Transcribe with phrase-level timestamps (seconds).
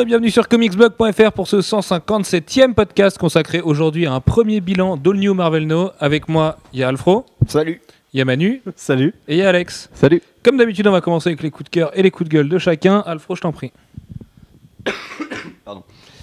[0.00, 5.18] Et bienvenue sur comicsblog.fr pour ce 157e podcast consacré aujourd'hui à un premier bilan d'All
[5.18, 5.90] New Marvel No.
[5.98, 7.82] Avec moi, il y a Alfro, Salut.
[8.14, 9.14] il y a Manu Salut.
[9.28, 9.90] et il y a Alex.
[9.92, 10.22] Salut.
[10.42, 12.48] Comme d'habitude, on va commencer avec les coups de cœur et les coups de gueule
[12.48, 13.00] de chacun.
[13.00, 13.72] Alfro, je t'en prie.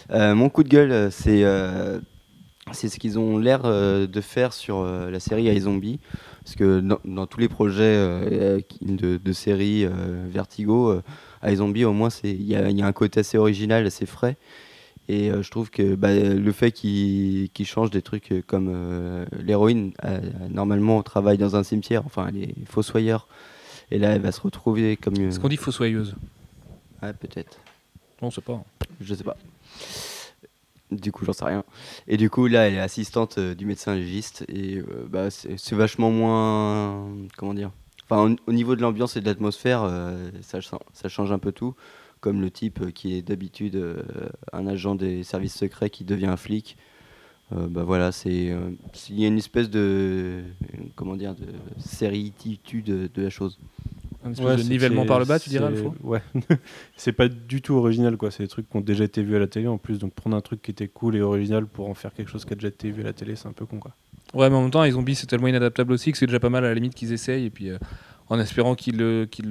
[0.09, 1.99] Euh, mon coup de gueule, euh, c'est euh,
[2.71, 5.99] c'est ce qu'ils ont l'air euh, de faire sur euh, la série iZombie.
[6.45, 9.89] Parce que dans, dans tous les projets euh, de, de séries euh,
[10.29, 11.01] Vertigo, euh,
[11.43, 14.05] iZombie, au moins, c'est- il y a, il y a un côté assez original, assez
[14.05, 14.37] frais.
[15.09, 19.25] Et euh, je trouve que bah, le fait qu'ils changent des trucs euh, comme euh,
[19.39, 19.93] l'héroïne,
[20.49, 23.27] normalement, travaille dans un cimetière, enfin, elle est fossoyeur.
[23.89, 25.15] Et là, elle va se retrouver comme.
[25.15, 26.15] Est-ce qu'on dit fossoyeuse?
[27.01, 27.57] Ouais, peut-être.
[28.21, 28.61] Non, c'est pas.
[28.99, 29.37] Je sais pas.
[30.91, 31.63] Du coup, j'en sais rien.
[32.07, 34.45] Et du coup, là, elle est assistante euh, du médecin légiste.
[34.49, 37.07] Et euh, bah, c'est vachement moins.
[37.37, 37.71] Comment dire
[38.09, 41.39] Enfin, au, au niveau de l'ambiance et de l'atmosphère, euh, ça, cha- ça change un
[41.39, 41.75] peu tout.
[42.19, 44.01] Comme le type euh, qui est d'habitude euh,
[44.53, 46.77] un agent des services secrets qui devient un flic.
[47.51, 48.53] Bah voilà, c'est.
[49.09, 50.43] Il y a une espèce de.
[50.95, 51.45] Comment dire de,
[53.07, 53.57] de la chose.
[54.25, 55.71] Un espèce Ouais, de c'est- nivellement par le bas, tu dirais,
[56.03, 56.21] Ouais.
[56.97, 58.31] c'est pas du tout original, quoi.
[58.31, 59.99] C'est des trucs qui ont déjà été vus à la télé en plus.
[59.99, 62.53] Donc prendre un truc qui était cool et original pour en faire quelque chose qui
[62.53, 63.91] a déjà été vu à la télé, c'est un peu con, quoi.
[64.33, 66.49] Ouais, mais en même temps, les zombies, c'est tellement inadaptable aussi que c'est déjà pas
[66.49, 67.45] mal à la limite qu'ils essayent.
[67.45, 67.77] Et puis, euh,
[68.29, 69.47] en espérant qu'ils le, qu'ils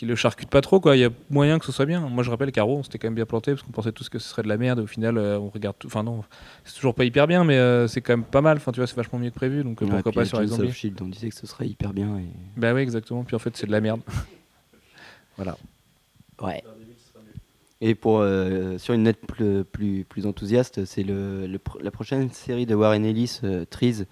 [0.00, 0.96] le, qu'ils le charcutent pas trop, quoi.
[0.96, 2.00] Il y a moyen que ce soit bien.
[2.00, 4.18] Moi, je rappelle, Caro, on s'était quand même bien planté parce qu'on pensait tous que
[4.18, 4.78] ce serait de la merde.
[4.80, 5.86] Au final, euh, on regarde tout.
[5.88, 6.24] Enfin, non,
[6.64, 8.56] c'est toujours pas hyper bien, mais euh, c'est quand même pas mal.
[8.56, 9.62] Enfin, tu vois, c'est vachement mieux que prévu.
[9.62, 11.46] Donc, euh, Ouais, pourquoi puis pas sur les Agents zombies Shield, on disait que ce
[11.46, 12.18] serait hyper bien.
[12.18, 12.26] Et...
[12.56, 13.24] Bah oui, exactement.
[13.24, 14.00] Puis en fait, c'est de la merde.
[15.36, 15.56] voilà.
[16.40, 16.62] Ouais.
[17.82, 21.90] Et pour euh, sur une note plus, plus, plus enthousiaste, c'est le, le pr- la
[21.90, 24.04] prochaine série de Warren Ellis, euh, Trees,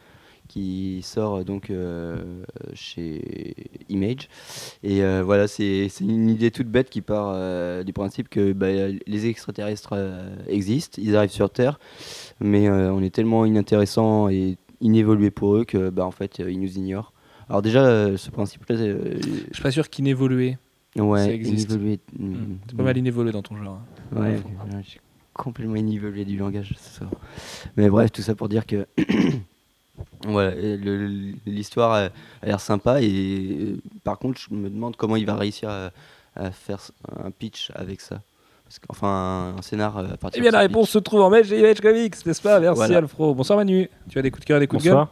[0.48, 2.42] qui sort euh, donc euh,
[2.74, 3.54] chez
[3.88, 4.28] Image.
[4.82, 8.66] Et euh, voilà, c'est une idée toute bête qui part euh, du principe que bah,
[9.06, 9.94] les extraterrestres
[10.48, 11.78] existent, ils arrivent sur Terre,
[12.40, 16.76] mais on est tellement inintéressant et inévolué pour eux que bah, en fait ils nous
[16.78, 17.12] ignorent.
[17.48, 19.18] Alors déjà, ce principe-là, Je
[19.52, 20.58] suis pas sûr qu'inévolué.
[20.96, 21.70] ouais, Ça existe.
[21.70, 22.26] inévolué, Hmm.
[22.32, 23.80] mm, C'est pas mal inévolué dans ton genre.
[24.16, 24.20] hein.
[24.20, 24.36] Ouais,
[25.34, 27.10] complètement inévolué du langage ce soir.
[27.76, 28.86] Mais bref, tout ça pour dire que
[30.26, 30.52] voilà,
[31.46, 32.00] l'histoire a,
[32.42, 35.90] a l'air sympa et euh, par contre, je me demande comment il va réussir à,
[36.36, 36.80] à faire
[37.24, 38.20] un pitch avec ça.
[38.64, 39.08] Parce qu'enfin,
[39.54, 40.92] un, un scénar euh, à partir Eh bien, de la réponse pitch.
[40.94, 42.60] se trouve en Image Image Comics, n'est-ce pas?
[42.60, 42.98] Merci, Voilà.
[42.98, 43.34] Alfro.
[43.34, 43.88] Bonsoir, Manu.
[44.10, 45.06] Tu as des coups de cœur et des coups de gueule?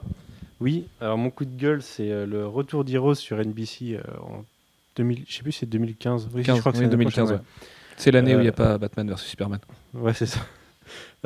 [0.61, 4.45] Oui, alors mon coup de gueule, c'est euh, le retour d'Heroes sur NBC euh, en
[4.97, 6.29] 2000, je sais plus c'est 2015.
[6.35, 7.29] Oui, 15, je crois que oui, c'est 2015.
[7.29, 7.33] 2015.
[7.33, 7.45] ouais.
[7.99, 9.59] C'est l'année où il n'y a pas Batman vs Superman.
[9.95, 10.41] Ouais, c'est ça.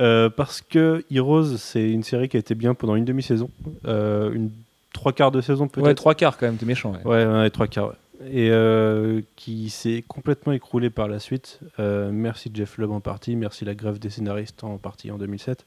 [0.01, 3.51] Euh, parce que Heroes, c'est une série qui a été bien pendant une demi-saison,
[3.87, 4.51] euh, une
[4.93, 5.87] trois quarts de saison peut-être.
[5.87, 6.93] Ouais, trois quarts quand même, t'es méchant.
[6.93, 7.05] ouais.
[7.05, 7.89] Ouais, ouais, trois quarts.
[7.89, 7.95] ouais.
[8.33, 11.61] Et euh, qui s'est complètement écroulé par la suite.
[11.79, 15.65] Merci Jeff Lubb en partie, merci la grève des scénaristes en partie en 2007.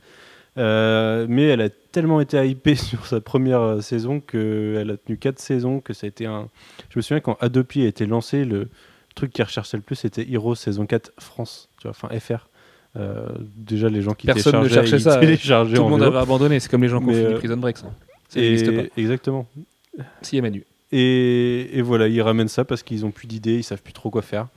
[0.57, 5.17] Euh, mais elle a tellement été hypée sur sa première euh, saison qu'elle a tenu
[5.17, 6.49] quatre saisons, que ça a été un...
[6.89, 8.69] Je me souviens quand Adopi a été lancé, le
[9.15, 12.47] truc qui recherchait le plus c'était Heroes saison 4 France, tu vois, enfin FR.
[12.95, 16.59] Euh, déjà les gens qui Personne ne cherchait ça, Tout le monde avait abandonné.
[16.59, 17.77] C'est comme les gens qui ont fini euh, Prison Break.
[17.77, 17.87] Ça,
[18.35, 18.83] n'existe pas.
[18.97, 19.47] Exactement.
[20.21, 20.63] Si, Manu.
[20.91, 24.11] Et, et voilà, ils ramènent ça parce qu'ils ont plus d'idées, ils savent plus trop
[24.11, 24.47] quoi faire.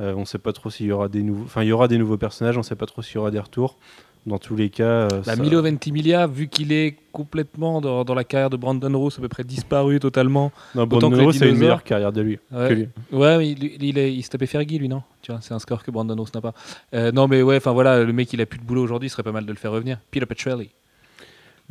[0.00, 1.98] Euh, on sait pas trop s'il y aura des nouveaux, enfin il y aura des
[1.98, 3.78] nouveaux personnages, on sait pas trop s'il y aura des retours.
[4.24, 8.14] Dans tous les cas, euh, Bah, ça- Milo Ventimiglia, vu qu'il est complètement dans, dans
[8.14, 10.52] la carrière de Brandon Ross, à peu près disparu totalement.
[10.76, 12.38] non, Brandon que Ross a une meilleure carrière de lui.
[12.52, 12.68] Ouais.
[12.68, 12.88] que lui.
[13.10, 15.02] Ouais, mais il, il, est- il se tapait Fergie, lui, non?
[15.22, 16.54] Tu vois, c'est un score que Brandon Ross n'a pas.
[16.94, 19.14] Euh, non, mais ouais, enfin voilà, le mec, il a plus de boulot aujourd'hui, ce
[19.14, 19.98] serait pas mal de le faire revenir.
[20.12, 20.70] Peter Petrelli.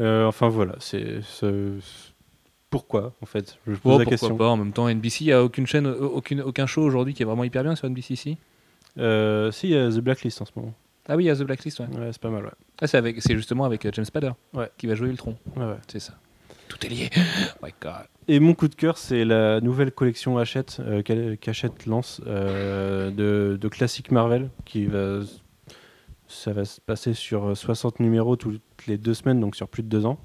[0.01, 1.19] Euh, enfin voilà, c'est
[2.69, 3.57] pourquoi en fait?
[3.67, 4.35] Je pose Bon, la pourquoi question.
[4.37, 7.23] pas En même temps, NBC, il n'y a aucune chaîne, aucune, aucun show aujourd'hui qui
[7.23, 8.37] est vraiment hyper bien sur NBC ici.
[8.97, 10.73] Euh, si, il y a The Blacklist en ce moment.
[11.07, 11.87] Ah oui, il y a The Blacklist, ouais.
[11.87, 12.45] Ouais, c'est pas mal.
[12.45, 12.51] Ouais.
[12.81, 14.69] Ah, c'est, avec, c'est justement avec euh, James Spader Ouais.
[14.77, 15.35] qui va jouer Ultron.
[15.55, 15.77] Ouais, ouais.
[15.87, 16.13] C'est ça.
[16.67, 17.09] Tout est lié.
[17.17, 17.19] Oh
[17.65, 18.05] my god.
[18.27, 23.57] Et mon coup de cœur, c'est la nouvelle collection Hachette euh, qu'Hachette lance euh, de,
[23.59, 25.19] de classiques Marvel qui va
[26.27, 29.83] ça va se passer sur euh, 60 numéros toutes les deux semaines, donc sur plus
[29.83, 30.17] de deux ans.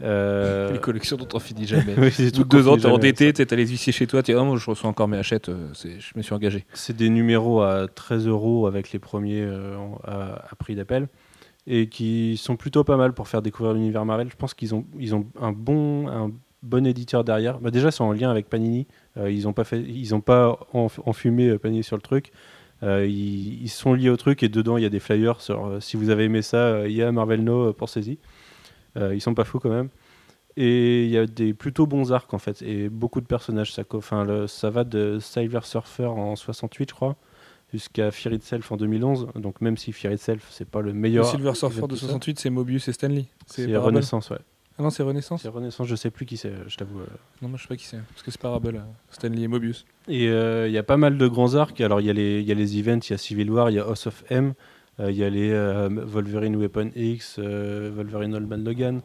[0.00, 1.94] Euh, Les collections dont on finit jamais.
[1.98, 4.44] oui, c'est tout deux ans, t'es endetté, t'es- t'as les huissiers chez toi, t'es oh,
[4.44, 6.64] moi, je reçois encore mes hachettes, euh, je me suis engagé.
[6.72, 11.08] C'est des numéros à 13 euros avec les premiers euh, à, à prix d'appel
[11.68, 14.28] et qui sont plutôt pas mal pour faire découvrir l'univers Marvel.
[14.30, 16.32] Je pense qu'ils ont, ils ont un bon, un
[16.64, 17.60] bon éditeur derrière.
[17.60, 18.88] Bah déjà, c'est en lien avec Panini.
[19.16, 22.32] Euh, ils n'ont pas, fait, ils ont pas enf- enfumé Panini sur le truc.
[22.82, 25.64] Euh, ils, ils sont liés au truc et dedans, il y a des flyers sur
[25.66, 28.18] euh, si vous avez aimé ça, euh, il y a Marvel No, pensez-y.
[28.96, 29.88] Euh, ils sont pas fous quand même.
[30.56, 33.72] Et il y a des plutôt bons arcs en fait, et beaucoup de personnages.
[33.72, 37.16] Ça, enfin, le- ça va de Silver Surfer en 68, je crois,
[37.72, 39.28] jusqu'à Fear Itself en 2011.
[39.36, 41.24] Donc même si Fear Itself, c'est pas le Le meilleur.
[41.26, 43.24] Silver Surfer de de ça, 68, c'est Mobius et Stanley.
[43.46, 44.38] C'est Renaissance, ouais.
[44.78, 47.00] Ah non, c'est Renaissance C'est Renaissance, je sais plus qui c'est, je t'avoue.
[47.00, 47.06] euh.
[47.42, 47.98] Non, moi je sais pas qui c'est.
[48.10, 48.80] Parce que c'est Parable, euh,
[49.10, 49.84] Stanley et Mobius.
[50.08, 51.80] Et euh, il y a pas mal de grands arcs.
[51.80, 53.70] Alors il y, a les- il y a les events, il y a Civil War,
[53.70, 54.52] il y a House of M,
[54.98, 59.00] il y a les euh, Wolverine Weapon X, euh, Wolverine Old Man Logan,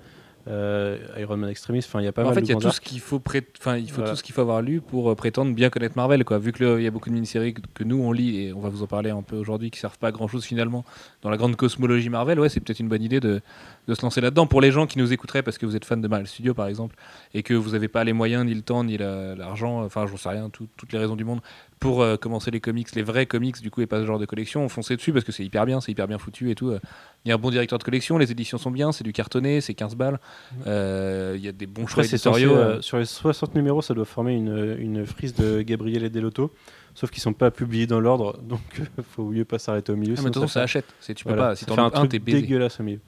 [0.48, 1.80] euh, Iron Man Extremis.
[1.80, 3.00] Enfin, il y a pas en mal fait, de il y a tout ce qu'il
[3.00, 3.22] faut,
[3.58, 4.12] enfin, il faut Voilà.
[4.12, 6.40] tout ce qu'il faut avoir lu pour euh, prétendre bien connaître Marvel, quoi.
[6.40, 8.70] Vu qu'il y a beaucoup de mini-séries que, que nous on lit et on va
[8.70, 10.86] vous en parler un peu aujourd'hui, qui servent pas à grand chose finalement
[11.22, 12.40] dans la grande cosmologie Marvel.
[12.40, 13.42] Ouais, c'est peut-être une bonne idée de,
[13.88, 16.02] de se lancer là-dedans pour les gens qui nous écouteraient parce que vous êtes fan
[16.02, 16.96] de Marvel Studios par exemple
[17.34, 20.18] et que vous n'avez pas les moyens, ni le temps, ni la- l'argent, enfin, j'en
[20.18, 21.40] sais rien, tout- toutes les raisons du monde
[21.80, 24.26] pour euh, commencer les comics, les vrais comics du coup et pas ce genre de
[24.26, 24.68] collection.
[24.68, 26.70] Foncez dessus parce que c'est hyper bien, c'est hyper bien foutu et tout.
[26.70, 26.80] euh.
[27.26, 29.62] Il y a un bon directeur de collection, les éditions sont bien, c'est du cartonné,
[29.62, 30.20] c'est 15 balles.
[30.66, 32.56] Euh, Il y a des bons choix censé, éditoriaux.
[32.56, 36.52] euh, sur les 60 numéros, ça doit former une, une frise de Gabriel et Delotto.
[36.96, 38.62] Sauf qu'ils sont pas publiés dans l'ordre, donc
[38.98, 40.16] il faut mieux pas s'arrêter au milieu.
[40.18, 40.86] Ah, mais de toute façon, ça fait- achète.
[41.00, 41.56] C'est, tu peux voilà, pas.
[41.56, 43.00] Si ça t'en fait un loupes un, truc t'es dégueulasse au milieu.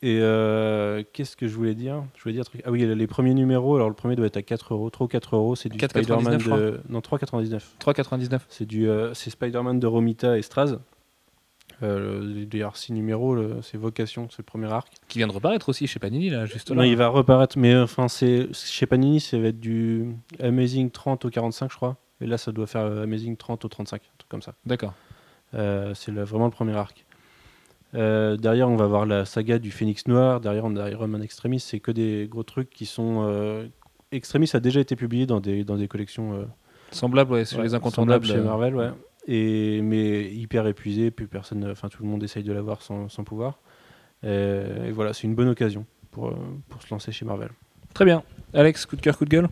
[0.00, 2.04] Et euh, qu'est-ce que je voulais dire?
[2.16, 2.62] Je voulais dire un truc.
[2.64, 3.74] Ah oui, les premiers numéros.
[3.76, 5.56] Alors le premier doit être à 4 euros, 3 ou 4 euros.
[5.56, 6.80] C'est du 4,99, Spider-Man de.
[6.88, 7.60] Non, 3,99.
[7.80, 8.40] 3,99.
[8.48, 10.78] C'est du, euh, c'est Spider-Man de Romita et Straz.
[11.82, 14.88] Euh, D'ailleurs, 6 numéros, c'est Vocation, c'est le premier arc.
[15.08, 16.76] Qui vient de reparaître aussi chez Panini, là, juste là.
[16.76, 20.90] Non, il va reparaître, mais euh, enfin, c'est chez Panini, ça va être du Amazing
[20.90, 21.96] 30 au 45, je crois.
[22.20, 24.54] Et là, ça doit faire euh, Amazing 30 au 35, un truc comme ça.
[24.66, 24.94] D'accord.
[25.54, 27.04] Euh, c'est vraiment le premier arc.
[27.94, 30.40] Euh, derrière, on va voir la saga du Phénix Noir.
[30.40, 31.60] Derrière, on a Iron Man Extremis.
[31.60, 33.26] C'est que des gros trucs qui sont.
[33.28, 33.66] euh,
[34.12, 36.44] Extremis a déjà été publié dans des, dans des collections euh,
[36.90, 38.26] Semblable, ouais, sur ouais, les incontournables.
[38.26, 38.90] chez euh, Marvel, ouais.
[39.26, 43.24] Et, mais hyper épuisé, plus personne, enfin tout le monde essaye de l'avoir sans, sans
[43.24, 43.58] pouvoir.
[44.22, 46.34] Et voilà, c'est une bonne occasion pour,
[46.68, 47.50] pour se lancer chez Marvel.
[47.92, 48.22] Très bien.
[48.54, 49.48] Alex, coup de cœur, coup de gueule?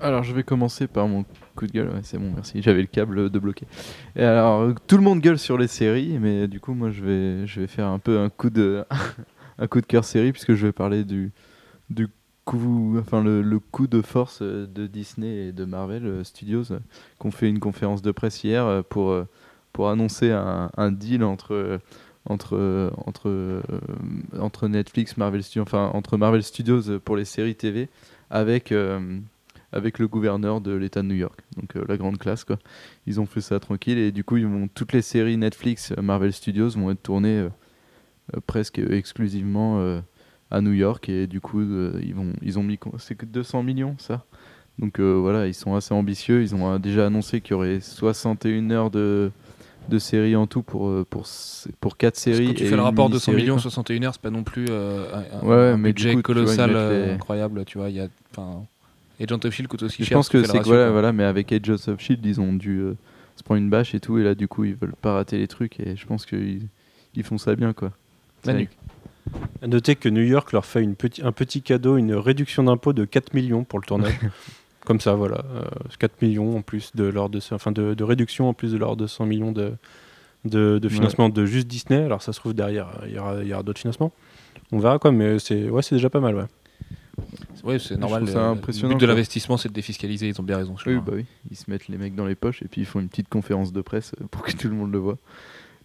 [0.00, 1.24] Alors je vais commencer par mon
[1.56, 3.66] coup de gueule, c'est bon, merci, j'avais le câble de bloqué.
[4.16, 7.46] Et alors tout le monde gueule sur les séries, mais du coup moi je vais,
[7.46, 8.82] je vais faire un peu un coup de,
[9.58, 11.32] un coup de cœur série puisque je vais parler du,
[11.90, 12.08] du
[12.46, 16.64] coup, enfin le, le coup de force de Disney et de Marvel Studios,
[17.22, 19.14] ont fait une conférence de presse hier pour,
[19.74, 21.78] pour annoncer un, un deal entre
[22.24, 23.62] entre entre
[24.38, 27.88] entre Netflix, Marvel Studios, enfin entre Marvel Studios pour les séries TV
[28.30, 29.18] avec euh,
[29.72, 31.40] avec le gouverneur de l'État de New York.
[31.56, 32.58] Donc euh, la grande classe quoi.
[33.06, 36.02] Ils ont fait ça tranquille et du coup ils vont toutes les séries Netflix, euh,
[36.02, 37.48] Marvel Studios vont être tournées euh,
[38.46, 40.00] presque exclusivement euh,
[40.50, 43.94] à New York et du coup ils vont ils ont mis c'est que 200 millions
[43.98, 44.24] ça.
[44.78, 48.90] Donc voilà, ils sont assez ambitieux, ils ont déjà annoncé qu'il y aurait 61 heures
[48.90, 49.30] de
[49.90, 51.26] de séries en tout pour pour
[51.80, 53.54] pour quatre Parce que séries Quand tu et fais le rapport de 100 mini-série, millions,
[53.56, 53.62] quoi.
[53.62, 55.04] 61 heures, c'est pas non plus euh,
[55.42, 57.90] un, Ouais, un mais du budget coup, vois, colossal les- incroyable, tu vois.
[57.90, 58.08] Il y a,
[59.20, 60.16] enfin, Agent of Shield coûte aussi Je cher.
[60.18, 60.90] pense si tu que c'est voilà, quoi.
[60.92, 62.94] voilà, mais avec Age of Shield, ils ont dû euh,
[63.36, 65.48] se prendre une bâche et tout, et là du coup ils veulent pas rater les
[65.48, 66.62] trucs, et je pense qu'ils
[67.14, 67.92] ils font ça bien quoi.
[68.42, 68.68] C'est Manu.
[69.62, 72.92] À noter que New York leur fait une petit, un petit cadeau, une réduction d'impôt
[72.92, 74.14] de 4 millions pour le tournage.
[74.86, 75.44] Comme ça, voilà.
[75.54, 75.62] euh,
[75.98, 78.96] 4 millions en plus de leur de, enfin de, de réduction en plus de leurs
[78.96, 79.72] 200 millions de,
[80.46, 82.02] de, de financement de juste Disney.
[82.02, 84.10] Alors ça se trouve derrière, il y aura, il y aura d'autres financements.
[84.72, 86.34] On verra quoi, mais c'est ouais, c'est déjà pas mal.
[86.34, 86.44] Ouais.
[87.64, 88.26] Ouais, c'est normal.
[88.28, 90.28] ça le- impressionnant, Le but de l'investissement, c'est de défiscaliser.
[90.28, 90.74] Ils ont bien raison.
[90.86, 93.00] Oui, bah oui, ils se mettent les mecs dans les poches et puis ils font
[93.00, 95.18] une petite conférence de presse euh, pour que tout le monde le voit.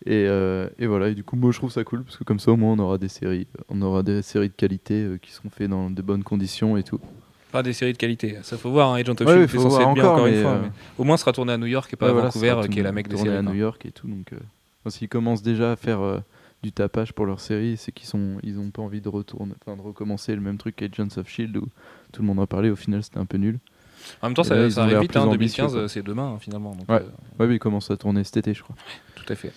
[0.05, 2.39] Et, euh, et voilà, et du coup, moi je trouve ça cool parce que comme
[2.39, 5.31] ça au moins on aura des séries, on aura des séries de qualité euh, qui
[5.31, 6.99] seront faites dans de bonnes conditions et tout.
[7.51, 8.37] Pas des séries de qualité.
[8.43, 8.91] Ça faut voir.
[8.93, 10.51] hein, Agent of Ouais, Shield, oui, c'est censé voir être bien encore, une fois.
[10.51, 12.27] euh, mais Au moins, ce sera tourné à New York et pas Ouais, à voilà,
[12.27, 13.39] Vancouver, euh, qui est la mec des tourné séries.
[13.39, 13.41] à.
[13.41, 14.37] New York et tout, donc euh,
[14.83, 16.19] enfin, s'ils commencent déjà à faire euh,
[16.65, 19.77] du tapage pour leur série, c'est qu'ils sont, ils ont pas envie de retourner, enfin
[19.77, 21.67] de recommencer le même truc qu'Agents of Shield où
[22.11, 22.69] tout le monde en parlait.
[22.69, 23.59] Au final, c'était un peu nul.
[24.21, 25.15] En même temps, Et ça, là, arrive vite.
[25.15, 25.81] hein, ambitieux, 2015, quoi.
[25.81, 26.71] euh, c'est demain hein, finalement.
[26.75, 26.95] donc, Ouais.
[26.97, 28.75] euh, Ouais, mais ils commencent à tourner cet été, je crois.
[29.15, 29.51] tout à fait.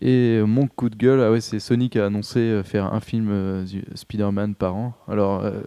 [0.00, 3.00] Et mon coup de gueule, ah ouais, c'est Sony qui a annoncé euh, faire un
[3.00, 4.94] film euh, Spider-Man par an.
[5.08, 5.60] Alors, euh,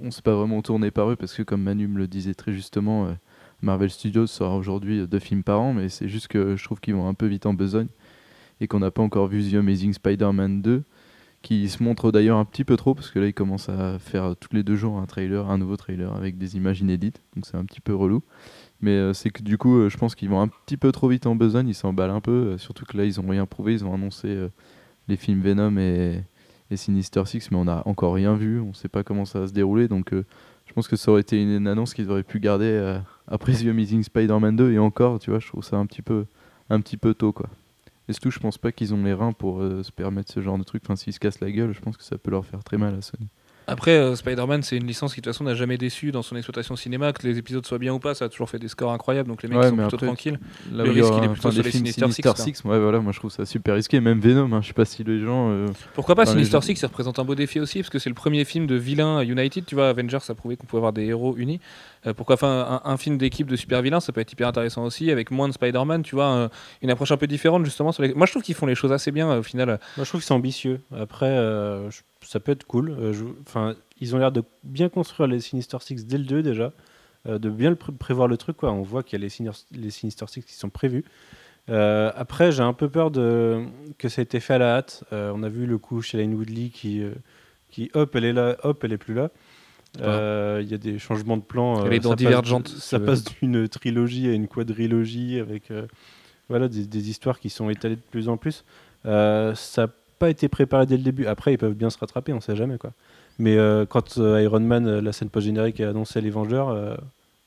[0.00, 2.52] on s'est pas vraiment tourné par eux parce que, comme Manu me le disait très
[2.52, 3.16] justement,
[3.62, 6.94] Marvel Studios sort aujourd'hui deux films par an, mais c'est juste que je trouve qu'ils
[6.94, 7.86] vont un peu vite en besogne
[8.62, 10.82] et qu'on n'a pas encore vu The Amazing Spider-Man 2,
[11.42, 14.36] qui se montre d'ailleurs un petit peu trop parce que là, ils commencent à faire
[14.38, 17.56] tous les deux jours un trailer, un nouveau trailer avec des images inédites, donc c'est
[17.56, 18.22] un petit peu relou.
[18.80, 21.08] Mais euh, c'est que du coup, euh, je pense qu'ils vont un petit peu trop
[21.08, 23.72] vite en besogne, ils s'emballent un peu, euh, surtout que là, ils ont rien prouvé,
[23.72, 24.48] ils ont annoncé
[25.08, 26.22] les films Venom et,
[26.74, 29.52] Sinister Six, mais on n'a encore rien vu, on sait pas comment ça va se
[29.52, 33.52] dérouler, donc je pense que ça aurait été une, annonce qu'ils auraient pu garder après
[33.52, 36.24] The Amazing Spider-Man 2, et encore, tu vois, je trouve ça un petit peu,
[36.70, 37.50] un petit peu tôt, quoi.
[38.12, 40.64] Surtout, je pense pas qu'ils ont les reins pour euh, se permettre ce genre de
[40.64, 42.78] truc, enfin, s'ils se cassent la gueule, je pense que ça peut leur faire très
[42.78, 43.28] mal à Sony.
[43.66, 46.34] Après, euh, Spider-Man, c'est une licence qui de toute façon n'a jamais déçu dans son
[46.36, 48.92] exploitation cinéma, que les épisodes soient bien ou pas, ça a toujours fait des scores
[48.92, 50.38] incroyables, donc les mecs Ouais, sont mais plutôt après, tranquilles.
[50.72, 52.44] Là Le risque, il est plutôt sur les Sinister Six, Sinister quoi.
[52.44, 54.00] Six, ouais, voilà, moi je trouve ça super risqué.
[54.00, 55.50] Même Venom, hein, je sais pas si les gens.
[55.50, 56.60] euh, Pourquoi pas Sinister.
[56.60, 59.18] Six, ça représente un beau défi aussi, parce que c'est le premier film de vilain
[59.18, 61.60] à United, tu vois, Avengers, ça a prouvé qu'on pouvait avoir des héros unis.
[62.06, 64.84] Euh, pourquoi enfin un, un film d'équipe de super vilains, ça peut être hyper intéressant
[64.84, 66.50] aussi, avec moins de Spider-Man, tu vois, un-
[66.82, 67.92] une approche un peu différente justement.
[67.92, 68.12] Sur les...
[68.12, 69.78] Moi je trouve qu'ils font les choses assez bien euh, au final.
[69.96, 70.80] Moi, je trouve que c'est ambitieux.
[70.98, 72.00] Après, euh, je-
[72.32, 72.90] ça peut être cool.
[72.90, 76.42] Euh, je- Enfin, ils ont l'air de bien construire les Sinister Six dès le 2
[76.42, 76.72] déjà,
[77.28, 78.56] euh, de bien le pré- prévoir le truc.
[78.56, 78.72] Quoi.
[78.72, 81.04] On voit qu'il y a les, Sinister- les Sinister Six qui sont prévus.
[81.68, 83.64] Euh, après, j'ai un peu peur de
[83.98, 85.04] que ça ait été fait à la hâte.
[85.12, 87.12] Euh, on a vu le coup chez Lane Woodley qui, euh,
[87.70, 89.30] qui hop, elle est là, hop, elle est plus là.
[89.98, 91.84] Il y a des changements de plan.
[91.84, 95.70] Elle est dans ça passe- Divergente, Ça passe d'une trilogie à une quadrilogie avec
[96.48, 98.64] voilà, des, des histoires qui sont étalées de plus en plus.
[99.04, 99.88] Ça
[100.22, 101.26] pas été préparé dès le début.
[101.26, 102.78] Après, ils peuvent bien se rattraper, on sait jamais.
[102.78, 102.92] quoi.
[103.40, 106.96] Mais euh, quand euh, Iron Man, euh, la scène post-générique, a annoncé les Vengeurs,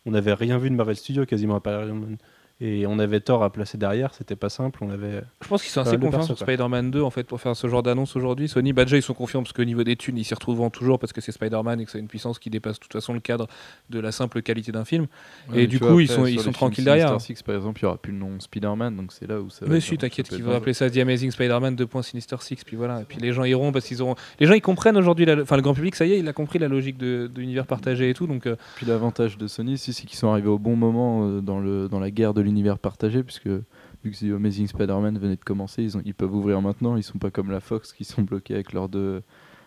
[0.05, 2.17] on n'avait rien vu de Marvel Studios quasiment à part Iron Man.
[2.61, 4.79] Et on avait Thor à placer derrière, c'était pas simple.
[4.81, 5.21] On avait.
[5.41, 6.37] Je pense qu'ils sont Pas assez confiants sur.
[6.37, 8.47] Spider-Man 2 en fait pour faire ce genre d'annonce aujourd'hui.
[8.47, 10.97] Sony, bah déjà ils sont confiants parce qu'au niveau des thunes, ils s'y retrouveront toujours
[10.97, 13.19] parce que c'est Spider-Man et que c'est une puissance qui dépasse de toute façon le
[13.19, 13.47] cadre
[13.89, 15.07] de la simple qualité d'un film.
[15.51, 17.19] ouais, Et du vois, coup, ils après, sont- sur ils sont tranquilles Sinister derrière.
[17.19, 19.65] Six, par exemple, il y aura plus le nom Spider-Man, donc c'est là où ça.
[19.65, 21.87] va Mais si, t'inquiète qu'ils vont appeler ça The Amazing Spider-Man 2.
[22.03, 22.63] Sinister Six.
[22.63, 23.01] Puis voilà.
[23.01, 24.15] Et puis les gens iront parce qu'ils auront.
[24.39, 25.25] Les gens ils comprennent aujourd'hui.
[25.25, 27.41] la- Enfin le grand public, ça y est, il a compris la logique de, de
[27.41, 28.27] l'univers partagé et tout.
[28.27, 31.59] Donc euh, Puis l'avantage de Sony, c'est qu'ils sont arrivés au bon moment euh, dans,
[31.59, 35.43] le, dans la guerre de l'univers partagé, puisque vu que The Amazing Spider-Man venait de
[35.43, 36.95] commencer, ils, ont, ils peuvent ouvrir maintenant.
[36.95, 39.23] Ils sont pas comme la Fox qui sont bloqués avec leurs deux,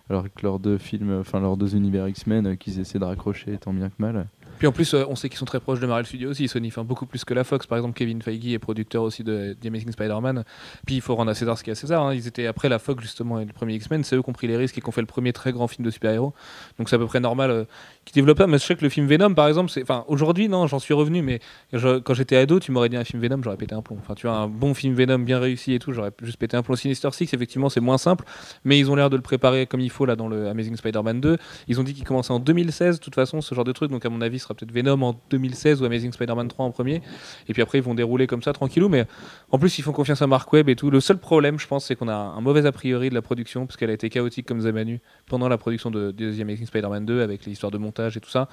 [0.08, 3.58] alors que leurs deux films, enfin leurs deux univers X-Men euh, qu'ils essaient de raccrocher
[3.58, 4.28] tant bien que mal.
[4.58, 6.68] Puis en plus, euh, on sait qu'ils sont très proches de Marvel Studios aussi, Sony,
[6.68, 7.66] enfin beaucoup plus que la Fox.
[7.66, 10.44] Par exemple, Kevin Feige est producteur aussi de The Amazing Spider-Man.
[10.86, 12.02] Puis il faut rendre à César ce qu'il y a à César.
[12.04, 12.14] hein.
[12.14, 14.46] Ils étaient après la Fox justement et le premier X-Men, c'est eux qui ont pris
[14.46, 16.34] les risques et qui ont fait le premier très grand film de super-héros.
[16.78, 17.64] Donc c'est à peu près normal euh,
[18.04, 18.46] qu'ils développent ça.
[18.46, 20.94] Mais je sais que le film Venom, par exemple, c'est, enfin aujourd'hui non, j'en suis
[20.94, 21.40] revenu, mais
[21.72, 23.98] quand j'étais ado, tu m'aurais dit un film Venom, j'aurais pété un plomb.
[24.00, 26.62] Enfin tu vois, un bon film Venom bien réussi et tout, j'aurais juste pété un
[26.62, 26.76] plomb.
[26.76, 28.24] Sinister Six, effectivement, c'est moins simple,
[28.64, 31.20] mais ils ont l'air de le préparer comme il faut là dans le Amazing Spider-Man
[31.20, 31.36] 2.
[31.68, 33.90] Ils ont dit qu'il commençait en 2016, de toute façon, ce genre de truc.
[33.90, 37.02] Donc, à mon avis, sera peut-être Venom en 2016 ou Amazing Spider-Man 3 en premier.
[37.48, 38.88] Et puis après, ils vont dérouler comme ça, tranquillou.
[38.88, 39.06] Mais
[39.50, 40.90] en plus, ils font confiance à Mark Webb et tout.
[40.90, 43.66] Le seul problème, je pense, c'est qu'on a un mauvais a priori de la production,
[43.66, 47.06] parce qu'elle a été chaotique comme Zamanu pendant la production de, de The Amazing Spider-Man
[47.06, 48.48] 2, avec les histoires de montage et tout ça.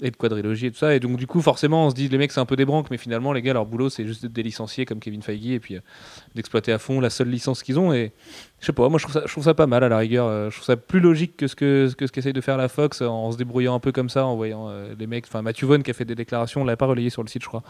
[0.00, 0.94] Et de quadrilogie et tout ça.
[0.94, 2.88] Et donc, du coup, forcément, on se dit, les mecs, c'est un peu des branques,
[2.88, 5.58] mais finalement, les gars, leur boulot, c'est juste de les licencier comme Kevin Feige et
[5.58, 5.80] puis euh,
[6.36, 7.92] d'exploiter à fond la seule licence qu'ils ont.
[7.92, 8.12] Et
[8.60, 10.26] je sais pas, moi je trouve, ça, je trouve ça pas mal à la rigueur.
[10.26, 12.68] Euh, Je trouve ça plus logique que ce que, que ce qu'essaye de faire la
[12.68, 15.26] Fox en se débrouillant un peu comme ça, en voyant euh, les mecs.
[15.26, 17.42] Enfin, Matthew Vaughn qui a fait des déclarations, on l'a pas relayé sur le site,
[17.42, 17.64] je crois,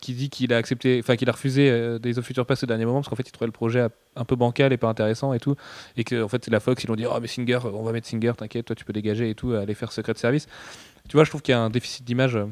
[0.00, 2.84] qui dit qu'il a accepté, enfin qu'il a refusé Days of Future Past au dernier
[2.84, 5.40] moment parce qu'en fait il trouvait le projet un peu bancal et pas intéressant et
[5.40, 5.56] tout.
[5.96, 7.90] Et que en fait c'est la Fox, ils ont dit, oh mais Singer, on va
[7.90, 10.46] mettre Singer, t'inquiète, toi tu peux dégager et tout, aller faire Secret Service.
[11.08, 12.36] Tu vois, je trouve qu'il y a un déficit d'image.
[12.36, 12.46] euh,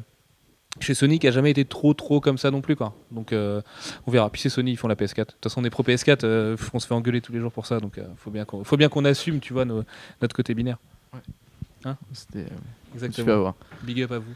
[0.81, 2.93] chez Sony qui a jamais été trop trop comme ça non plus quoi.
[3.09, 3.61] Donc euh,
[4.07, 4.29] on verra.
[4.29, 5.19] Puis c'est Sony, ils font la PS4.
[5.19, 7.53] De toute façon, on est pro PS4, euh, on se fait engueuler tous les jours
[7.53, 9.83] pour ça, donc euh, faut bien qu'on faut bien qu'on assume, tu vois, nos-
[10.21, 10.77] notre côté binaire.
[12.13, 13.55] C'était euh, Exactement.
[13.83, 14.33] Big up à vous.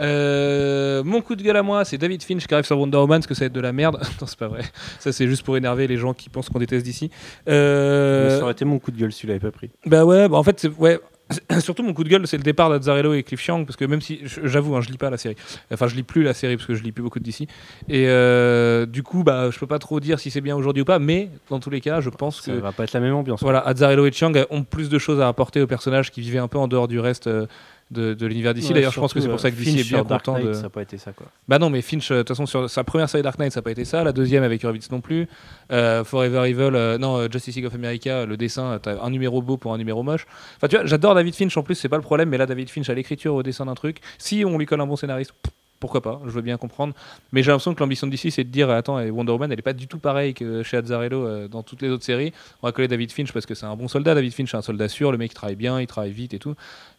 [0.00, 3.20] Euh, mon coup de gueule à moi, c'est David Finch qui arrive sur Wonder Woman,
[3.20, 3.96] parce que ça va être de la merde.
[4.20, 4.62] non, c'est pas vrai.
[4.98, 7.10] Ça, c'est juste pour énerver les gens qui pensent qu'on déteste d'ici.
[7.48, 9.70] Euh, Ça aurait été mon coup de gueule, celui-là pas pris.
[9.86, 10.98] bah ouais, bah en fait, c'est- ouais.
[11.60, 14.00] Surtout mon coup de gueule, c'est le départ d'Azzarello et Cliff Chiang, parce que même
[14.00, 15.36] si, j'avoue, hein, je lis pas la série.
[15.72, 17.46] Enfin, je lis plus la série parce que je lis plus beaucoup d'ici.
[17.88, 20.86] Et euh, du coup, bah, je peux pas trop dire si c'est bien aujourd'hui ou
[20.86, 23.14] pas, mais dans tous les cas, je pense Ça que va pas être la même
[23.14, 23.42] ambiance.
[23.42, 26.48] voilà, Azzarello et Chiang ont plus de choses à apporter aux personnages qui vivaient un
[26.48, 27.46] peu en dehors du reste euh,
[27.90, 28.68] de, de l'univers d'ici.
[28.68, 30.34] Ouais, D'ailleurs, je pense que c'est pour ça que euh, DC Finch est bien content
[30.34, 30.52] Knight, de.
[30.52, 31.26] Ça n'a pas été ça quoi.
[31.48, 33.60] Bah non, mais Finch, euh, de toute façon, sur sa première série Dark Knight, ça
[33.60, 34.04] n'a pas été ça.
[34.04, 35.26] La deuxième avec Hurwitz non plus.
[35.72, 39.10] Euh, Forever Evil, euh, non, euh, Justice League of America, le dessin, euh, t'as un
[39.10, 40.26] numéro beau pour un numéro moche.
[40.56, 42.70] Enfin, tu vois, j'adore David Finch en plus, c'est pas le problème, mais là, David
[42.70, 45.52] Finch à l'écriture, au dessin d'un truc, si on lui colle un bon scénariste, pff,
[45.80, 46.94] pourquoi pas, je veux bien comprendre.
[47.32, 49.72] Mais j'ai l'impression que l'ambition d'ici, c'est de dire, attends, Wonder Woman, elle est pas
[49.72, 52.32] du tout pareille que chez Azzarello euh, dans toutes les autres séries.
[52.62, 54.14] On va coller David Finch parce que c'est un bon soldat.
[54.14, 56.38] David Finch, c'est un soldat sûr, le mec il travaille bien, il travaille vite et
[56.38, 56.54] tout.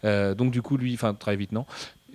[0.05, 1.65] Euh, donc, du coup, lui, enfin, travaille vite, non.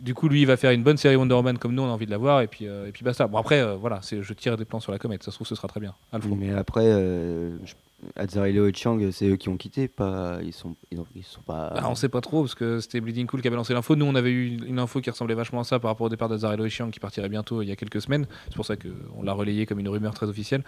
[0.00, 1.92] Du coup, lui, il va faire une bonne série Wonder Woman comme nous, on a
[1.92, 3.26] envie de la voir, et puis, euh, et puis basta.
[3.26, 5.68] Bon, après, voilà, je tire des plans sur la comète, ça se trouve, ce sera
[5.68, 5.94] très bien.
[6.36, 6.90] Mais après,
[8.16, 11.40] Azzarello et Chiang, c'est eux qui ont quitté, pas ils sont ils, ont- ils sont
[11.42, 11.70] pas.
[11.74, 13.96] Bah, on sait pas trop parce que c'était Bleeding Cool qui avait lancé l'info.
[13.96, 16.28] Nous, on avait eu une info qui ressemblait vachement à ça par rapport au départ
[16.28, 18.26] d'Azarello et Chiang qui partirait bientôt il y a quelques semaines.
[18.48, 20.62] C'est pour ça qu'on l'a relayé comme une rumeur très officielle.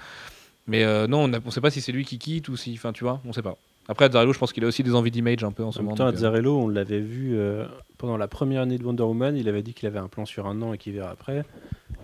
[0.67, 2.73] Mais euh, non, on, on sait pas si c'est lui qui quitte ou si.
[2.75, 3.57] Enfin, tu vois, on sait pas.
[3.89, 5.83] Après, Azzarello, je pense qu'il a aussi des envies d'image un peu en ce En
[5.83, 5.97] même moment.
[5.97, 7.67] temps, euh, Azzarello, on l'avait vu euh,
[7.99, 9.37] pendant la première année de Wonder Woman.
[9.37, 11.45] Il avait dit qu'il avait un plan sur un an et qu'il verra après.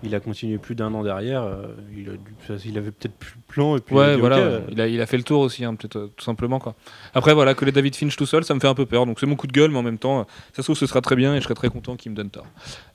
[0.01, 1.43] Il a continué plus d'un an derrière.
[1.43, 3.75] euh, il, a dû- il avait peut-être plus le plan.
[3.77, 5.41] Et puis il Ouais, a dit, voilà, euh, il, a, il a fait le tour
[5.41, 6.59] aussi, hein, peut-être euh, tout simplement.
[6.59, 6.75] Quoi.
[7.13, 9.05] Après, voilà, que les David Finch tout seul, ça me fait un peu peur.
[9.05, 11.01] Donc c'est mon coup de gueule, mais en même temps, ça se trouve, ce sera
[11.01, 12.45] très bien et je serai très content qu'il me donne tort.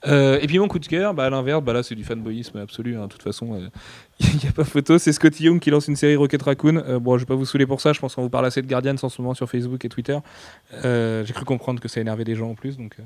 [0.05, 2.97] Et puis mon coup de cœur, bah, à l'inverse, bah, là, c'est du fanboyisme absolu.
[2.97, 3.59] hein, de toute façon,
[4.19, 4.97] il n'y a pas photo.
[4.97, 6.99] C'est Scotty Young qui lance une série Rocket Raccoon.
[6.99, 7.93] Bon, je vais pas vous saouler pour ça.
[7.93, 10.17] Je pense qu'on vous parle assez de Guardians en ce moment sur Facebook et Twitter.
[10.83, 12.77] J'ai cru comprendre que ça énervait des gens en plus.
[12.77, 12.97] Donc,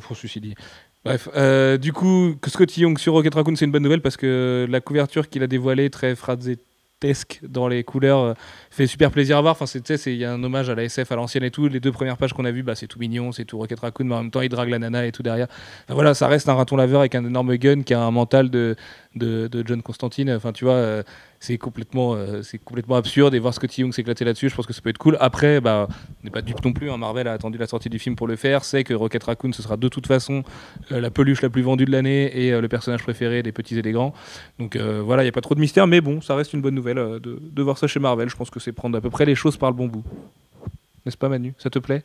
[0.00, 0.54] pour ceci dit.
[1.04, 4.16] Bref, euh, du coup, que Scotty Young sur Rocket Raccoon, c'est une bonne nouvelle parce
[4.16, 8.34] que la couverture qu'il a dévoilée, très frazetesque dans les couleurs, euh,
[8.70, 9.54] fait super plaisir à voir.
[9.60, 9.66] Enfin,
[10.06, 11.68] il y a un hommage à la SF à l'ancienne et tout.
[11.68, 14.06] Les deux premières pages qu'on a vues, bah, c'est tout mignon, c'est tout Rocket Raccoon,
[14.06, 15.48] mais en même temps, il drague la nana et tout derrière.
[15.84, 18.48] Enfin, voilà, ça reste un raton laveur avec un énorme gun qui a un mental
[18.48, 18.74] de,
[19.14, 20.30] de, de John Constantine.
[20.30, 21.02] Enfin, tu vois, euh,
[21.44, 24.72] c'est complètement, euh, c'est complètement absurde et voir Scotty Young s'éclater là-dessus, je pense que
[24.72, 25.16] ça peut être cool.
[25.20, 26.90] Après, bah, on n'est pas dupe non plus.
[26.90, 26.96] hein.
[26.96, 28.64] Marvel a attendu la sortie du film pour le faire.
[28.64, 30.42] Sait que Rocket Raccoon, ce sera de toute façon
[30.90, 33.78] euh, la peluche la plus vendue de l'année et euh, le personnage préféré des petits
[33.78, 34.14] et des grands.
[34.58, 36.74] Donc voilà, il n'y a pas trop de mystère, mais bon, ça reste une bonne
[36.74, 38.28] nouvelle de, de voir ça chez Marvel.
[38.28, 40.04] Je pense que c'est prendre à peu près les choses par le bon bout.
[41.04, 41.54] N'est-ce pas, Manu?
[41.58, 42.04] Ça te plaît?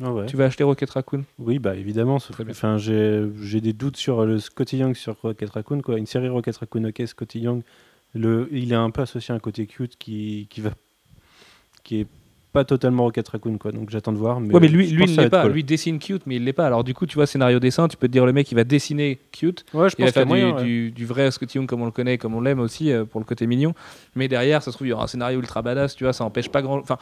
[0.00, 0.26] Ouais.
[0.26, 1.24] Tu vas acheter Rocket Raccoon?
[1.38, 2.16] Oui, bah évidemment.
[2.48, 5.82] Enfin, j'ai j'ai des doutes sur le Scotty Young sur Rocket Raccoon.
[5.82, 5.98] Quoi.
[5.98, 7.62] Une série Rocket Raccoon, ok, Scotty Young,
[8.14, 10.70] le, il est un peu associé à un côté cute qui, qui va,
[11.84, 12.06] qui est
[12.52, 13.70] pas totalement Rocket Raccoon, quoi.
[13.70, 14.40] Donc j'attends de voir.
[14.40, 15.42] Mais Ouais, mais lui, il va l'est pas.
[15.42, 15.52] cool.
[15.52, 16.66] Lui dessine cute, mais il l'est pas.
[16.66, 18.64] Alors du coup, tu vois, scénario dessin, tu peux te dire le mec, il va
[18.64, 19.64] dessiner cute.
[19.72, 20.56] Ouais, je Il va pense y faire du, moyen.
[20.56, 20.62] ouais.
[20.64, 23.20] du, du vrai Scotty Young comme on le connaît, comme on l'aime aussi, euh, pour
[23.20, 23.72] le côté mignon.
[24.16, 26.24] Mais derrière, ça se trouve, il y aura un scénario ultra badass, tu vois, ça
[26.24, 26.78] empêche pas grand.
[26.80, 26.98] Enfin,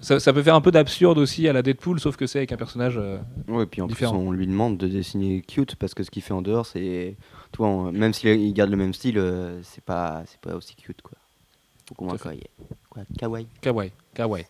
[0.00, 2.52] ça, ça peut faire un peu d'absurde aussi à la Deadpool, sauf que c'est avec
[2.52, 2.96] un personnage.
[2.98, 4.12] euh, Ouais, puis en Différent.
[4.18, 7.16] plus, on lui demande de dessiner cute parce que ce qu'il fait en dehors, c'est.
[7.52, 10.54] Tu vois, on- même s'il il garde le même style, euh, c'est pas, c'est pas
[10.56, 11.16] aussi cute, quoi.
[12.12, 12.40] À kawaii.
[12.90, 13.46] Quoi, kawaii.
[13.60, 14.44] Kawaii, kawaii.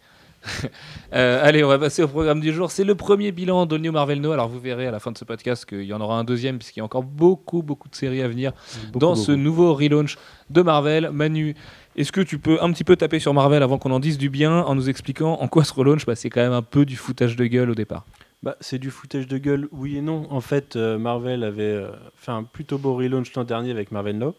[1.15, 2.71] Euh, allez, on va passer au programme du jour.
[2.71, 4.33] C'est le premier bilan de New Marvel No.
[4.33, 6.59] Alors vous verrez à la fin de ce podcast qu'il y en aura un deuxième
[6.59, 8.53] puisqu'il y a encore beaucoup, beaucoup de séries à venir
[8.87, 10.17] Beaucoup, dans ce nouveau relaunch
[10.51, 11.11] de Marvel.
[11.13, 11.55] Manu,
[11.97, 14.29] est-ce que tu peux un petit peu taper sur Marvel avant qu'on en dise du
[14.31, 16.97] bien en nous expliquant en quoi ce relaunch, bah, c'est quand même un peu du
[16.97, 18.05] foutage de gueule au départ
[18.43, 20.27] Bah, c'est du foutage de gueule, oui et non.
[20.31, 24.19] En fait, euh, Marvel avait euh, fait un plutôt beau relaunch l'an dernier avec Marvel
[24.19, 24.35] Now.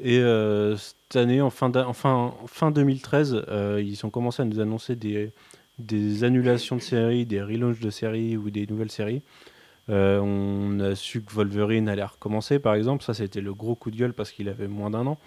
[0.00, 4.10] Et euh, cette année, en fin, d'a- en fin, en fin 2013, euh, ils ont
[4.10, 5.32] commencé à nous annoncer des,
[5.80, 9.22] des annulations de séries, des relaunchs de séries ou des nouvelles séries.
[9.88, 13.02] On a su que Wolverine allait recommencer, par exemple.
[13.02, 15.18] Ça, c'était le gros coup de gueule parce qu'il avait moins d'un an.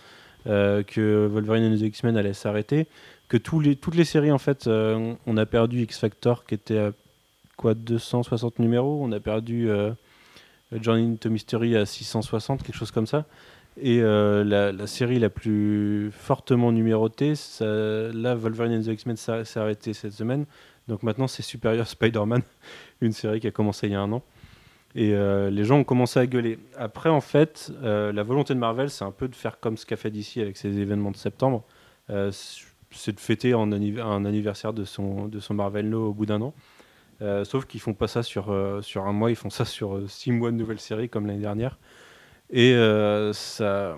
[0.48, 2.88] Euh, que Wolverine et les X-Men allaient s'arrêter.
[3.30, 6.92] Que toutes les séries, en fait, euh, on- a perdu X-Factor qui était à
[7.58, 9.00] quoi 260 numéros.
[9.04, 9.92] On a perdu euh,
[10.74, 13.26] Journey into Mystery à 660, quelque chose comme ça.
[13.82, 19.94] Et la, série la plus fortement numérotée, là, Wolverine and the X-Men s'est s'est arrêté
[19.94, 20.46] cette semaine.
[20.90, 22.42] Donc maintenant, c'est Superior Spider-Man,
[23.00, 24.24] une série qui a commencé il y a un an.
[24.96, 26.60] Et euh, les gens ont commencé à gueuler.
[26.78, 29.86] Après, en fait, euh, la volonté de Marvel, c'est un peu de faire comme ce
[29.86, 31.64] qu'a fait DC avec ses événements de septembre.
[32.10, 32.32] Euh,
[32.92, 36.54] c'est de fêter un anniversaire de son, Marvel No au bout d'un an.
[37.46, 40.58] Sauf qu'ils font pas ça sur, un mois, ils font ça sur six mois de
[40.58, 41.78] nouvelles séries comme l'année dernière.
[42.50, 42.74] Et
[43.32, 43.98] ça,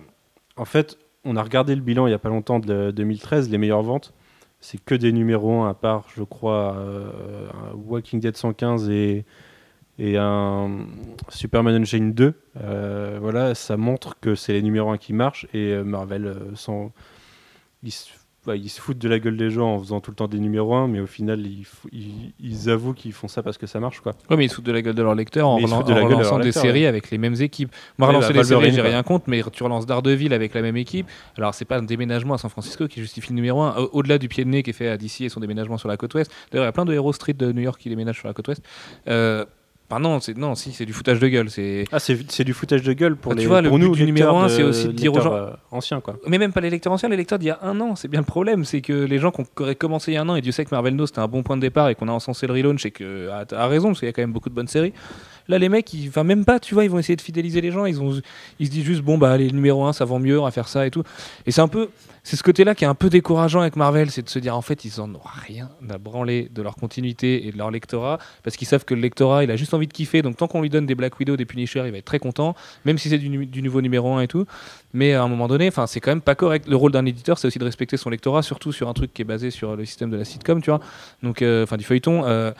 [0.57, 3.57] en fait, on a regardé le bilan il y a pas longtemps de 2013, les
[3.57, 4.13] meilleures ventes,
[4.59, 6.77] c'est que des numéros 1 à part, je crois,
[7.73, 9.25] Walking Dead 115 et,
[9.99, 10.85] et un
[11.29, 12.33] Superman Unchained 2.
[12.61, 16.35] Euh, voilà, ça montre que c'est les numéros 1 qui marchent et euh, Marvel, euh,
[16.55, 16.91] sans,
[17.83, 18.09] ils, se,
[18.47, 20.39] ouais, ils se foutent de la gueule des gens en faisant tout le temps des
[20.39, 23.67] numéros 1, mais au final, ils, f- ils, ils avouent qu'ils font ça parce que
[23.67, 23.99] ça marche.
[23.99, 24.13] Quoi.
[24.31, 25.95] Ouais, mais ils se foutent de la gueule de leurs lecteurs en, relan- de en
[25.95, 26.87] de relançant des lecteurs, séries ouais.
[26.87, 27.71] avec les mêmes équipes.
[27.99, 30.55] Moi, Ouais, relancer bah, des séries, Wolverine, j'ai rien contre, mais tu relances Daredevil avec
[30.55, 31.05] la même équipe.
[31.37, 34.27] Alors, c'est pas un déménagement à San Francisco qui justifie le numéro 1, au-delà du
[34.27, 36.31] pied de nez qui est fait à DC et son déménagement sur la côte ouest.
[36.51, 38.33] D'ailleurs, il y a plein de héros street de New York qui déménagent sur la
[38.33, 38.63] côte ouest.
[39.07, 39.45] Euh,
[39.93, 41.51] Enfin, non, c'est non, si, c'est du foutage de gueule.
[41.51, 43.85] C'est Ah, c'est du foutage de gueule pour Ah, tu les vois, le pour but
[43.85, 46.01] nous, du numéro un, c'est aussi de dire aux gens- euh, anciens.
[46.01, 46.17] Quoi.
[46.27, 48.21] Mais même pas les lecteurs anciens, les lecteurs d'il y a un an, c'est bien
[48.21, 50.41] le problème, c'est que les gens qui auraient commencé il y a un an, et
[50.41, 52.47] Dieu sait que Marvel No c'était un bon point de départ et qu'on a encensé
[52.47, 54.67] le relaunch et que ah, raison, parce qu'il y a quand même beaucoup de bonnes
[54.67, 54.93] séries.
[55.49, 57.71] Là, les mecs, ils, enfin même pas, tu vois, ils vont essayer de fidéliser les
[57.71, 58.21] gens, ils, ont,
[58.59, 60.69] ils se disent juste, bon, bah, les numéro 1, ça vend mieux, on va faire
[60.69, 61.03] ça et tout.
[61.45, 61.89] Et c'est un peu,
[62.23, 64.61] c'est ce côté-là qui est un peu décourageant avec Marvel, c'est de se dire, en
[64.61, 68.55] fait, ils en ont rien à branler de leur continuité et de leur lectorat, parce
[68.55, 70.69] qu'ils savent que le lectorat, il a juste envie de kiffer, donc tant qu'on lui
[70.69, 73.45] donne des Black Widow, des Punisher, il va être très content, même si c'est du,
[73.45, 74.45] du nouveau numéro 1 et tout.
[74.93, 76.67] Mais à un moment donné, enfin, c'est quand même pas correct.
[76.67, 79.21] Le rôle d'un éditeur, c'est aussi de respecter son lectorat, surtout sur un truc qui
[79.21, 80.79] est basé sur le système de la sitcom, tu vois.
[81.23, 82.23] Donc, euh, enfin, du feuilleton.
[82.25, 82.51] euh,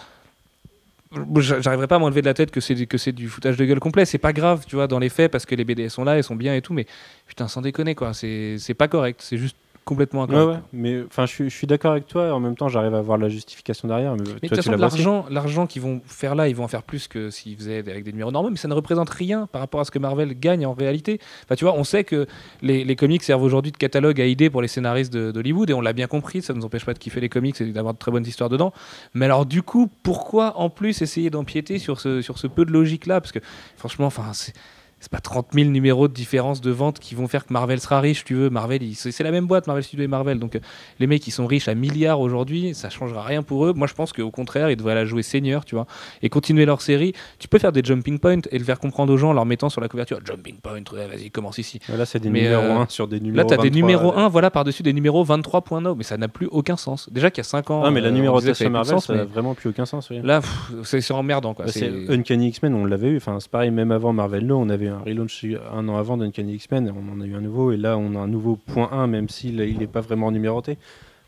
[1.38, 3.80] j'a- J'arriverai pas à m'enlever de la tête que c'est que du foutage de gueule
[3.80, 4.06] complet.
[4.06, 6.24] C'est pas grave, tu vois, dans les faits, parce que les BD sont là, elles
[6.24, 6.74] sont bien et tout.
[6.74, 6.86] Mais
[7.28, 8.14] putain, sans déconner, quoi.
[8.14, 9.20] C'est pas correct.
[9.24, 9.56] C'est juste
[9.86, 12.56] complètement Ouais, ouais, mais enfin, je suis, je suis d'accord avec toi et en même
[12.56, 14.14] temps, j'arrive à voir la justification derrière.
[14.16, 16.84] Mais, Mais toi, de toute l'argent, l'argent qu'ils vont faire là, ils vont en faire
[16.84, 19.82] plus que s'ils faisaient avec des numéros normaux, mais ça ne représente rien par rapport
[19.82, 21.20] à ce que Marvel gagne en réalité.
[21.44, 22.28] Enfin, tu vois, on sait que
[22.62, 25.82] les, les comics servent aujourd'hui de catalogue à idées pour les scénaristes d'Hollywood, et on
[25.82, 28.00] l'a bien compris, ça ne nous empêche pas de kiffer les comics et d'avoir de
[28.00, 28.74] très bonnes histoires dedans.
[29.14, 32.72] Mais alors, du coup, pourquoi en plus essayer d'empiéter sur ce, sur ce peu de
[32.72, 33.22] logique-là?
[33.22, 33.40] Parce que
[33.76, 34.54] franchement, enfin, c'est.
[35.04, 38.00] C'est pas 30 000 numéros de différence de vente qui vont faire que Marvel sera
[38.00, 38.50] riche, tu veux.
[38.50, 40.40] Marvel, c'est la même boîte, Marvel Studios et Marvel.
[40.40, 40.60] Donc, euh,
[40.98, 43.74] les mecs, ils sont riches à milliards aujourd'hui, ça changera rien pour eux.
[43.74, 45.88] Moi, je pense qu'au contraire, ils devraient la jouer senior, tu vois,
[46.22, 47.12] et continuer leur série.
[47.38, 49.68] Tu peux faire des jumping points et le faire comprendre aux gens en leur mettant
[49.68, 51.80] sur la couverture jumping point, ouais, vas-y, commence ici.
[51.90, 53.76] Là, c'est des Mais, numéros euh, 1 sur des numéros Là, tu as des 23,
[53.82, 57.10] numéros euh, 1, voilà, par-dessus des numéros 23.0, mais ça n'a plus aucun sens.
[57.12, 57.84] Déjà qu'il y a 5 ans.
[57.84, 60.10] Ah, mais la euh, plus de Marvel, sens, ça n'a vraiment plus aucun sens.
[60.10, 60.22] oui.
[60.24, 60.40] Là,
[60.84, 61.66] c'est emmerdant, quoi.
[61.66, 63.18] Bah, C'est- c'est Uncanny X-Men, on l'avait eu.
[63.18, 66.56] Enfin, c'est pareil, même avant Marvel No, on avait un relaunch un an avant d'Uncanny
[66.56, 69.08] X-Men, on en a eu un nouveau, et là, on a un nouveau point 1,
[69.08, 70.78] même s'il n'est pas vraiment numéroté.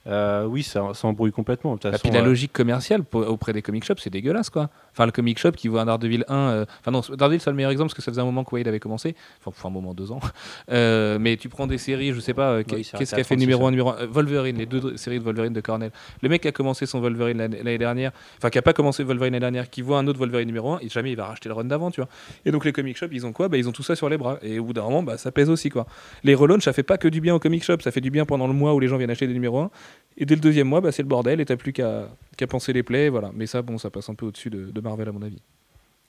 [0.07, 1.73] Euh, oui, ça, ça embrouille complètement.
[1.73, 4.09] De toute Et façon, puis la euh, logique commerciale pour- auprès des comic shops, c'est
[4.11, 4.69] dégueulasse quoi.
[4.91, 7.55] Enfin, le comic shop qui voit un Daredevil 1, euh, enfin non, Daredevil c'est le
[7.55, 9.73] meilleur exemple parce que ça faisait un moment que Wade avait commencé, enfin pour un
[9.73, 10.19] moment, deux ans.
[10.71, 13.23] Euh, mais tu prends des séries, je sais pas, euh, qu'est-ce arrêté qui a à
[13.23, 13.67] fait 36, numéro hein.
[13.67, 15.91] 1, numéro 1 Wolverine, les deux séries de Wolverine de Cornell.
[16.21, 19.33] Le mec qui a commencé son Wolverine l'année dernière, enfin qui a pas commencé Wolverine
[19.33, 21.55] l'année dernière, qui voit un autre Wolverine numéro 1, et jamais il va racheter le
[21.55, 22.09] run d'avant, tu vois.
[22.45, 23.47] Et donc les comic shops, ils ont quoi?
[23.47, 24.37] Bah, Ils ont tout ça sur les bras.
[24.41, 25.85] Et au bout d'un moment, bah, ça pèse aussi quoi.
[26.23, 28.25] Les relaunchs, ça fait pas que du bien au comic shop, ça fait du bien
[28.25, 29.69] pendant le mois où les gens viennent acheter des numéros 1.
[30.17, 32.07] Et dès le deuxième mois, bah, c'est le bordel et t'as plus qu'à
[32.47, 33.31] penser les plays, voilà.
[33.33, 35.41] Mais ça, bon, ça passe un peu au-dessus de, Marvel à mon avis.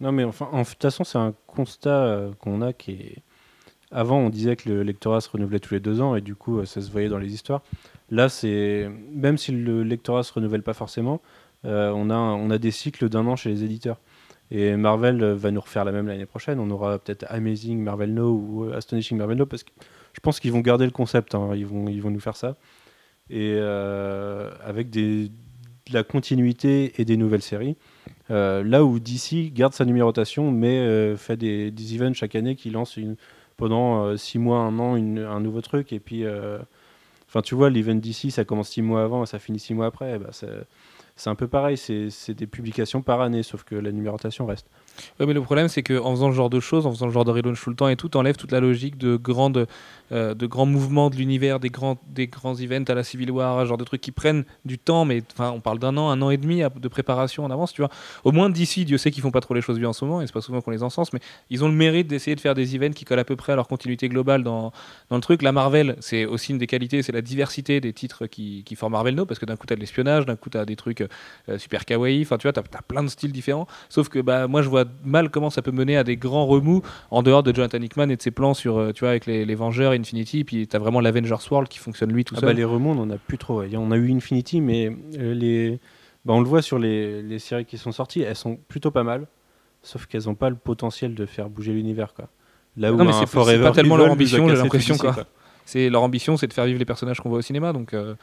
[0.01, 3.16] Non, mais enfin, en de toute façon, c'est un constat euh, qu'on a qui.
[3.90, 6.59] Avant, on disait que le lectorat se renouvelait tous les deux ans et du coup,
[6.59, 7.62] euh, ça se voyait dans les histoires.
[8.11, 11.20] Là, c'est même si le lectorat se renouvelle pas forcément,
[11.64, 13.99] euh, on, a, des cycles d'un an chez les éditeurs.
[14.51, 16.61] Et Marvel va nous refaire la même l'année prochaine.
[16.61, 19.70] On aura peut-être Amazing Marvel No ou Astonishing Marvel No parce que
[20.12, 21.35] je pense qu'ils vont garder le concept.
[21.35, 21.51] hein.
[21.55, 22.55] Ils vont nous faire ça.
[23.31, 25.29] Et euh, avec de
[25.93, 27.77] la continuité et des nouvelles séries.
[28.31, 32.57] Euh, là où DC garde sa numérotation, mais euh, fait des, des events chaque année
[32.57, 32.99] qui lancent
[33.57, 35.93] pendant 6 mois, un an, une- un nouveau truc.
[35.93, 36.25] Et puis,
[37.29, 39.87] enfin, tu vois, l'event DC, ça commence 6 mois avant et ça finit 6 mois
[39.87, 40.19] après.
[40.19, 40.31] Bah,
[41.17, 44.67] c'est un peu pareil, c'est des publications par année, sauf que la numérotation reste.
[45.19, 47.25] Ouais, mais le problème, c'est qu'en faisant ce genre de choses, en faisant le genre
[47.25, 49.67] de relaunch tout le temps et tout, t'enlèves toute la logique de, grandes,
[50.13, 53.65] euh, de grands mouvements de l'univers, des grands, des grands events à la Civil War,
[53.67, 56.37] genre de trucs qui prennent du temps, mais on parle d'un an, un an et
[56.37, 57.91] demi de préparation en avance, tu vois.
[58.25, 60.23] Au moins d'ici, Dieu sait qu'ils font pas trop les choses bien en ce moment,
[60.23, 62.55] et c'est pas souvent qu'on les encense, mais ils ont le mérite d'essayer de faire
[62.55, 64.73] des events qui collent à peu près à leur continuité globale dans,
[65.11, 65.43] dans le truc.
[65.43, 68.93] La Marvel, c'est aussi une des qualités, c'est la diversité des titres qui, qui forment
[68.93, 71.59] Marvel No, parce que d'un coup, t'as de l'espionnage, d'un coup, t'as des trucs euh,
[71.59, 73.67] super kawaii, enfin, tu vois, t'as as plein de styles différents.
[73.89, 76.83] Sauf que bah, moi, je vois mal comment ça peut mener à des grands remous
[77.11, 79.44] en dehors de Jonathan Hickman et de ses plans sur, euh, tu vois, avec les,
[79.44, 82.49] les Vengeurs, Infinity, puis t'as vraiment l'Avengers World qui fonctionne lui tout Ah seul.
[82.49, 83.62] bah, les remous, on en a plus trop.
[83.62, 85.79] On a eu Infinity, mais euh, les...
[86.25, 89.03] bah, on le voit sur les, les séries qui sont sorties, elles sont plutôt pas
[89.05, 89.27] mal,
[89.83, 92.14] sauf qu'elles n'ont pas le potentiel de faire bouger l'univers.
[92.14, 92.29] Quoi.
[92.77, 93.27] Là où Non, mais c'est-
[93.62, 95.16] pas tellement leur ambition, j'ai l'impression, quoi.
[95.66, 97.74] C'est leur ambition, c'est de faire vivre les personnages qu'on voit au cinéma.
[97.74, 98.14] Donc, euh,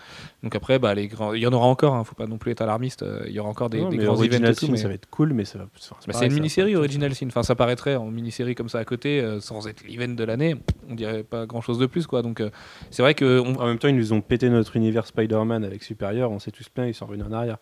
[0.41, 1.93] donc après, bah, les grands, il y en aura encore.
[1.93, 3.03] Hein, faut pas non plus être alarmiste.
[3.03, 4.65] euh, Il y aura encore des, Non, des mais grands Original events et tout.
[4.65, 5.65] Sin, mais- ça va être cool, mais ça va.
[5.77, 7.27] enfin, Bah, c'est une mini-série Original Sin.
[7.27, 10.55] Enfin, ça paraîtrait en mini-série comme ça à côté, euh, sans être l'event de l'année.
[10.89, 12.21] On dirait pas grand-chose de plus, quoi.
[12.23, 12.49] Donc, euh,
[12.89, 15.83] c'est vrai que on- En même temps, ils nous ont pété notre univers Spider-Man avec
[15.83, 17.57] Superior, on s'est tous plaints, ils sont revenus en arrière.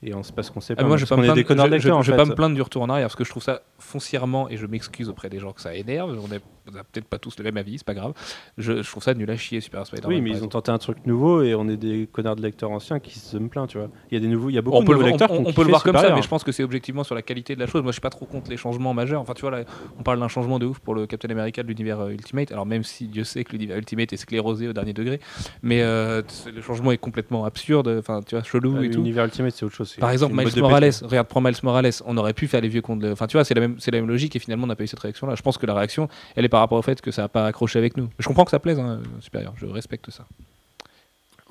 [0.00, 0.88] Et on sait pas ce qu'on sait Ah, pas.
[0.88, 2.16] moi, je vais pas, me des plaindre, connards je- de je- lecteurs, en je vais
[2.16, 4.64] pas me plaindre du retour en arrière parce que je trouve ça foncièrement, et je
[4.66, 6.40] m'excuse auprès des gens que ça énerve, on est-
[6.72, 8.12] on a peut-être pas tous le même avis, c'est pas grave.
[8.58, 10.14] Je, je trouve ça nul à chier, Super Spider-Man.
[10.14, 12.70] Oui, mais ils ont tenté un truc nouveau et on est des connards de lecteurs
[12.70, 13.88] anciens qui se me plaint, tu vois.
[14.10, 15.10] Il y a des nouveaux, il y a beaucoup On de peut, le, nouveaux on-
[15.18, 17.22] lecteurs on- peut le voir comme ça, mais je pense que c'est objectivement sur la
[17.22, 17.82] qualité de la chose.
[17.82, 19.20] Moi, je suis pas trop contre les changements majeurs.
[19.20, 19.64] Enfin, tu vois, là,
[19.98, 22.52] on parle d'un changement de ouf pour le Captain America de l'univers euh, Ultimate.
[22.52, 25.18] Alors, même si Dieu sait que l'univers Ultimate est sclérosé au dernier degré,
[25.62, 26.22] mais euh,
[26.54, 27.88] le changement est complètement absurde.
[27.98, 28.98] Enfin, tu vois, chelou Ah, et tout.
[28.98, 29.87] L'univers Ultimate, c'est autre chose.
[29.88, 32.82] C'est- Par exemple, Miles Morales, regarde, prends Miles Morales, on aurait pu faire les vieux
[32.82, 33.00] comptes.
[33.00, 34.76] de- Enfin, tu vois, c'est la même, c'est la même logique et finalement, on n'a
[34.76, 35.34] pas eu cette réaction-là.
[35.34, 37.46] Je pense que la réaction, elle est par rapport au fait que ça n'a pas
[37.46, 38.08] accroché avec nous.
[38.18, 40.26] Je comprends que ça plaise, hein, supérieur, je respecte ça.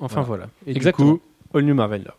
[0.00, 0.46] Enfin voilà.
[0.66, 1.12] Et Exactement.
[1.14, 1.22] du coup,
[1.54, 2.14] All New Marvel là.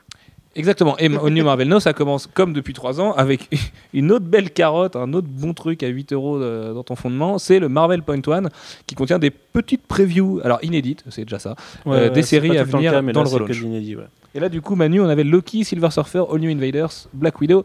[0.60, 0.98] Exactement.
[0.98, 3.48] Et New Marvel No, ça commence comme depuis 3 ans avec
[3.93, 7.38] une autre belle carotte, un autre bon truc à 8 euros euh, dans ton fondement.
[7.38, 8.50] C'est le Marvel Point One
[8.86, 11.56] qui contient des petites previews, alors inédites, c'est déjà ça.
[11.88, 13.62] Euh, des séries à le venir cas, mais dans là, le relaunch.
[13.62, 14.08] ouais.
[14.36, 17.63] Et là, du coup, Manu, on avait Loki, Silver Surfer, All New Invaders, Black Widow,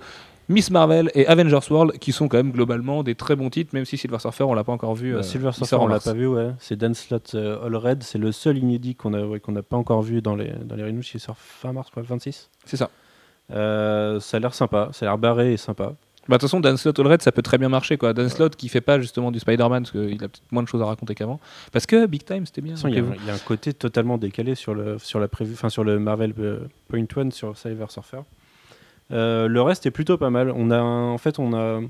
[0.48, 3.84] Miss Marvel et Avengers World qui sont quand même globalement des très bons titres, même
[3.84, 5.12] si Silver Surfer, on l'a pas encore vu.
[5.12, 6.50] Bah, euh, Silver il Surfer, on l'a pas vu, ouais.
[6.58, 8.02] C'est Dan Slott euh, All Red.
[8.02, 10.76] C'est le seul inédit qu'on a, ouais, qu'on n'a pas encore vu dans les, dans
[10.76, 12.50] les qui sort fin mars, quoi, le 26.
[12.64, 12.90] C'est ça.
[13.52, 15.94] Euh, ça a l'air sympa, ça a l'air barré et sympa.
[16.26, 17.98] Bah, de toute façon, Dan Slott Allred, ça peut très bien marcher.
[17.98, 18.14] Quoi.
[18.14, 20.80] Dan Slott qui fait pas justement du Spider-Man, parce qu'il a peut-être moins de choses
[20.80, 21.38] à raconter qu'avant.
[21.70, 22.74] Parce que Big Time, c'était bien.
[22.84, 25.84] Il y, a, y un côté totalement décalé sur le, sur la prévue, enfin sur
[25.84, 26.32] le Marvel
[26.88, 28.20] Point One sur Cyber Surfer.
[29.12, 30.52] Euh, le reste est plutôt pas mal.
[30.54, 31.80] On a, un- en fait, on a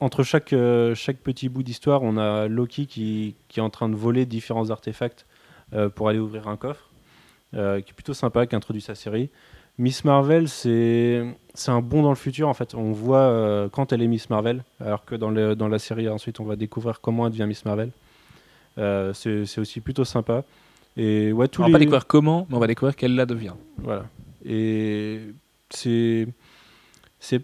[0.00, 3.88] entre chaque, euh, chaque petit bout d'histoire, on a Loki qui, qui est en train
[3.88, 5.24] de voler différents artefacts
[5.72, 6.90] euh, pour aller ouvrir un coffre,
[7.54, 9.30] euh, qui est plutôt sympa, qui introduit sa série.
[9.78, 11.22] Miss Marvel, c'est
[11.66, 12.48] un bond dans le futur.
[12.48, 15.68] En fait, on voit euh, quand elle est Miss Marvel, alors que dans, le, dans
[15.68, 17.90] la série, ensuite, on va découvrir comment elle devient Miss Marvel.
[18.78, 20.44] C'est c'est aussi plutôt sympa.
[20.98, 21.72] Et ouais, tous on va les...
[21.72, 23.54] pas découvrir comment, mais on va découvrir qu'elle la devient.
[23.78, 24.04] Voilà.
[24.44, 25.20] Et
[25.70, 26.26] c'est.
[27.18, 27.42] c'est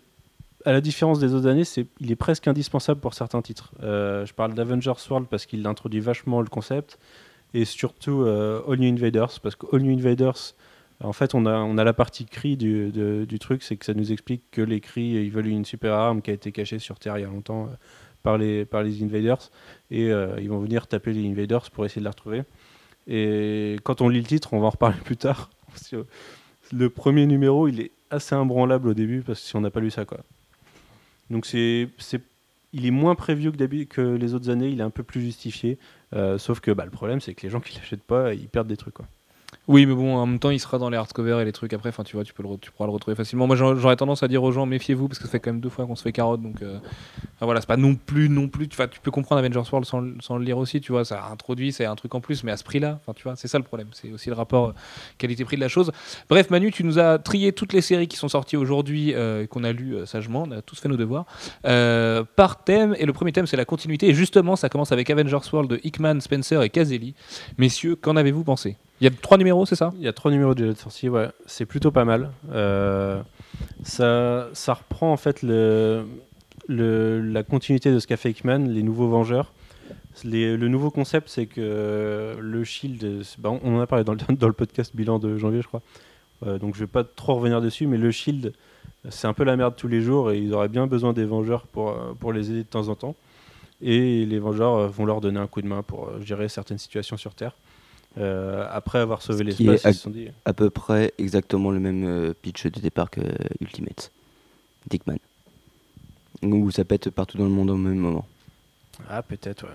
[0.64, 3.72] à la différence des autres années, c'est, il est presque indispensable pour certains titres.
[3.82, 7.00] Euh, je parle d'Avengers World parce qu'il introduit vachement le concept,
[7.54, 10.54] et surtout euh, All New Invaders, parce que All New Invaders,
[11.02, 12.92] en fait, on a, on a la partie cri du,
[13.26, 16.22] du truc, c'est que ça nous explique que les cris, ils veulent une super arme
[16.22, 17.74] qui a été cachée sur Terre il y a longtemps euh,
[18.22, 19.50] par, les, par les Invaders,
[19.90, 22.42] et euh, ils vont venir taper les Invaders pour essayer de la retrouver.
[23.08, 25.50] Et quand on lit le titre, on va en reparler plus tard.
[26.72, 29.80] Le premier numéro, il est assez imbranlable au début parce que si on n'a pas
[29.80, 30.18] lu ça, quoi.
[31.30, 31.88] Donc c'est,
[32.72, 33.50] il est moins prévu
[33.86, 35.78] que les autres années, il est un peu plus justifié.
[36.14, 38.68] Euh, sauf que bah, le problème, c'est que les gens qui l'achètent pas, ils perdent
[38.68, 39.06] des trucs, quoi.
[39.68, 41.90] Oui, mais bon, en même temps, il sera dans les hardcovers et les trucs après.
[41.90, 43.46] Enfin, tu vois, tu, peux tu pourras le retrouver facilement.
[43.46, 45.68] Moi, j'aurais tendance à dire aux gens, méfiez-vous, parce que ça fait quand même deux
[45.68, 46.42] fois qu'on se fait carotte.
[46.42, 46.78] Donc, euh,
[47.40, 48.66] voilà, c'est pas non plus, non plus.
[48.68, 51.04] Tu, tu peux comprendre Avengers World sans, le- lire aussi, tu vois.
[51.04, 53.46] Ça introduit, c'est un truc en plus, mais à ce prix-là, enfin, tu vois, c'est
[53.46, 53.86] ça le problème.
[53.92, 54.72] C'est aussi le rapport euh,
[55.18, 55.92] qualité-prix de la chose.
[56.28, 59.62] Bref, Manu, tu nous as trié toutes les séries qui sont sorties aujourd'hui, euh, qu'on
[59.62, 60.44] a lues sagement.
[60.48, 61.26] On a tous fait nos devoirs.
[61.62, 62.96] par thème.
[62.98, 64.08] Et le premier thème, c'est la continuité.
[64.08, 67.14] Et justement, ça commence avec Avengers World de Hickman, Spencer et Caselli.
[67.58, 68.76] Messieurs, qu'en avez-vous pensé?
[69.02, 69.92] Il y a trois numéros, c'est ça?
[69.96, 72.30] Il y a trois numéros de Jet sorcier, ouais, c'est plutôt pas mal.
[72.52, 73.20] Euh,
[73.82, 76.06] ça, ça reprend en fait le,
[76.68, 79.52] la continuité de ce qu'a fait Hickman, les nouveaux Vengeurs.
[80.22, 84.94] Le nouveau concept, c'est que le Shield, bah, on en a parlé dans le, podcast
[84.94, 85.82] bilan de janvier, je crois.
[86.46, 88.52] Euh, donc je vais pas trop revenir dessus, mais le Shield,
[89.08, 91.66] c'est un peu la merde tous les jours et ils auraient bien besoin des Vengeurs
[91.66, 93.16] pour, euh, pour les aider de temps en temps.
[93.80, 97.34] Et les Vengeurs vont leur donner un coup de main pour gérer certaines situations sur
[97.34, 97.56] Terre.
[98.18, 100.28] Euh, après avoir sauvé Ce qui l'espace, est ils se sont dit.
[100.44, 103.20] À peu près exactement le même euh, pitch de départ que
[103.60, 104.10] Ultimate.
[104.90, 105.16] Dickman.
[106.42, 108.26] Où ça pète partout dans le monde au même moment.
[109.08, 109.70] Ah, peut-être, ouais.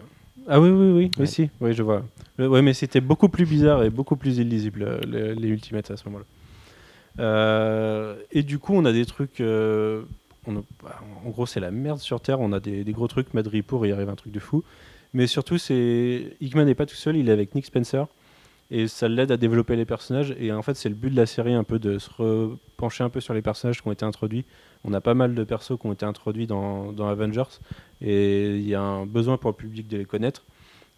[0.47, 1.09] Ah oui, oui, oui, Ouais.
[1.19, 2.05] oui, si, oui, je vois.
[2.37, 5.89] Le- ouais, mais c'était beaucoup plus bizarre et beaucoup plus illisible, euh, les, les Ultimates
[5.91, 6.25] à ce moment-là.
[7.19, 9.41] Euh, et du coup, on a des trucs.
[9.41, 10.03] euh,
[10.45, 12.39] on a- bah, en gros, c'est la merde sur Terre.
[12.39, 13.33] On a des, des gros trucs.
[13.33, 14.63] Madripour, il arrive un truc de fou.
[15.13, 17.17] Mais surtout, c'est Hickman n'est pas tout seul.
[17.17, 18.05] Il est avec Nick Spencer.
[18.69, 20.35] Et ça l'aide à développer les personnages.
[20.39, 23.09] Et en fait, c'est le but de la série un peu de se repencher un
[23.09, 24.43] peu sur les personnages qui ont été introduits.
[24.83, 27.43] On a pas mal de persos qui ont été introduits dans, dans Avengers.
[28.01, 30.43] Et il y a un besoin pour le public de les connaître.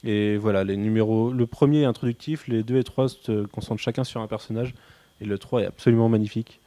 [0.04, 1.32] Et voilà, les numéros.
[1.32, 4.74] Le premier est introductif, les deux et trois se concentrent chacun sur un personnage.
[5.22, 6.60] Et le 3 est absolument magnifique.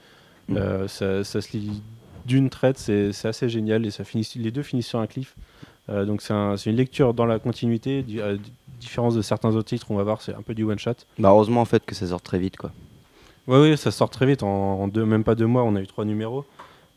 [0.49, 0.57] Mm.
[0.59, 1.83] Euh, ça, ça se lit
[2.27, 3.87] d'une traite, c'est assez génial.
[3.87, 5.35] Et ça finit, les deux finissent sur un cliff.
[5.89, 8.03] Euh, donc c'est un- c'est une lecture dans la continuité.
[8.03, 8.35] Du, à
[8.83, 10.99] différence de certains autres titres, on va voir, c'est un peu du one shot.
[11.19, 12.71] Bah, heureusement en fait que ça sort très vite quoi.
[13.49, 14.43] Ouais, ouais, ça sort très vite.
[14.43, 16.45] En, en deux, même pas deux mois, on a eu trois numéros.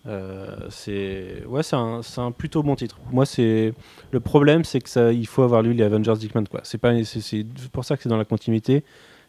[0.08, 2.98] Euh, c'est ouais, c'est un, un plutôt bon titre.
[3.12, 3.74] Moi, c'est
[4.12, 6.62] le problème, c'est que ça, il faut avoir lu les Avengers Dickman quoi.
[6.63, 8.84] C'est pas, c'est pour ça que c'est dans la continuité.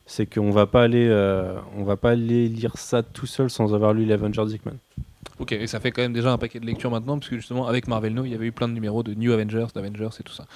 [0.08, 3.74] C'est qu'on va pas aller, euh, on va pas aller lire ça tout seul sans
[3.74, 4.76] avoir lu les Avengers Dickman.
[5.38, 7.66] Ok, et ça fait quand même déjà un paquet de lectures maintenant, parce que justement,
[7.66, 10.22] avec Marvel No, il y avait eu plein de numéros de New Avengers, d'Avengers et
[10.22, 10.46] tout ça.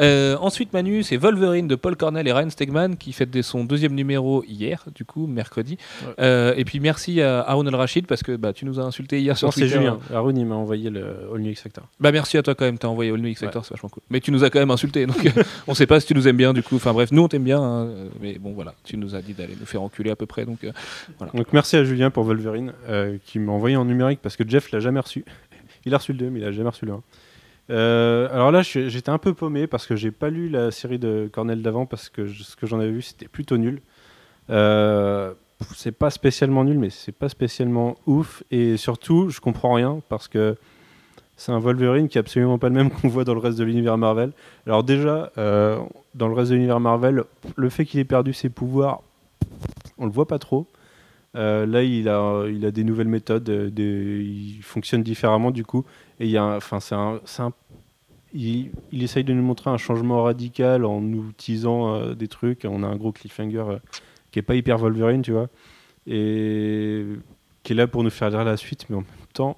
[0.00, 3.94] Euh, ensuite, Manu, c'est Wolverine de Paul Cornell et Ryan Stegman qui fête son deuxième
[3.94, 5.78] numéro hier, du coup, mercredi.
[6.02, 6.14] Ouais.
[6.18, 9.38] Euh, et puis merci à Aaron El-Rachid, parce que bah, tu nous as insulté hier
[9.38, 9.76] sur Non, c'est Twitter.
[9.76, 9.98] Julien.
[10.12, 11.84] Haroun, il m'a envoyé le All New X Factor.
[12.00, 14.02] Bah merci à toi quand même, t'as envoyé All New X Factor, c'est vachement cool.
[14.10, 16.26] Mais tu nous as quand même insulté, donc euh, on sait pas si tu nous
[16.26, 16.74] aimes bien du coup.
[16.74, 17.88] Enfin bref, nous on t'aime bien, hein,
[18.20, 20.64] mais bon voilà, tu nous as dit d'aller nous faire enculer à peu près, donc
[20.64, 20.72] euh,
[21.34, 22.72] Donc merci à Julien pour Wolverine
[23.26, 25.24] qui m'a envoyé en numérique parce que Jeff l'a jamais reçu.
[25.84, 27.02] Il a reçu le 2 mais il a jamais reçu le 1.
[27.70, 31.28] Euh, alors là j'étais un peu paumé parce que j'ai pas lu la série de
[31.32, 33.82] Cornell d'avant parce que ce que j'en avais vu c'était plutôt nul.
[34.48, 35.34] Euh,
[35.74, 40.28] c'est pas spécialement nul mais c'est pas spécialement ouf et surtout je comprends rien parce
[40.28, 40.56] que
[41.36, 43.64] c'est un Wolverine qui est absolument pas le même qu'on voit dans le reste de
[43.64, 44.32] l'univers Marvel.
[44.66, 45.78] Alors déjà euh,
[46.14, 47.24] dans le reste de l'univers Marvel
[47.56, 49.02] le fait qu'il ait perdu ses pouvoirs
[49.98, 50.66] on le voit pas trop.
[51.36, 55.64] Euh, là, il a, il a des nouvelles méthodes, euh, des- il fonctionne différemment du
[55.64, 55.84] coup.
[56.20, 57.52] Et il y a, enfin, un, un-
[58.32, 62.64] il, il essaye de nous montrer un changement radical en nous teasant euh, des trucs.
[62.68, 63.64] On a un gros cliffhanger
[64.30, 65.48] qui est pas hyper Wolverine, tu vois,
[66.06, 67.04] et
[67.62, 69.56] qui est là pour nous faire lire la suite, mais en même temps,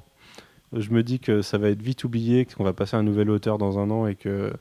[0.72, 3.30] je me dis que ça va être vite oublié, qu'on va passer à un nouvel
[3.30, 4.52] auteur dans un an et que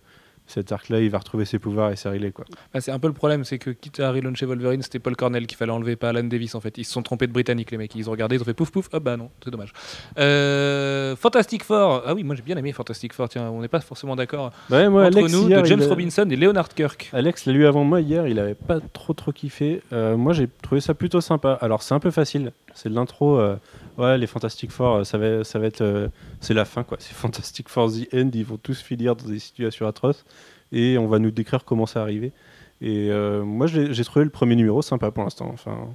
[0.47, 2.31] cet arc-là, il va retrouver ses pouvoirs et c'est réglé.
[2.31, 2.45] Quoi.
[2.73, 5.47] Bah, c'est un peu le problème, c'est que quitte à relauncher Wolverine, c'était Paul Cornell
[5.47, 6.77] qu'il fallait enlever, pas Alan Davis en fait.
[6.77, 7.95] Ils se sont trompés de britannique, les mecs.
[7.95, 9.73] Ils ont regardé, ils ont fait pouf pouf, ah bah non, c'est dommage.
[10.19, 13.79] Euh, Fantastic Four, ah oui, moi j'ai bien aimé Fantastic Four, tiens, on n'est pas
[13.81, 17.09] forcément d'accord Ouais, entre Alex, nous, hier, de James a- Robinson et Leonard Kirk.
[17.13, 19.81] Alex l'a lu avant moi hier, il avait pas trop trop kiffé.
[19.93, 21.57] Euh, moi j'ai trouvé ça plutôt sympa.
[21.61, 23.39] Alors c'est un peu facile, c'est de l'intro.
[23.39, 23.55] euh,
[23.97, 26.97] ouais, les Fantastic Four, ça va, ça va être, c'est la fin quoi.
[27.05, 30.25] C'est Fantastic Four The End, ils vont tous finir dans des situations atroces
[30.71, 32.31] et on va nous décrire comment ça arrivé.
[32.81, 35.49] Et euh, moi j'ai trouvé le premier numéro sympa pour l'instant.
[35.53, 35.87] Enfin,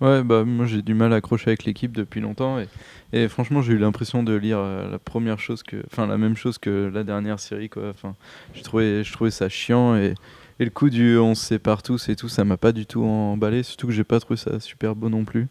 [0.00, 2.66] Ouais, bah moi j'ai du mal à accrocher avec l'équipe depuis longtemps et,
[3.12, 6.36] et franchement j'ai eu l'impression de lire euh, la première chose que, enfin la même
[6.36, 7.90] chose que la dernière série quoi.
[7.90, 8.16] Enfin,
[8.54, 10.14] j'ai trouvé, je trouvais ça chiant et,
[10.58, 13.04] et le coup du on se sépare tous et tout, ça m'a pas du tout
[13.04, 13.62] emballé.
[13.62, 15.46] Surtout que j'ai pas trouvé ça super beau non plus.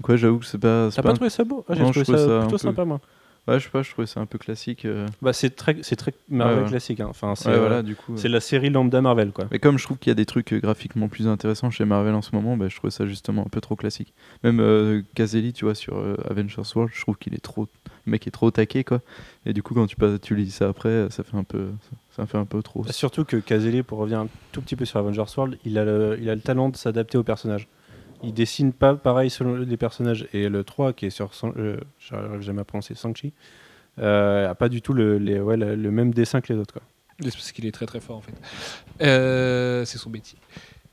[0.00, 0.88] Donc ouais, j'avoue que c'est pas.
[0.94, 1.64] t'as pas trouvé ça beau?
[1.68, 3.00] Ah, J'ai trouvé ça, plutôt peu- sympa moi.
[3.48, 4.84] Ouais, je sais pas, je trouvais ça un peu classique.
[4.84, 5.06] euh.
[5.20, 6.68] Bah c'est très, c'est très Marvel ouais.
[6.70, 7.00] classique.
[7.00, 7.08] hein.
[7.10, 8.16] Enfin c'est, Ouais, euh, voilà, du coup.
[8.16, 9.46] c'est la série lambda Marvel quoi.
[9.50, 12.14] Mais comme je trouve qu'il y a des trucs euh, graphiquement plus intéressants chez Marvel
[12.14, 14.14] en ce moment, bah, je trouvais ça justement un peu trop classique.
[14.44, 17.66] Même euh, Caselli, tu vois, sur euh, Avengers World, je trouve qu'il est trop,
[18.06, 19.00] le mec est trop taqué quoi.
[19.44, 21.66] Et du coup, quand tu passes, tu lis ça après, euh, ça fait un peu,
[22.12, 22.84] ça, ça fait un peu trop.
[22.90, 26.16] Surtout que Caselli, pour revenir un tout petit peu sur Avengers World, il a le,
[26.22, 27.66] il a le talent de s'adapter aux personnages.
[28.22, 30.28] Il dessine pas pareil selon les personnages.
[30.32, 31.30] Et le 3, qui est sur.
[31.56, 33.32] Euh, J'arrive jamais à prononcer Sanchi,
[33.98, 36.74] euh, a pas du tout le, ouais, le même dessin que les autres.
[36.74, 36.82] Quoi.
[37.20, 38.34] C'est parce qu'il est très très fort en fait.
[39.02, 40.38] Euh, c'est son métier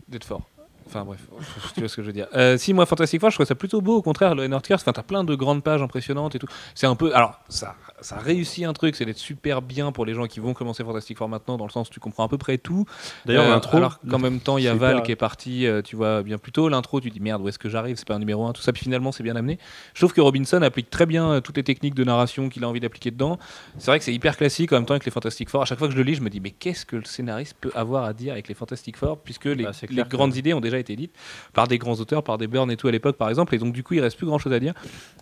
[0.07, 0.41] d'être fort.
[0.89, 1.19] Enfin bref,
[1.75, 2.27] tu vois ce que je veux dire.
[2.35, 3.97] Euh, si moi Fantastic Four, je trouve ça plutôt beau.
[3.97, 6.47] Au contraire, le Kirk, enfin t'as plein de grandes pages impressionnantes et tout.
[6.73, 10.13] C'est un peu, alors ça, ça réussit un truc, c'est d'être super bien pour les
[10.15, 12.37] gens qui vont commencer Fantastic Four maintenant, dans le sens où tu comprends à peu
[12.39, 12.85] près tout.
[13.25, 13.77] D'ailleurs, Euh, l'intro.
[13.77, 14.73] Alors qu'en même temps, il y a.
[14.73, 16.69] Val qui est parti, euh, tu vois, bien plus tôt.
[16.69, 17.97] L'intro, tu dis merde, où est-ce que j'arrive?
[17.97, 18.71] C'est pas un numéro 1, tout ça.
[18.71, 19.59] Puis finalement, c'est bien amené.
[19.93, 22.69] Je trouve que Robinson applique très bien euh, toutes les techniques de narration qu'il a
[22.69, 23.37] envie d'appliquer dedans.
[23.77, 25.61] C'est vrai que c'est hyper classique en même temps avec les Fantastic Four.
[25.61, 27.57] À chaque fois que je le lis, je me dis, mais qu'est-ce que le scénariste
[27.59, 30.53] peut avoir à dire avec les Fantastic Four Puisque les, Bah, les que- grandes idées
[30.53, 31.13] ont déjà été dites
[31.53, 33.53] par des grands auteurs, par des Burns et tout à l'époque, par exemple.
[33.55, 34.73] Et donc, du coup, il reste plus grand chose à dire.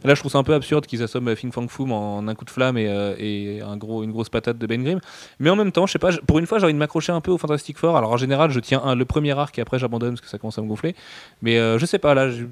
[0.03, 2.45] Là, je trouve ça un peu absurde qu'ils assomment Fing Fang Foom en un coup
[2.45, 4.99] de flamme et, euh, un gros, une grosse patate de Ben Grimm.
[5.39, 7.21] Mais en même temps, je sais pas, pour une fois, j'ai envie de m'accrocher un
[7.21, 7.97] peu au Fantastic Four.
[7.97, 10.57] Alors en général, je tiens le premier arc et après j'abandonne parce que ça commence
[10.57, 10.95] à me gonfler.
[11.41, 12.45] Mais euh, je sais pas, là, je-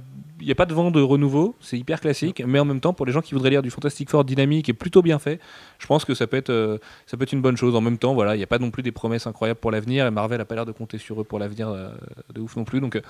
[0.45, 2.43] n'y a pas de vent de renouveau, c'est hyper classique.
[2.45, 4.73] Mais en même temps, pour les gens qui voudraient lire du Fantastic Four dynamique et
[4.73, 5.39] plutôt bien fait,
[5.79, 7.75] je pense que ça peut être, euh, ça peut être une bonne chose.
[7.75, 10.05] En même temps, voilà, il n'y a pas non plus des promesses incroyables pour l'avenir
[10.05, 11.89] et Marvel a pas l'air de compter sur eux pour l'avenir euh,
[12.33, 12.79] de ouf non plus.
[12.81, 13.01] Donc euh,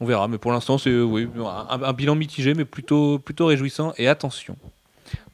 [0.00, 0.28] on verra.
[0.28, 3.92] Mais pour l'instant, c'est oui, un, un bilan mitigé, mais plutôt, plutôt réjouissant.
[3.98, 4.56] Et attention,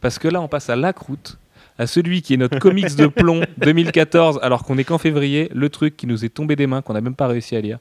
[0.00, 1.38] parce que là, on passe à la croûte
[1.78, 5.68] à celui qui est notre comics de plomb 2014, alors qu'on est qu'en février, le
[5.68, 7.78] truc qui nous est tombé des mains, qu'on n'a même pas réussi à lire.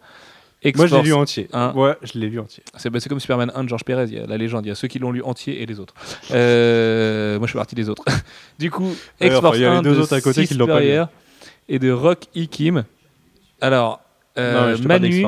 [0.76, 1.48] Moi, je l'ai lu entier.
[1.54, 1.74] un.
[1.74, 2.64] Ouais, je l'ai lu entier.
[2.78, 4.72] c'est bah, comme Superman 1 de George Perez, il y a la légende, il y
[4.72, 5.94] a ceux qui l'ont lu entier et les autres.
[6.32, 8.04] Euh, moi je fais partie des autres.
[8.60, 10.48] du coup, Ouais, X-Force enfin, il y a les 1 deux de autres à côté
[10.48, 11.00] qui l'ont pas lu.
[11.70, 12.46] Et de Rock E.
[12.46, 12.84] Kim.
[13.62, 14.02] Alors,
[14.38, 15.26] euh, Non, Manu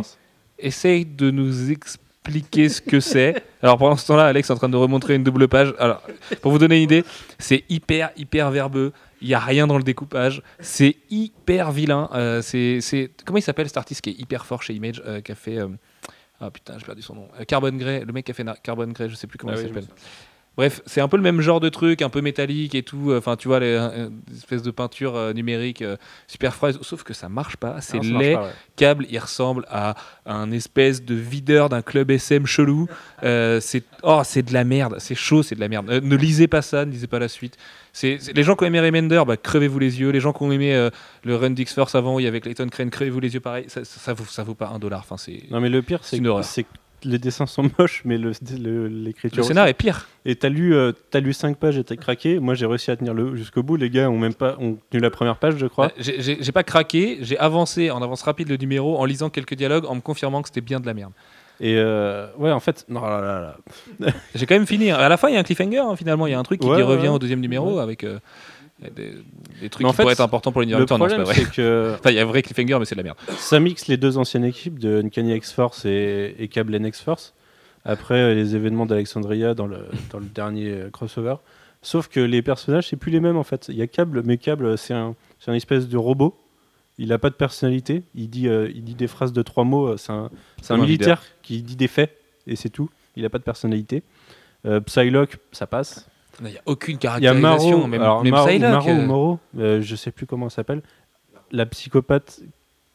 [0.60, 3.44] essaye de nous expliquer ce que c'est.
[3.62, 5.74] Alors pendant ce temps-là, Alex est en train de remontrer une double page.
[5.80, 6.02] Alors,
[6.42, 7.04] pour vous donner une idée,
[7.40, 8.92] c'est hyper, hyper verbeux.
[9.22, 10.42] Il n'y a rien dans le découpage.
[10.60, 12.10] C'est hyper vilain.
[12.14, 15.32] Euh, c'est, Comment il s'appelle cet artiste qui est hyper fort chez Image, euh, qui
[15.32, 15.58] a fait...
[15.58, 15.68] euh,
[16.42, 17.28] Ah putain, j'ai perdu son nom.
[17.40, 19.54] Euh, Carbon Grey, le mec qui a fait Na- Carbon Grey, je sais plus comment
[19.56, 19.88] Ah il oui, s'appelle.
[20.58, 23.14] Bref, c'est un peu le même genre de truc, un peu métallique et tout.
[23.16, 26.78] Enfin, tu vois, les, euh, des espèces de peinture euh, numérique euh, super froide.
[26.82, 27.82] Sauf que ça marche pas.
[27.82, 28.38] C'est pas, ouais.
[28.76, 32.88] câble, il ressemble à un espèce de videur d'un club SM chelou.
[33.24, 35.90] Euh, c'est oh, c'est de la merde, c'est chaud, c'est de la merde.
[35.90, 37.58] Euh, ne lisez pas ça, ne lisez pas la suite.
[37.94, 40.10] C'est les gens qui ont aimé Remender, bah, crevez-vous les yeux.
[40.10, 40.90] Les gens qui ont aimé euh,
[41.24, 43.66] le Run d'X Force avant, il y avait Clayton Crane, crevez-vous les yeux pareil.
[43.68, 45.00] Ça, ça, ça vaut, ça vaut pas un dollar.
[45.00, 46.68] Enfin, c'est Non, mais le pire, c'est que
[47.06, 49.38] les dessins sont moches, mais le- le- l'écriture.
[49.38, 49.48] le aussi.
[49.50, 50.08] scénar est pire.
[50.26, 52.40] Et t'as lu, euh, lu 5 pages et t'as craqué.
[52.40, 53.76] Moi, j'ai réussi à tenir le jusqu'au bout.
[53.78, 55.88] Les gars ont même pas ont tenu la première page, je crois.
[55.88, 59.86] Euh, J'ai pas craqué, j'ai avancé en avance rapide le numéro en lisant quelques dialogues,
[59.88, 61.12] en me confirmant que c'était bien de la merde.
[61.62, 63.56] Et euh, ouais, en fait, non, là, là,
[64.02, 64.12] là.
[64.36, 64.92] J'ai quand même fini.
[64.92, 65.80] À la fin, il y a un cliffhanger.
[65.80, 67.14] hein, finalement, il y a un truc qui Ouais, qui ouais, revient ouais.
[67.16, 68.20] au deuxième numéro avec euh,
[68.82, 69.14] des,
[69.62, 70.80] des trucs Mais en qui fait, pourraient être importants pour l'univers.
[70.82, 71.36] Non, c'est problème, pas vrai.
[71.36, 73.18] c'est que Enfin, il y a un vrai cliffhanger, mais c'est de la merde.
[73.38, 77.34] ça mixe les deux anciennes équipes de Uncanny X-Force et, et Cable X-Force.
[77.86, 81.36] Après euh, les événements d'Alexandria dans le, dans le dernier euh, crossover.
[81.82, 83.68] Sauf que les personnages, c'est plus les mêmes en fait.
[83.70, 86.36] Il y a Cable, mais Cable, c'est un, c'est un espèce de robot.
[86.98, 88.04] Il n'a pas de personnalité.
[88.16, 89.90] Il dit, euh, il dit des phrases de trois mots.
[89.90, 92.90] euh, C'est un militaire qui dit des faits et c'est tout.
[93.16, 94.02] Il n'a pas de personnalité.
[94.66, 96.10] Euh, Psylocke, ça passe.
[96.42, 97.78] Il n'y a aucune Il y a caractérisation.
[97.78, 100.46] Maro, même, alors même Maro, Psylocke, Maro ou euh, Moro, euh, je sais plus comment
[100.48, 100.82] elle s'appelle,
[101.52, 102.42] la psychopathe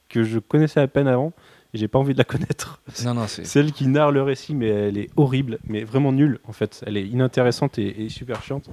[0.09, 1.33] que je connaissais à peine avant,
[1.73, 2.81] et j'ai pas envie de la connaître.
[3.05, 3.45] Non, non, c'est.
[3.47, 6.83] Celle qui narre le récit, mais elle est horrible, mais vraiment nulle en fait.
[6.87, 8.69] Elle est inintéressante et, et super chiante.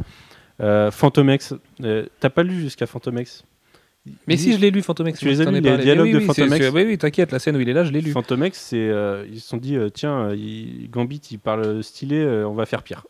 [0.60, 1.54] Euh, Phantom X,
[1.84, 3.44] euh, t'as pas lu jusqu'à Phantom X?
[4.26, 5.20] Mais si, je l'ai lu, Phantom X.
[5.20, 5.84] Tu les as ai les parlé.
[5.84, 7.92] dialogues Mais de oui, oui, Oui, oui, t'inquiète, la scène où il est là, je
[7.92, 8.12] l'ai lu.
[8.12, 12.18] Phantom X, c'est, euh, ils se sont dit, euh, tiens, il- Gambit, il parle stylé,
[12.20, 13.06] euh, on va faire pire.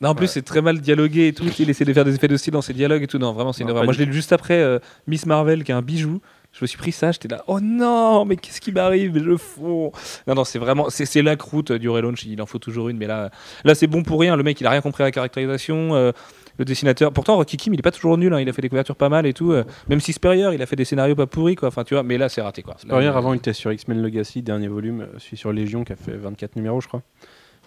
[0.00, 0.28] Non, en plus, Ouais.
[0.28, 1.44] c'est très mal dialogué et tout.
[1.58, 3.18] Il essaie de faire des effets de style dans ses dialogues et tout.
[3.18, 3.84] Non, vraiment, c'est une horreur.
[3.84, 6.20] Moi, je l'ai lu juste après euh, Miss Marvel, qui est un bijou.
[6.52, 9.16] Je me suis pris ça, j'étais là, oh non, mais qu'est-ce qui m'arrive?
[9.22, 9.92] Je fonds.
[10.26, 12.24] Non, non, c'est vraiment, c'est c'est la croûte du relaunch.
[12.24, 13.30] Il en faut toujours une, mais là,
[13.62, 14.34] là, c'est bon pour rien.
[14.34, 15.94] Le mec, il a rien compris à la caractérisation.
[15.94, 16.10] euh,
[16.58, 18.34] le dessinateur, pourtant, Rocky Kim, il est pas toujours nul.
[18.34, 18.40] hein.
[18.40, 19.52] Il a fait des couvertures pas mal et tout.
[19.52, 21.68] euh, même si Spurrier, il a fait des scénarios pas pourris, quoi.
[21.68, 22.74] Enfin, tu vois, mais là, c'est raté, quoi.
[22.78, 25.96] Spurrier, avant, il était sur X-Men Legacy, dernier volume, euh, celui sur Légion, qui a
[25.96, 27.02] fait 24 numéros, je crois.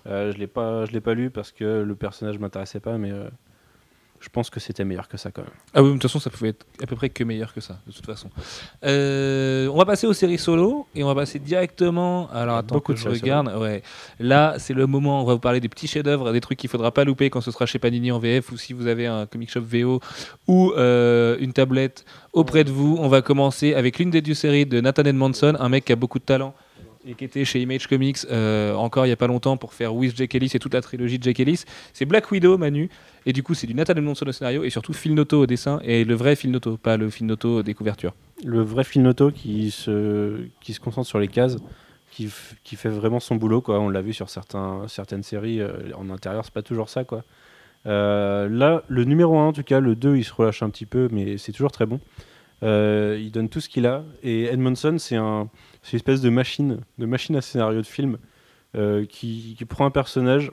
[0.07, 3.11] Euh, je l'ai pas, je l'ai pas lu parce que le personnage m'intéressait pas, mais
[3.11, 3.29] euh,
[4.23, 5.51] je pense que c'était meilleur que ça quand même.
[5.73, 7.79] Ah oui, de toute façon, ça pouvait être à peu près que meilleur que ça,
[7.85, 8.29] de toute façon.
[8.85, 12.29] Euh, on va passer aux séries solo et on va passer directement.
[12.31, 13.53] Alors attends, Beaucoup que de je regarde.
[13.57, 13.83] Ouais.
[14.19, 15.21] Là, c'est le moment.
[15.21, 17.51] On va vous parler des petits chefs-d'œuvre, des trucs qu'il faudra pas louper quand ce
[17.51, 19.99] sera chez Panini en VF ou si vous avez un comic shop VO
[20.47, 22.95] ou euh, une tablette auprès de vous.
[23.01, 25.97] On va commencer avec l'une des deux séries de Nathan Edmondson, un mec qui a
[25.97, 26.55] beaucoup de talent
[27.05, 29.95] et qui était chez Image Comics euh, encore il y a pas longtemps pour faire
[29.95, 31.63] With Jack Ellis et toute la trilogie de Jack Ellis.
[31.93, 32.89] C'est Black Widow, Manu.
[33.25, 35.79] Et du coup, c'est du Nathan Edmondson au scénario et surtout Phil Noto au dessin
[35.83, 38.13] et le vrai Phil Noto, pas le Phil Noto des couvertures.
[38.43, 41.57] Le vrai Phil Noto qui se, qui se concentre sur les cases,
[42.11, 42.29] qui,
[42.63, 43.79] qui fait vraiment son boulot, quoi.
[43.79, 47.23] On l'a vu sur certains, certaines séries, euh, en intérieur, c'est pas toujours ça, quoi.
[47.85, 50.85] Euh, là, le numéro 1, en tout cas, le 2, il se relâche un petit
[50.85, 51.99] peu, mais c'est toujours très bon.
[52.61, 54.05] Il donne tout ce qu'il a.
[54.21, 55.49] Et Edmondson, c'est un,
[55.83, 58.17] c'est une espèce de machine, de machine à scénario de film
[58.75, 60.51] euh, qui, qui prend un personnage,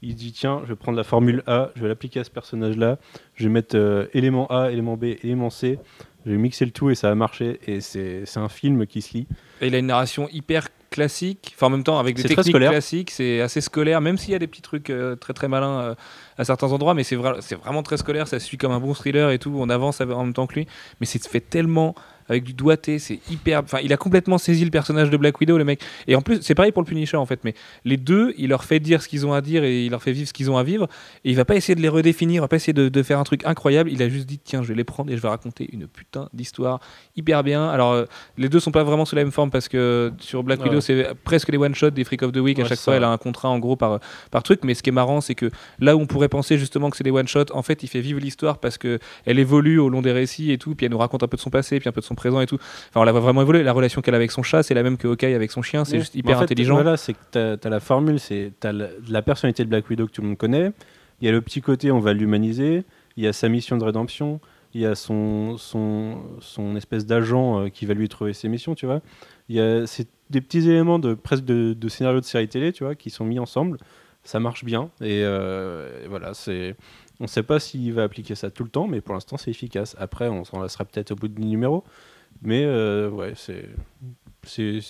[0.00, 2.98] il dit tiens, je vais prendre la formule A, je vais l'appliquer à ce personnage-là,
[3.34, 5.78] je vais mettre euh, élément A, élément B, élément C,
[6.24, 7.58] je vais mixer le tout et ça va marcher.
[7.66, 9.26] Et c'est un film qui se lit.
[9.60, 13.10] Et il a une narration hyper classique, enfin en même temps avec des techniques classiques,
[13.10, 15.94] c'est assez scolaire, même s'il y a des petits trucs euh, très très malins euh,
[16.38, 19.30] à certains endroits, mais c'est vra- vraiment très scolaire, ça suit comme un bon thriller
[19.30, 20.66] et tout, on avance en même temps que lui,
[21.00, 21.94] mais c'est fait tellement
[22.28, 23.60] avec du doigté, c'est hyper.
[23.64, 25.80] Enfin, il a complètement saisi le personnage de Black Widow, le mec.
[26.06, 27.54] Et en plus, c'est pareil pour le Punisher en fait, mais
[27.84, 30.12] les deux, il leur fait dire ce qu'ils ont à dire et il leur fait
[30.12, 30.88] vivre ce qu'ils ont à vivre.
[31.24, 33.18] Et il va pas essayer de les redéfinir, il va pas essayer de, de faire
[33.18, 33.90] un truc incroyable.
[33.90, 36.28] Il a juste dit tiens, je vais les prendre et je vais raconter une putain
[36.32, 36.80] d'histoire
[37.16, 37.68] hyper bien.
[37.68, 38.04] Alors, euh,
[38.36, 40.64] les deux sont pas vraiment sous la même forme parce que sur Black Ouais.
[40.68, 42.58] Widow, c'est presque les one shots des Freak of the Week.
[42.58, 44.00] à chaque fois, elle a un contrat en gros par,
[44.30, 44.60] par truc.
[44.64, 47.04] Mais ce qui est marrant, c'est que là où on pourrait penser justement que c'est
[47.04, 50.02] des one shots, en fait, il fait vivre l'histoire parce que elle évolue au long
[50.02, 50.74] des récits et tout.
[50.74, 52.40] Puis elle nous raconte un peu de son passé, puis un peu de son présent
[52.40, 52.56] et tout.
[52.90, 53.62] Enfin, on la voit vraiment évoluer.
[53.62, 55.84] La relation qu'elle a avec son chat, c'est la même que Hawkeye avec son chien.
[55.86, 56.00] C'est Oui.
[56.00, 56.74] juste hyper en fait, intelligent.
[56.74, 59.88] Voilà, c'est que tu as, la formule, c'est tu as la, la personnalité de Black
[59.88, 60.72] Widow que tout le monde connaît.
[61.20, 62.84] Il y a le petit côté, on va l'humaniser.
[63.16, 64.40] Il y a sa mission de rédemption.
[64.74, 68.74] Il y a son, son, son espèce d'agent euh, qui va lui trouver ses missions,
[68.74, 69.00] tu vois.
[69.48, 72.72] Il y a c'est des petits éléments de presque de, de scénario de série télé,
[72.72, 73.78] tu vois, qui sont mis ensemble.
[74.24, 74.90] Ça marche bien.
[75.00, 76.76] Et, euh, et voilà, c'est.
[77.20, 79.50] On ne sait pas s'il va appliquer ça tout le temps, mais pour l'instant, c'est
[79.50, 79.96] efficace.
[79.98, 81.84] Après, on s'en lassera peut-être au bout de numéro.
[82.42, 83.68] Mais euh, ouais, c'est.
[84.44, 84.80] C'est,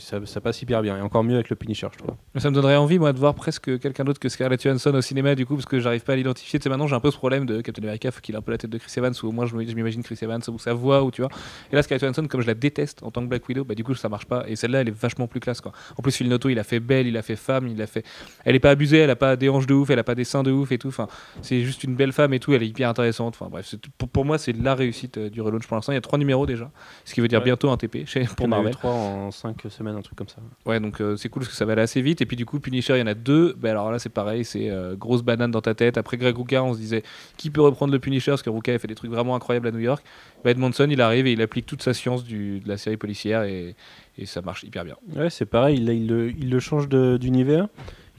[0.00, 0.96] ça, ça passe hyper bien.
[0.96, 2.14] Et encore mieux avec le Punisher, je trouve.
[2.36, 5.34] Ça me donnerait envie, moi, de voir presque quelqu'un d'autre que Scarlett Johansson au cinéma,
[5.34, 6.58] du coup, parce que j'arrive pas à l'identifier.
[6.58, 8.42] Tu sais, maintenant, j'ai un peu ce problème de Captain America, faut qu'il ait un
[8.42, 10.74] peu la tête de Chris Evans, ou au moins, je m'imagine Chris Evans, ou sa
[10.74, 11.30] voix, ou tu vois.
[11.70, 13.84] Et là, Scarlett Johansson, comme je la déteste en tant que Black Widow, bah, du
[13.84, 14.44] coup, ça marche pas.
[14.48, 15.72] Et celle-là, elle est vachement plus classe, quoi.
[15.96, 18.04] En plus, Phil Noto, il a fait belle, il a fait femme, il a fait.
[18.44, 20.24] Elle est pas abusée, elle a pas des hanches de ouf, elle a pas des
[20.24, 20.88] seins de ouf et tout.
[20.88, 21.06] Enfin,
[21.42, 23.36] c'est juste une belle femme et tout, elle est hyper intéressante.
[23.38, 25.92] Enfin, bref, pour, pour moi, c'est la réussite euh, du relaunch pour l'instant.
[25.92, 26.70] Il y a trois numéros déjà,
[27.04, 27.44] ce qui veut dire Ouais.
[27.44, 28.04] bientôt un TP
[28.36, 28.76] pour Marvel.
[28.82, 30.36] en 5 semaines, un truc comme ça.
[30.66, 32.20] Ouais, donc euh, c'est cool parce que ça va aller assez vite.
[32.20, 33.54] Et puis du coup, Punisher, il y en a deux.
[33.58, 35.98] Ben alors là, c'est pareil, c'est euh, grosse banane dans ta tête.
[35.98, 37.02] Après Greg Rucka, on se disait
[37.36, 38.32] qui peut reprendre le Punisher?
[38.32, 40.04] Parce que Rucka a fait des trucs vraiment incroyables à New York.
[40.44, 43.42] Ben, Edmondson, il arrive et il applique toute sa science du, de la série policière
[43.44, 43.74] et,
[44.18, 44.96] et ça marche hyper bien.
[45.14, 47.68] Ouais, c'est pareil, il, il, le, il le change d'univers.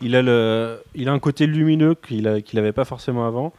[0.02, 3.54] Il, a le, il a un côté lumineux qu'il n'avait pas forcément avant.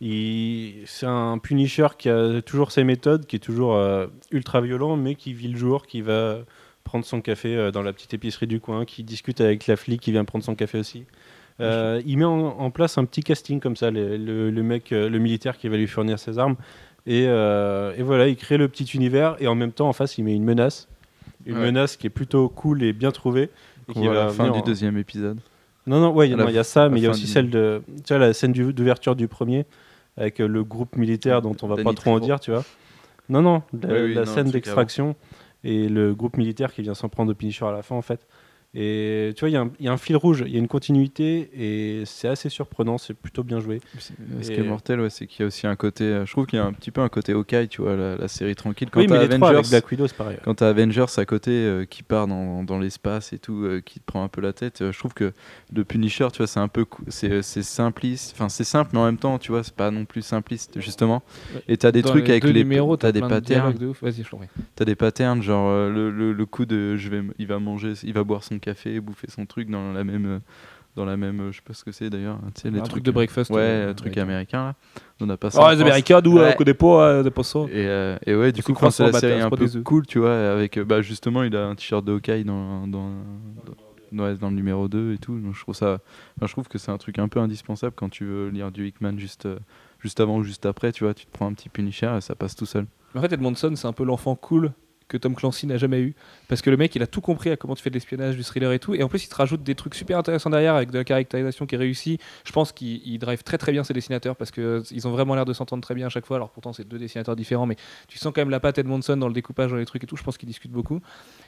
[0.00, 5.14] C'est un Punisher qui a toujours ses méthodes, qui est toujours euh, ultra violent, mais
[5.14, 6.38] qui vit le jour, qui va
[6.84, 10.00] prendre son café euh, dans la petite épicerie du coin, qui discute avec la flic
[10.00, 11.04] qui vient prendre son café aussi.
[11.60, 14.92] Euh, il met en, en place un petit casting comme ça, le, le- le mec,
[14.92, 16.56] euh, le militaire qui va lui fournir ses armes.
[17.06, 20.24] Et, et voilà, il crée le petit univers et en même temps, en face, il
[20.24, 20.88] met une menace.
[21.46, 21.66] Une Ouais.
[21.66, 23.48] menace qui est plutôt cool et bien trouvée.
[23.88, 25.38] Et qui voit à va la fin du en- deuxième épisode.
[25.86, 27.80] Non, non, ouais, il y, a ça, mais il y a aussi du- celle de.
[28.04, 29.66] Tu vois, la scène du- d'ouverture du premier,
[30.16, 32.64] avec euh, le groupe militaire dont on va Danny pas trop en dire, tu vois.
[33.28, 35.16] Non, non, la, Ouais, oui, la non, scène d'extraction
[35.64, 38.26] et le groupe militaire qui vient s'en prendre au Punisher à la fin, en fait.
[38.78, 40.56] Et tu vois, il y a un- il y, a un fil rouge, il y
[40.56, 43.80] a une continuité et c'est assez surprenant, c'est plutôt bien joué.
[43.98, 46.04] Ce qui est mortel, ouais, c'est qu'il y a aussi un côté.
[46.04, 48.16] euh, Je trouve qu'il y a un petit peu un côté Hawkeye, tu vois, la,
[48.16, 48.90] la série tranquille.
[48.90, 50.36] Quand oui, mais trois avec Avengers, Black Widow, c'est pareil.
[50.44, 53.98] quand t'as Avengers à côté euh, qui part dans, dans l'espace et tout, euh, qui
[53.98, 55.32] te prend un peu la tête, euh, je trouve que
[55.74, 56.84] le Punisher, tu vois, c'est un peu.
[57.08, 58.32] C'est c'est simpliste.
[58.34, 61.22] Enfin, c'est simple, mais en même temps, tu vois, c'est pas non plus simpliste, justement.
[61.54, 61.62] Ouais.
[61.68, 62.52] Et t'as des Dans trucs les avec les.
[62.52, 63.40] numéros, T'as des patterns.
[63.40, 64.02] dialogues de ouf.
[64.02, 64.48] Vas-y, je t'en prie.
[64.74, 67.94] T'as des patterns, genre euh, le, le, le coup de je vais, il va manger,
[68.02, 70.38] il va boire son café, bouffer son truc dans la même, euh,
[70.96, 72.82] dans la même, euh, je sais pas ce que c'est d'ailleurs, tu sais les Un
[72.82, 73.50] trucs truc de breakfast.
[73.50, 74.64] ouais, euh, truc américain.
[74.66, 74.74] là.
[75.20, 75.60] On a pas ça.
[75.62, 75.80] Oh, les.
[75.82, 76.52] Américains, nous, Ouais.
[76.54, 77.60] on connaît pas, euh, des pas ça.
[77.60, 80.34] Et, euh, et ouais, du coup, quand c'est la série un peu cool, tu vois,
[80.52, 83.10] avec euh, bah justement, il a un t-shirt de Hawkeye dans dans,
[84.12, 85.38] dans, ouais, dans le numéro 2 et tout.
[85.38, 85.98] Donc je trouve ça,
[86.36, 88.86] enfin, je trouve que c'est un truc un peu indispensable quand tu veux lire du
[88.86, 89.58] Hickman juste euh,
[90.00, 92.34] juste avant ou juste après, tu vois, tu te prends un petit Punisher et ça
[92.34, 92.86] passe tout seul.
[93.14, 94.72] En fait, Edmondson, c'est un peu l'enfant cool
[95.08, 96.14] que Tom Clancy n'a jamais eu.
[96.48, 98.44] Parce que le mec, il a tout compris à comment tu fais de l'espionnage, du
[98.44, 98.94] thriller et tout.
[98.94, 101.66] Et en plus, il te rajoute des trucs super intéressants derrière avec de la caractérisation
[101.66, 102.18] qui est réussie.
[102.44, 105.44] Je pense qu'il il drive très très bien ses dessinateurs parce qu'ils ont vraiment l'air
[105.44, 106.36] de s'entendre très bien à chaque fois.
[106.36, 107.76] Alors pourtant, c'est deux dessinateurs différents, mais
[108.08, 110.16] tu sens quand même la patte Edmondson dans le découpage, dans les trucs et tout.
[110.16, 111.00] Je pense qu'ils discutent beaucoup.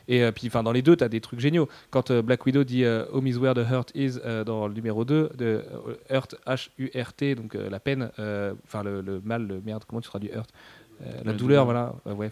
[0.07, 1.69] Et euh, puis, dans les deux, tu as des trucs géniaux.
[1.91, 4.75] Quand euh, Black Widow dit euh, Home is where the hurt is euh, dans le
[4.75, 9.47] numéro 2, de euh, Hurt, H-U-R-T, donc euh, la peine, euh, enfin le, le mal,
[9.47, 10.51] le merde, comment tu traduis Hurt?
[11.01, 11.93] Euh, la La douleur, douleur.
[12.05, 12.17] voilà.
[12.19, 12.31] Ouais,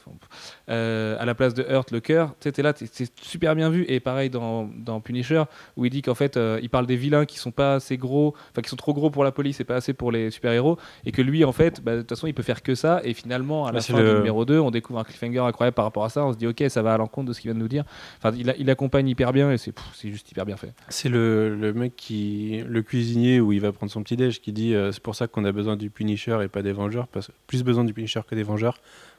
[0.69, 2.35] euh, à la place de Hurt, le cœur.
[2.41, 3.85] Tu sais, là, c'est super bien vu.
[3.89, 5.45] Et pareil dans, dans Punisher,
[5.77, 8.35] où il dit qu'en fait, euh, il parle des vilains qui sont pas assez gros,
[8.51, 10.79] enfin qui sont trop gros pour la police et pas assez pour les super-héros.
[11.05, 13.01] Et que lui, en fait, bah, de toute façon, il peut faire que ça.
[13.05, 15.75] Et finalement, à la Bah, c'est fin du numéro 2, on découvre un cliffhanger incroyable
[15.75, 16.25] par rapport à ça.
[16.25, 17.85] On se dit, ok, ça va à l'encontre de ce qu'il vient de nous dire.
[18.19, 19.73] Enfin, il, a- il accompagne hyper bien et c'est
[20.05, 20.73] juste hyper bien fait.
[20.89, 22.63] C'est le, le mec qui.
[22.67, 25.45] Le cuisinier où il va prendre son petit déj qui dit c'est pour ça qu'on
[25.45, 27.07] a besoin du Punisher et pas des Vengeurs.
[27.07, 28.56] Parce, plus besoin du Punisher que des Vengeurs.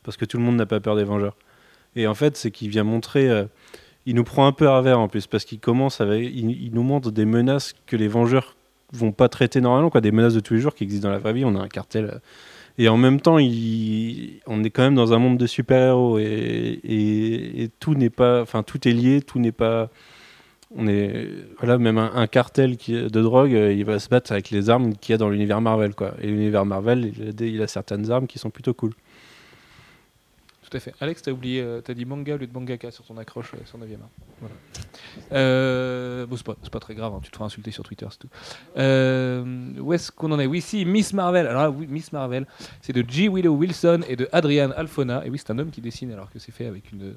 [0.03, 1.35] Parce que tout le monde n'a pas peur des Vengeurs.
[1.95, 3.29] Et en fait, c'est qu'il vient montrer.
[3.29, 3.45] euh,
[4.05, 5.27] il nous prend un peu à revers en plus.
[5.27, 6.29] Parce qu'il commence avec.
[6.33, 8.55] Il, nous montre des menaces que les Vengeurs
[8.93, 9.89] vont pas traiter normalement.
[9.89, 11.45] Quoi, des menaces de tous les jours qui existent dans la vraie vie.
[11.45, 12.05] On a un cartel.
[12.05, 12.19] euh,
[12.79, 17.69] et en même temps, il, on est quand même dans un monde de super-héros et,
[17.79, 19.89] tout n'est pas, enfin tout est lié, tout n'est pas,
[20.75, 21.27] on est,
[21.59, 25.13] voilà, même un, cartel de drogue, euh, il va se battre avec les armes qu'il
[25.13, 26.13] y a dans l'univers Marvel, quoi.
[26.21, 28.93] Et l'univers Marvel, il il a certaines armes qui sont plutôt cool.
[30.69, 30.93] Tout à fait.
[30.99, 33.57] Alex, t'as oublié, euh, t'as dit manga au lieu de mangaka sur ton accroche euh,
[33.63, 34.09] sur 9 art.
[34.41, 34.55] Voilà.
[35.31, 38.19] Euh, bon, c'est pas, pas très grave, hein, tu te feras insulter sur Twitter, c'est
[38.19, 38.27] tout.
[39.81, 40.45] Où est-ce qu'on en est?
[40.45, 41.47] Oui, si, Miss Marvel.
[41.47, 42.45] Alors Miss Marvel,
[42.81, 43.29] c'est de G.
[43.29, 45.25] Willow Wilson et de Adrian Alfona.
[45.25, 47.15] Et oui, c'est un homme qui dessine, alors que c'est fait avec une,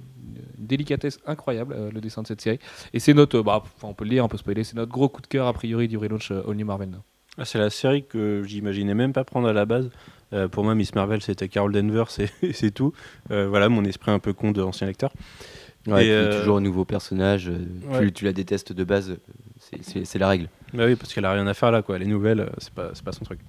[0.57, 2.61] délicatesse incroyable, le dessin de cette série.
[2.93, 5.23] Et c'est notre, bah, on peut le lire, on peut spoiler, c'est notre gros coup
[5.23, 7.01] de cœur, a priori, du relaunch All New Marvel.
[7.37, 9.91] Ah, c'est la série que j'imaginais même pas prendre à la base.
[10.33, 12.05] Euh, pour moi, Miss Marvel, c'était Carol Denver,
[12.53, 12.93] c'est tout.
[13.31, 15.13] Euh, voilà, mon esprit un peu con de ancien lecteur.
[15.87, 17.51] Ouais, Et, puis euh, toujours un nouveau personnage.
[17.89, 18.11] Ouais.
[18.11, 19.17] tu, la détestes de base,
[19.81, 20.49] c'est- la règle.
[20.75, 21.99] Bah oui, parce qu'elle a rien à faire là, quoi.
[21.99, 23.41] Les nouvelles, c'est pas, son truc.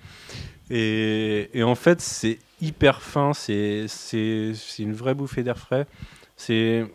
[0.69, 3.87] Et, et en fait, c'est hyper fin, c'est
[4.79, 5.85] une vraie bouffée d'air frais.
[6.37, 6.85] C'est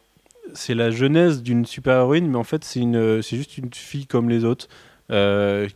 [0.55, 4.69] c'est la jeunesse d'une super-héroïne, mais en fait, c'est juste une fille comme les autres
[5.11, 5.69] euh,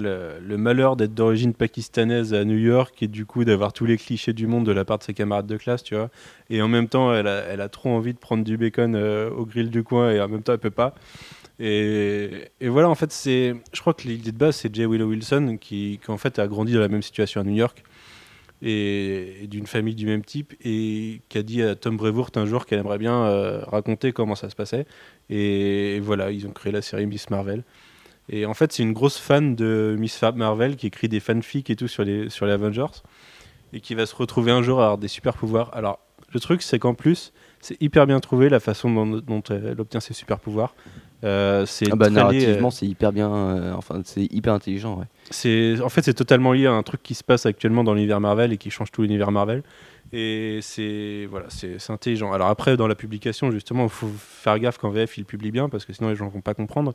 [0.00, 4.32] le- malheur d'être d'origine pakistanaise à New York et du coup d'avoir tous les clichés
[4.32, 6.10] du monde de la part de ses camarades de classe, tu vois.
[6.50, 9.70] Et en même temps, elle a, trop envie de prendre du bacon euh, au grill
[9.70, 10.94] du coin et en même temps, elle peut pas.
[11.60, 15.56] Et, voilà, en fait, c'est, je crois que l'idée de base, c'est Jay Willow Wilson
[15.60, 17.84] qui, en fait a grandi dans la même situation à New York
[18.62, 22.46] et, et d'une famille du même type et qui a dit à Tom Brevoort un
[22.46, 24.86] jour qu'elle aimerait bien euh, raconter comment ça se passait.
[25.30, 27.62] Et, voilà, ils ont créé la série Miss Marvel.
[28.28, 31.76] Et en fait, c'est une grosse fan de Miss Marvel qui écrit des fanfics et
[31.76, 32.86] tout sur les, sur les Avengers
[33.72, 35.70] et qui va se retrouver un jour à avoir des super pouvoirs.
[35.74, 35.98] Alors,
[36.32, 40.00] le truc, c'est qu'en plus, c'est hyper bien trouvé la façon dont, dont elle obtient
[40.00, 40.74] ses super pouvoirs.
[41.22, 43.34] Euh, c'est Ah bah, narrativement, euh, c'est hyper bien.
[43.34, 44.98] euh, enfin, c'est hyper intelligent.
[44.98, 45.06] Ouais.
[45.30, 48.20] c'est en fait c'est totalement lié à un truc qui se passe actuellement dans l'univers
[48.20, 49.62] Marvel et qui change tout l'univers Marvel
[50.12, 54.76] et c'est voilà c'est intelligent alors après dans la publication justement il faut faire gaffe
[54.76, 56.92] qu'en VF il publie bien parce que sinon les gens vont pas comprendre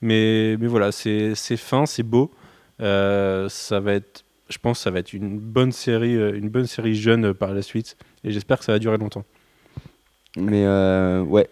[0.00, 2.30] mais mais voilà c'est fin c'est beau
[2.80, 6.48] Euh, ça va être je pense que ça va être une bonne série euh, une
[6.48, 9.24] bonne série jeune euh, par la suite et j'espère que ça va durer longtemps
[10.36, 10.66] Mais
[11.22, 11.48] ouais,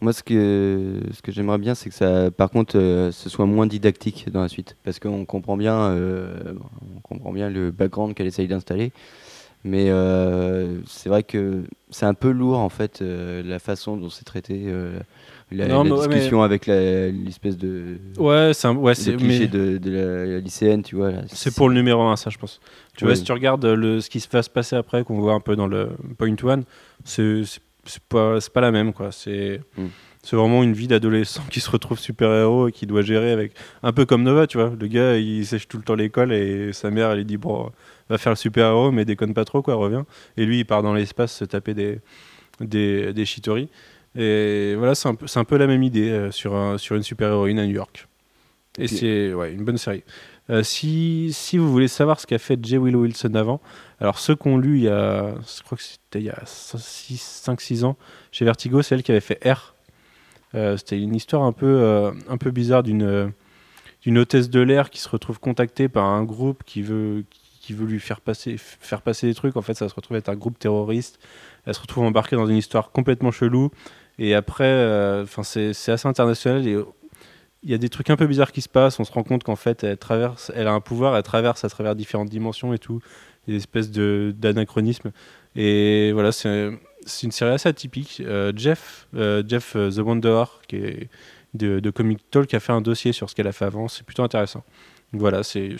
[0.00, 2.72] moi ce que, ce que j'aimerais bien, c'est que ça, par contre,
[3.12, 4.76] ce soit moins didactique dans la suite.
[4.82, 5.56] Parce qu'on comprend
[7.04, 8.90] comprend bien le background qu'elle essaye d'installer.
[9.62, 9.86] Mais
[10.86, 14.66] c'est vrai que c'est un peu lourd en fait, la façon dont c'est traité,
[15.54, 19.16] la, Non, la mais ouais, mais- discussion avec l'espèce de, ouais c'est un- ouais c'est
[19.20, 21.12] mais- de, de la, la lycéenne, tu vois.
[21.28, 22.60] C'est pour le numéro 1, ça, je pense.
[22.96, 25.34] Tu vois, si tu regardes le, ce qui se va se passer après, qu'on voit
[25.34, 25.88] un peu dans le
[26.18, 26.64] Point One,
[27.04, 27.42] c'est
[28.08, 29.10] pas, c'est pas la même, quoi.
[29.12, 29.84] C'est Mm.
[30.22, 33.52] c'est vraiment une vie d'adolescent qui se retrouve super-héros et qui doit gérer avec.
[33.82, 34.72] Un peu comme Nova, tu vois.
[34.78, 37.70] Le gars, il sèche tout le temps l'école et sa mère, elle lui dit Bon,
[38.08, 40.06] va faire le super-héros, mais déconne pas trop, quoi, reviens.
[40.38, 42.00] Et lui, il part dans l'espace se taper des,
[42.60, 43.24] des, des.
[44.16, 47.02] Et voilà, c'est un, peu- un peu la même idée euh, sur, un- sur une
[47.02, 48.06] super-héroïne à New York.
[48.78, 50.02] Et c'est ouais, une bonne série.
[50.50, 52.76] Euh, si, si vous voulez savoir ce qu'a fait J.
[52.76, 53.60] Willow Wilson avant,
[54.00, 57.84] alors ceux qu'on lu il y a, je crois que c'était il y a 5-6
[57.84, 57.96] ans,
[58.32, 59.74] chez Vertigo, c'est elle qui avait fait R.
[60.54, 63.32] Euh, c'était une histoire un peu, un peu bizarre d'une
[64.02, 67.24] d'une hôtesse de l'air qui se retrouve contactée par un groupe qui veut,
[67.62, 69.56] qui veut lui faire passer, faire passer des trucs.
[69.56, 71.18] En fait, ça se retrouve être un groupe terroriste.
[71.64, 73.70] Elle se retrouve embarquée dans une histoire complètement chelou.
[74.18, 76.64] Et après, euh, enfin, c'est assez international.
[76.64, 79.00] Il y a des trucs un peu bizarres qui se passent.
[79.00, 81.68] On se rend compte qu'en fait, elle traverse, elle a un pouvoir, elle traverse à
[81.68, 83.00] travers différentes dimensions et tout,
[83.48, 85.10] des espèces d'anachronismes.
[85.56, 86.70] Et voilà, c'est
[87.22, 88.22] une série assez atypique.
[88.24, 91.08] Euh, Jeff, euh, Jeff The Wanderer, qui est
[91.54, 93.88] de, Comic Talk, a fait un dossier sur ce qu'elle a fait avant.
[93.88, 94.64] C'est plutôt intéressant.
[95.12, 95.76] Voilà, c'est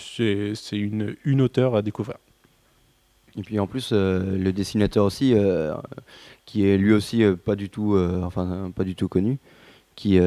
[0.72, 2.18] une une auteure à découvrir.
[3.36, 5.74] Et puis en plus, euh, le dessinateur aussi, euh,
[6.46, 9.38] qui est lui aussi euh, pas du tout, enfin pas du tout connu,
[9.96, 10.18] qui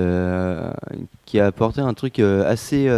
[1.26, 2.89] qui a apporté un truc assez,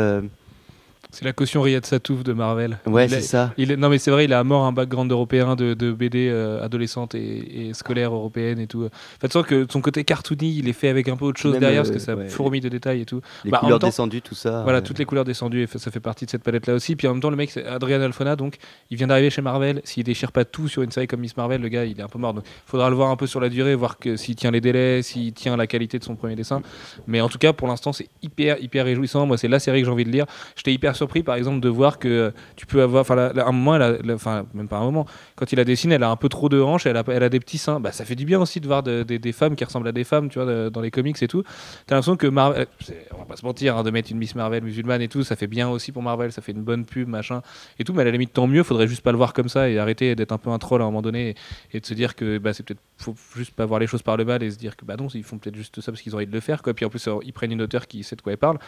[1.11, 2.77] C'est la caution Riyad Satouf de Marvel.
[2.85, 3.51] ouais c'est ça.
[3.57, 5.91] Il est- non mais c'est vrai, il a à mort un background européen de, de
[5.91, 8.83] BD euh, adolescente et, et scolaire européenne et tout.
[8.85, 8.89] En
[9.19, 11.61] fait, sens que son côté cartoony, il est fait avec un peu autre chose Même,
[11.61, 12.29] derrière euh, parce que ça ouais.
[12.29, 13.21] fourmille de détails et tout.
[13.43, 14.61] Les Bah, couleurs temps- descendues, tout ça.
[14.61, 16.95] Voilà, euh, toutes les couleurs descendues, et ça fait partie de cette palette-là aussi.
[16.95, 18.57] Puis en même temps, le mec, c'est Adrian Alfona, donc
[18.91, 19.81] il vient d'arriver chez Marvel.
[19.85, 22.07] S'il déchire pas tout sur une série comme Miss Marvel, le gars, il est un
[22.07, 22.35] peu mort.
[22.35, 24.61] Donc il faudra le voir un peu sur la durée, voir que s'il tient les
[24.61, 26.61] délais, s'il tient la qualité de son premier dessin.
[27.07, 29.25] Mais en tout cas, pour l'instant, c'est hyper, hyper réjouissant.
[29.25, 30.27] Moi, c'est la série que j'ai envie de lire.
[30.55, 33.01] J'étais hyper surpris, par exemple, de voir que tu peux avoir.
[33.01, 33.79] Enfin, un moment,
[34.13, 36.61] enfin, même pas un moment, quand il la dessine, elle a un peu trop de
[36.61, 37.79] hanches, elle a, elle a des petits seins.
[37.79, 40.03] Bah, ça fait du bien aussi de voir de- des- femmes qui ressemblent à des
[40.03, 41.43] femmes, tu vois, dans les comics et tout.
[41.87, 44.35] T'as l'impression que Marvel, euh, on va pas se mentir, hein, de mettre une Miss
[44.35, 47.07] Marvel musulmane et tout, ça fait bien aussi pour Marvel, ça fait une bonne pub,
[47.07, 47.41] machin,
[47.77, 49.69] et tout, mais à la limite, tant mieux, faudrait juste pas le voir comme ça
[49.69, 51.35] et arrêter d'être un peu un troll à un moment donné
[51.73, 54.17] et, de se dire que bah, c'est peut-être, faut juste pas voir les choses par
[54.17, 56.13] le mal et se dire que bah non, ils font peut-être juste ça parce qu'ils
[56.15, 56.73] ont envie de le faire, quoi.
[56.73, 58.59] Puis en plus, euh, ils prennent une auteure qui sait de quoi elle parle.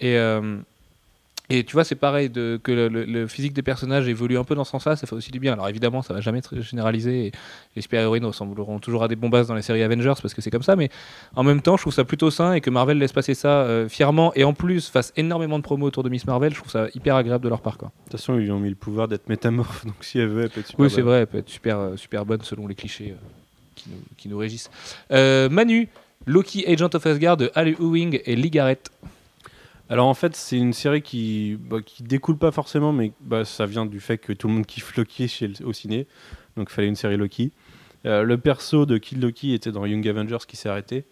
[0.00, 0.16] Et.
[0.16, 0.58] euh,
[1.48, 4.64] et tu vois, c'est pareil, de, que le, physique des personnages évolue un peu dans
[4.64, 5.52] ce sens-là, ça fait aussi du bien.
[5.52, 7.32] Alors évidemment, ça va jamais être généralisé, et
[7.76, 10.62] les super-héroïnes ressembleront toujours à des bombasses dans les séries Avengers, parce que c'est comme
[10.62, 10.90] ça, mais
[11.34, 13.88] en même temps, je trouve ça plutôt sain, et que Marvel laisse passer ça euh,
[13.88, 16.88] fièrement, et en plus fasse énormément de promos autour de Miss Marvel, je trouve ça
[16.94, 17.78] hyper agréable de leur part.
[17.78, 17.88] Quoi.
[17.88, 20.42] De toute façon, ils lui ont mis le pouvoir d'être métamorphe, donc si elle veut,
[20.44, 20.84] elle peut être super.
[20.84, 23.28] Oui, c'est vrai, elle peut être super, euh, super bonne selon les clichés euh,
[23.74, 24.70] qui, nous, qui nous régissent.
[25.10, 25.88] Manu,
[26.26, 28.90] Loki, Agent of Asgard de Al Ewing et Lee Garrett.
[29.88, 33.66] Alors en fait, c'est une série qui, bah, qui découle pas forcément, mais bah, ça
[33.66, 36.06] vient du fait que tout le monde kiffe Loki chez au ciné,
[36.56, 37.52] donc il fallait une série Loki.
[38.04, 41.04] Euh, le perso de Kid Loki était dans Young Avengers qui s'est arrêté.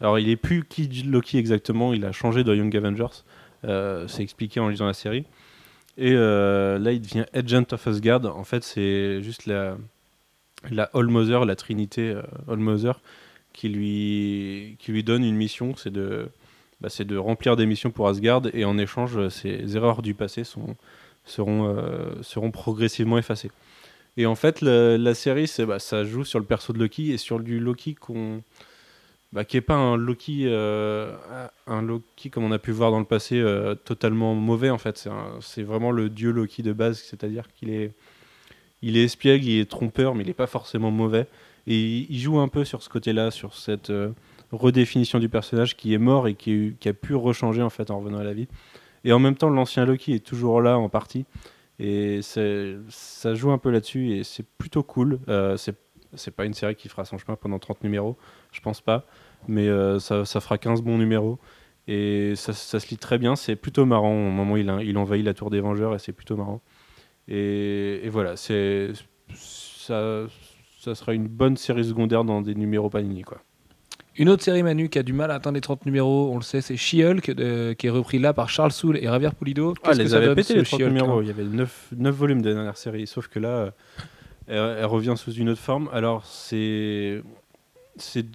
[0.00, 3.22] Alors il est plus Kid Loki exactement, il a changé dans Young Avengers,
[3.64, 5.24] euh, c'est expliqué en lisant la série.
[5.98, 8.26] Et euh, là, il devient Agent of Asgard.
[8.36, 9.78] En fait, c'est juste la,
[10.70, 12.14] la Allmother, la trinité
[12.48, 13.00] Allmother,
[13.54, 16.28] qui lui, qui lui donne une mission, c'est de,
[16.80, 20.42] bah, c'est de remplir des missions pour Asgard, et en échange, ces erreurs du passé
[21.38, 23.50] euh, seront progressivement effacées.
[24.18, 27.40] Et en fait, la, série, bah, ça joue sur le perso de Loki, et sur
[27.40, 27.96] du Loki
[29.32, 31.14] bah, qui n'est pas un Loki, euh,
[31.66, 35.08] un Loki comme on a pu voir dans le passé, euh, totalement mauvais, en fait.
[35.40, 37.92] C'est, vraiment le dieu Loki de base, c'est-à-dire qu'il est,
[38.82, 41.26] il espiègle, il est trompeur, mais il n'est pas forcément mauvais.
[41.66, 43.90] Et il- joue un peu sur ce côté-là, sur cette
[44.52, 48.18] redéfinition du personnage qui est mort et qui, a pu rechanger en fait en revenant
[48.18, 48.48] à la vie.
[49.04, 51.26] Et en même temps, l'ancien Loki est toujours là en partie.
[51.78, 55.20] Et ça joue un peu là-dessus et c'est plutôt cool.
[55.28, 58.16] Euh, c'est pas une série qui fera son chemin pendant 30 numéros,
[58.52, 59.04] je pense pas.
[59.48, 61.38] Mais euh, ça, fera 15 bons numéros.
[61.88, 63.36] Et ça, se lit très bien.
[63.36, 66.12] C'est plutôt marrant au moment où il, il envahit la tour des Vengeurs et c'est
[66.12, 66.62] plutôt marrant.
[67.28, 68.54] Et, voilà, ça,
[69.34, 73.22] ça sera une bonne série secondaire dans des numéros Panini.
[73.22, 73.42] Quoi.
[74.18, 76.42] Une autre série Manu qui a du mal à atteindre les 30 numéros, on le
[76.42, 79.74] sait, c'est She-Hulk, euh, qui est repris là par Charles Soule et Javier Pulido.
[79.84, 81.18] Ah, les avait pété les 30 She-Hulk, numéros.
[81.18, 83.06] hein Il y avait 9, volumes de la dernière série.
[83.06, 83.70] Sauf que là, euh,
[84.48, 85.88] elle, elle revient sous une autre forme.
[85.92, 87.20] Alors, c'est.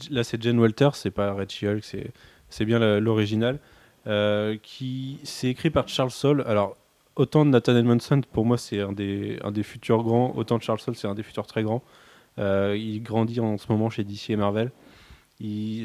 [0.09, 2.11] Là, c'est Jen Walter, c'est pas Red She-Hulk, c'est
[2.49, 3.59] c'est bien l'original.
[4.07, 6.43] euh, qui C'est écrit par Charles Soule.
[6.47, 6.75] Alors,
[7.15, 10.33] autant de Nathan Edmondson, pour moi, c'est un des, un des futurs grands.
[10.35, 11.81] Autant de Charles Soule, c'est un des futurs très grands.
[12.39, 14.71] Euh, il grandit en ce moment chez DC et Marvel.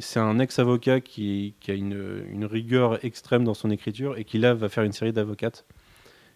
[0.01, 4.69] C'est un ex-avocat qui, a une, rigueur extrême dans son écriture et qui là va
[4.69, 5.65] faire une série d'avocates.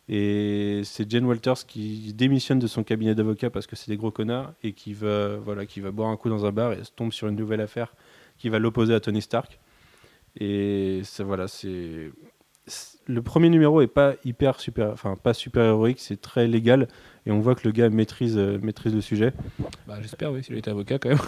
[0.09, 4.11] Et c'est Jen Walters qui démissionne de son cabinet d'avocat parce que c'est des gros
[4.11, 6.91] connards et qui va, voilà, qui va boire un coup dans un bar et se
[6.91, 7.95] tombe sur une nouvelle affaire
[8.39, 9.61] qui va l'opposer à Tony Stark.
[10.37, 12.11] Et ça, voilà, c'est-
[13.07, 16.89] Le premier numéro est pas hyper super, enfin pas super héroïque, c'est très légal
[17.27, 19.33] et on voit que le gars maîtrise, euh, maîtrise le sujet.
[19.87, 21.19] Bah, J'espère, oui, s'il était avocat quand même.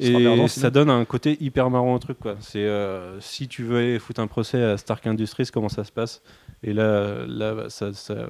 [0.00, 2.36] Et ça donne un côté hyper marrant au truc quoi.
[2.40, 5.92] C'est euh, si tu veux aller foutre un procès à Stark Industries, comment ça se
[5.92, 6.22] passe?
[6.62, 8.28] Et là, là, bah, ça, ça,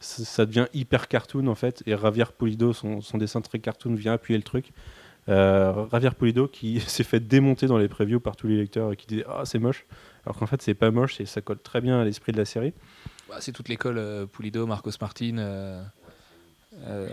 [0.00, 1.82] ça, ça devient hyper cartoon en fait.
[1.86, 4.72] Et Javier Pulido, son, son dessin très cartoon, vient appuyer le truc.
[5.28, 8.96] Euh, Javier Pulido qui s'est fait démonter dans les previews par tous les lecteurs et
[8.96, 9.86] qui disaient ah c'est moche,
[10.24, 12.44] alors qu'en fait c'est pas moche et ça colle très bien à l'esprit de la
[12.44, 12.72] série.
[13.28, 15.38] Bah, c'est toute l'école euh, Pulido, Marcos Martin.
[15.38, 15.82] euh,
[16.86, 17.08] euh,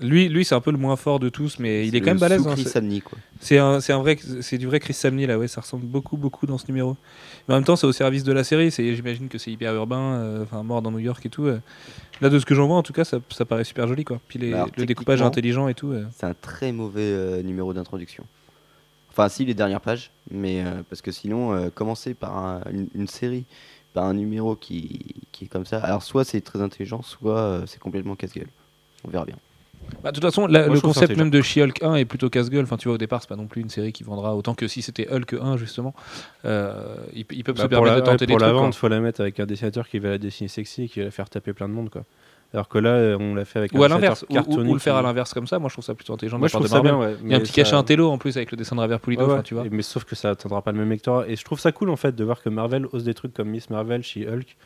[0.00, 2.18] lui, lui c'est un peu le moins fort de tous, mais il est quand même
[2.18, 2.46] balèze.
[2.46, 3.16] hein, c'est- Samney, quoi.
[3.40, 6.56] C'est un, vrai, c'est du vrai Chris Samney là, ouais, ça ressemble beaucoup, beaucoup dans
[6.58, 6.96] ce numéro.
[7.46, 8.70] Mais en même temps, c'est au service de la série.
[8.70, 11.44] C'est, j'imagine que c'est hyper urbain, euh, enfin mort dans New York et tout.
[11.46, 11.60] euh.
[12.20, 14.20] Là, de ce que j'en vois, en tout cas, ça, ça paraît super joli quoi.
[14.28, 15.92] Puis les- alors, le découpage intelligent et tout.
[15.92, 16.06] euh.
[16.16, 18.24] C'est un très mauvais numéro d'introduction.
[19.10, 23.44] Enfin, si, les dernières pages, mais parce que sinon, commencer par un- une, une série,
[23.92, 27.62] par un numéro qui, qui est comme ça, alors soit c'est très intelligent, soit euh,
[27.66, 28.48] c'est complètement casse-gueule.
[29.06, 29.36] On verra bien.
[30.02, 32.64] Bah, de toute façon, la- Moi, le concept même de She-Hulk 1 est plutôt casse-gueule.
[32.64, 34.68] Enfin, tu vois, au départ, c'est pas non plus une série qui vendra autant que
[34.68, 35.94] si c'était Hulk 1 justement.
[36.44, 38.48] Euh, ils, ils peuvent Bah, se pour permettre la, de tenter ouais, pour des la
[38.50, 38.56] trucs.
[38.58, 38.66] quoi.
[38.66, 41.06] vente, faut la mettre avec un dessinateur qui va la dessiner sexy et qui va
[41.06, 42.04] la faire taper plein de monde quoi.
[42.52, 44.74] Alors que là, euh, on l'a fait avec Ou un à l'inverse, ou, ou- ou
[44.74, 45.58] le faire à l'inverse comme ça.
[45.58, 46.38] Moi, je trouve ça plutôt intelligent.
[46.38, 46.94] Moi, la je trouve de ça Marvel.
[47.00, 47.08] bien.
[47.08, 48.80] Ouais, Il y a un petit ça- cachet intello en plus avec le dessin de
[48.80, 49.64] Ravier Pulido, Ouais, tu vois.
[49.70, 51.28] Mais sauf que ça atteindra pas le même lecteur.
[51.28, 53.48] Et je trouve ça cool en fait de voir que Marvel ose des trucs comme
[53.48, 54.56] Miss Marvel, She-Hulk,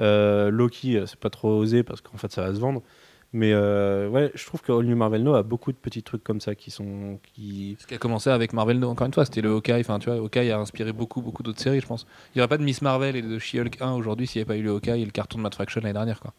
[0.00, 2.82] euh, Loki, euh, c'est pas trop osé parce qu'en fait ça va se vendre.
[3.32, 6.24] Mais euh, ouais, je trouve que All New Marvel No a beaucoup de petits trucs
[6.24, 7.76] comme ça qui sont qui.
[7.78, 9.80] Ce qui a commencé avec Marvel, encore une fois, c'était le Hawkeye.
[9.80, 12.06] Enfin, tu vois, Hawkeye a inspiré beaucoup, beaucoup d'autres séries, je pense.
[12.34, 14.54] Il n'y aurait pas de Miss Marvel et de She-Hulk 1 aujourd'hui s'il n'y avait
[14.54, 16.32] pas eu le Hawkeye et le carton de Matt Fraction l'année dernière, quoi.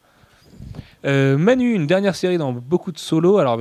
[1.05, 3.37] Euh, Manu, une dernière série dans beaucoup de solos.
[3.37, 3.57] Alors,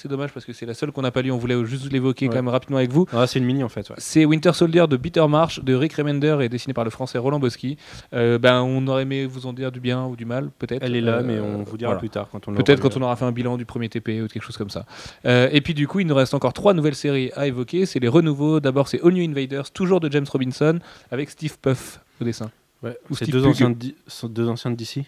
[0.00, 1.30] c'est dommage parce que c'est la seule qu'on n'a pas lu.
[1.30, 2.30] On voulait juste l'évoquer Ouais.
[2.30, 3.06] quand même rapidement avec vous.
[3.12, 3.88] Ah, c'est une mini en fait.
[3.90, 3.96] Ouais.
[3.98, 7.38] C'est Winter Soldier de Peter Marsh, de Rick Remender et dessiné par le français Roland
[7.38, 7.76] Boschi.
[8.14, 10.82] Euh, ben, on aurait aimé vous en dire du bien ou du mal, peut-être.
[10.82, 11.98] Elle est là, Euh, mais on vous dira voilà.
[12.00, 14.26] plus tard quand on Peut-être quand on aura fait un bilan du premier TP ou
[14.28, 14.86] quelque chose comme ça.
[15.26, 17.86] Euh, et puis du coup, il nous reste encore trois nouvelles séries à évoquer.
[17.86, 18.60] C'est les renouveaux.
[18.60, 20.78] D'abord, c'est All New Invaders, toujours de James Robinson,
[21.10, 22.50] avec Steve Puff au dessin.
[22.82, 25.04] Ouais, Ou c'est deux deux anciens d'ici,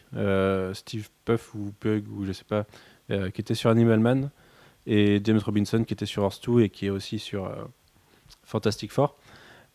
[0.74, 2.66] Steve Puff ou Pug ou je sais pas,
[3.10, 4.30] euh, qui était sur Animal Man,
[4.86, 7.54] et James Robinson qui était sur Horse 2 et qui est aussi sur euh,
[8.44, 9.16] Fantastic Four.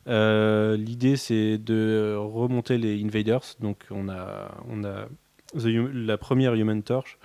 [0.07, 7.17] Euh, L'idée c'est de remonter les Invaders, donc on a, Hum- la première Human Torch,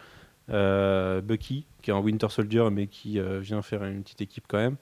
[0.50, 4.58] euh, Bucky qui est en Winter Soldier mais qui vient faire une petite équipe quand
[4.58, 4.76] même,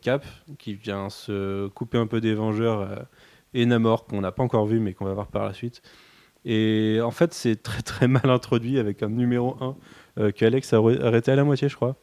[0.00, 0.24] Cap
[0.58, 3.06] qui vient se couper un peu des Vengeurs
[3.54, 5.82] et Namor qu'on n'a pas encore vu mais qu'on va voir par la suite.
[6.44, 9.72] Et en fait, c'est très très mal introduit avec un numéro 1 euh,
[10.36, 11.96] qu'Alex a arrê- arrêté à la moitié, je crois.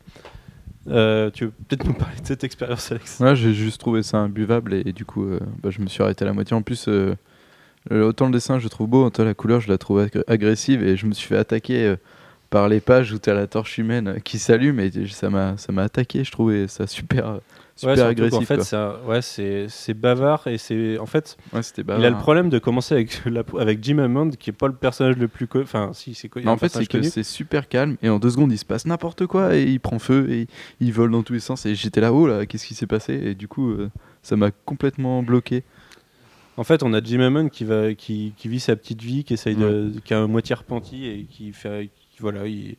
[0.88, 3.20] Euh, tu veux peut-être nous parler de cette expérience, Alex?
[3.20, 6.24] Ouais, j'ai juste trouvé ça imbuvable et, du coup, euh, bah, je me suis arrêté
[6.24, 6.56] à la moitié.
[6.56, 7.16] En plus, euh,
[7.92, 10.84] euh, autant le dessin je le trouve beau, autant la couleur je la trouve agressive
[10.84, 11.96] et je me suis fait attaquer euh,
[12.50, 15.84] par les pages où tu as la torche humaine euh, qui s'allume et ça m'a
[15.84, 16.24] attaqué.
[16.24, 17.38] Je trouvais ça super, euh,
[17.80, 18.40] super Ouais, agressif.
[18.40, 18.78] qu'en fait, c'est
[19.08, 22.12] ouais, c'est c'est bavard et c'est en fait, Ouais, c'était il a bavard.
[22.12, 25.28] le problème de commencer avec, la- avec Jim Hammond qui est pas le personnage le
[25.28, 28.52] plus enfin si c'est en fait, c'est que c'est super calme et en deux secondes,
[28.52, 30.48] il se passe n'importe quoi et il prend feu et
[30.80, 31.66] il vole dans tous les sens.
[31.66, 33.90] Et j'étais là-haut, là, qu'est-ce qui s'est passé Et du coup, euh,
[34.22, 35.64] ça m'a complètement bloqué.
[36.58, 39.34] En fait, on a Jim Hammond qui va qui, qui vit sa petite vie, qui
[39.34, 42.76] essaye de, qui a un moitié repenti et qui fait qui- voilà, il,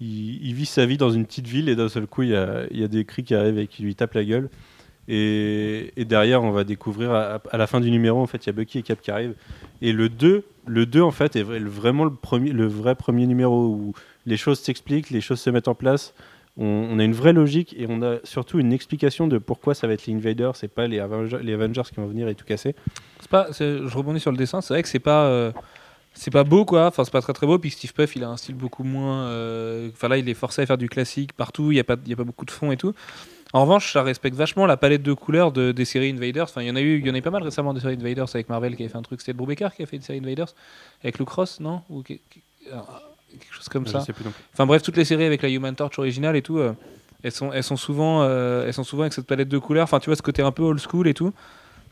[0.00, 2.88] il, vit sa vie dans une petite ville et d'un seul coup, il y a,
[2.88, 4.48] des cris qui arrivent et qui lui tapent la gueule.
[5.08, 8.52] Et, derrière, on va découvrir à, la fin du numéro, en fait, il y a
[8.52, 9.34] Bucky et Cap qui arrivent.
[9.80, 13.26] Et le 2, le 2 en fait, est vrai- vraiment le, premier, le vrai premier
[13.26, 13.94] numéro où
[14.26, 16.12] les choses s'expliquent, les choses se mettent en place.
[16.58, 19.92] On, a une vraie logique et on a surtout une explication de pourquoi ça va
[19.92, 22.74] être les Invaders, c'est pas les Avengers, qui vont venir et tout casser.
[23.28, 24.62] Pas, je rebondis sur le dessin.
[24.62, 25.52] C'est vrai que c'est pas, euh,
[26.18, 26.86] c'est pas beau quoi.
[26.86, 27.58] Enfin, c'est pas très très beau.
[27.58, 29.26] Puis Steve Puff, il a un style beaucoup moins.
[29.28, 31.70] euh, Enfin là, il est forcé à faire du classique partout.
[31.72, 32.92] Il y a pas, il y a pas beaucoup de fond et tout.
[33.52, 36.44] En revanche, ça respecte vachement la palette de couleurs de, des séries Invaders.
[36.44, 37.80] Enfin, il y en a eu, il y en a eu pas mal récemment des
[37.80, 39.20] séries Invaders avec Marvel qui avait fait un truc.
[39.20, 40.48] C'était Brubaker qui a fait une série Invaders
[41.02, 41.82] avec Luke Ross, non?
[41.88, 42.18] Ou que- que-
[43.30, 44.00] quelque chose comme Je ça.
[44.00, 44.42] sais plus non plus.
[44.52, 46.72] Enfin bref, toutes les séries avec la Human Torch originale et tout, euh,
[47.22, 49.84] elles, sont, elles, sont souvent, euh, elles sont souvent avec cette palette de couleurs.
[49.84, 51.32] Enfin, tu vois, ce côté un peu old school et tout.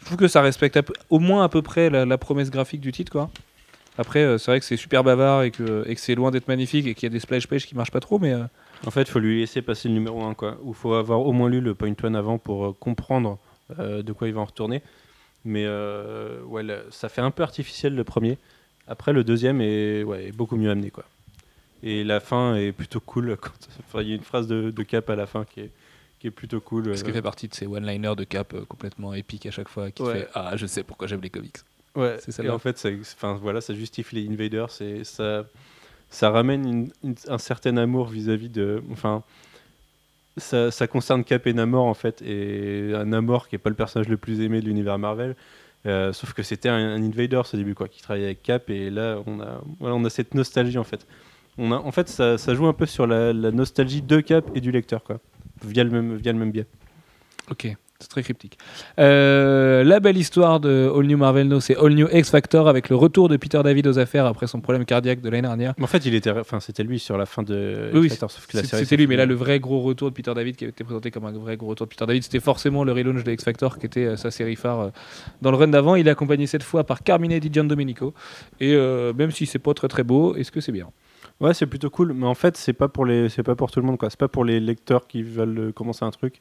[0.00, 2.80] Je trouve que ça respecte peu- au moins à peu près la, la promesse graphique
[2.80, 3.30] du titre, quoi.
[3.98, 6.48] Après, euh, c'est vrai que c'est super bavard et que, et que c'est loin d'être
[6.48, 8.44] magnifique et qu'il y a des splash pages qui marchent pas trop, mais euh,
[8.86, 10.58] En fait, il faut lui laisser passer le numéro 1, quoi.
[10.62, 13.38] Ou il faut avoir au moins lu le point one avant pour euh, comprendre
[13.78, 14.82] euh, de quoi il va en retourner.
[15.44, 18.38] Mais euh, ouais, ça fait un peu artificiel le premier.
[18.88, 21.04] Après, le deuxième est, ouais, est beaucoup mieux amené, quoi.
[21.82, 23.36] Et la fin est plutôt cool.
[23.40, 25.70] Quand, enfin, il y a une phrase de, de Cap à la fin qui est,
[26.18, 26.96] qui est plutôt cool.
[26.96, 29.68] Ce qui euh, fait partie de ces one-liners de Cap euh, complètement épiques à chaque
[29.68, 30.20] fois, qui Ouais.
[30.20, 31.58] fait Ah, je sais pourquoi j'aime les comics.
[31.94, 32.54] Ouais, C'est et celle-là.
[32.54, 35.44] en fait, ça, enfin, voilà, ça justifie les invaders et ça,
[36.10, 38.82] ça ramène une- une- un certain amour vis-à-vis de.
[38.90, 39.22] Enfin,
[40.36, 43.76] ça, ça concerne Cap et Namor en fait, et un Namor qui est pas le
[43.76, 45.36] personnage le plus aimé de l'univers Marvel.
[45.86, 48.88] euh, sauf que c'était un, un invader au début, quoi, qui travaillait avec Cap, et
[48.88, 51.06] là, on a, voilà, on a cette nostalgie en fait.
[51.58, 54.50] On a, en fait, ça, ça joue un peu sur la, la nostalgie de Cap
[54.54, 55.20] et du lecteur, quoi,
[55.62, 56.64] via le même, via le même biais.
[57.50, 58.58] Ok, c'est très cryptique.
[58.98, 62.90] Euh, la belle histoire de All New Marvel No, c'est All New X Factor avec
[62.90, 65.74] le retour de Peter David aux affaires après son problème cardiaque de l'année dernière.
[65.78, 67.90] Mais En fait, il était, enfin, c'était lui sur la fin de.
[67.94, 70.34] Oui, sauf que la série C'était lui, mais là, le vrai gros retour de Peter
[70.34, 72.84] David qui avait été présenté comme un vrai gros retour de Peter David, c'était forcément
[72.84, 74.90] le relaunch de X Factor qui était euh, sa série phare euh,
[75.40, 75.94] dans le run d'avant.
[75.96, 78.12] Il est accompagné cette fois par Carmine Di Gian Domenico.
[78.60, 80.88] Et même si c'est pas très très beau, est-ce que c'est bien?
[81.40, 83.80] Ouais, c'est plutôt cool, mais en fait, c'est pas pour les, c'est pas pour tout
[83.80, 84.08] le monde, quoi.
[84.08, 86.40] C'est pas pour les lecteurs qui veulent euh, commencer un truc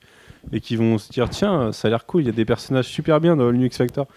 [0.51, 2.85] et qui vont se dire tiens, ça a l'air cool, il y a des personnages
[2.87, 4.07] super bien dans le New X Factor.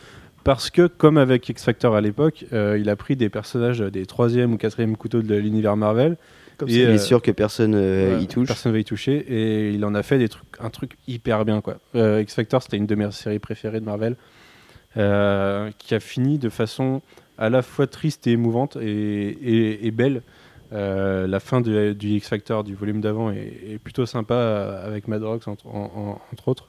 [0.44, 3.90] Parce que, comme avec X Factor à l'époque, euh, il a pris des personnages euh,
[3.90, 6.16] des troisième ou quatrième couteaux de l'univers Marvel.
[6.56, 8.46] Comme Et, ça, il euh, est sûr que personne euh, y touche.
[8.46, 11.60] Personne va y toucher et il en a fait des trucs, un truc hyper bien
[11.62, 11.78] quoi.
[11.96, 14.14] Euh, X Factor c'était une de mes séries préférées de Marvel,
[14.96, 17.02] euh, qui a fini de façon
[17.38, 18.86] à la fois triste et émouvante et,
[19.28, 20.22] et- et belle.
[20.72, 25.66] Euh, la fin du X Factor du volume d'avant est, plutôt sympa avec Madrox entre,
[25.68, 26.68] en- en- entre autres.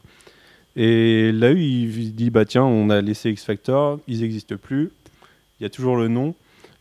[0.76, 4.92] Et là il, dit bah tiens on a laissé X Factor, ils n'existent plus,
[5.60, 6.36] il y a toujours le nom.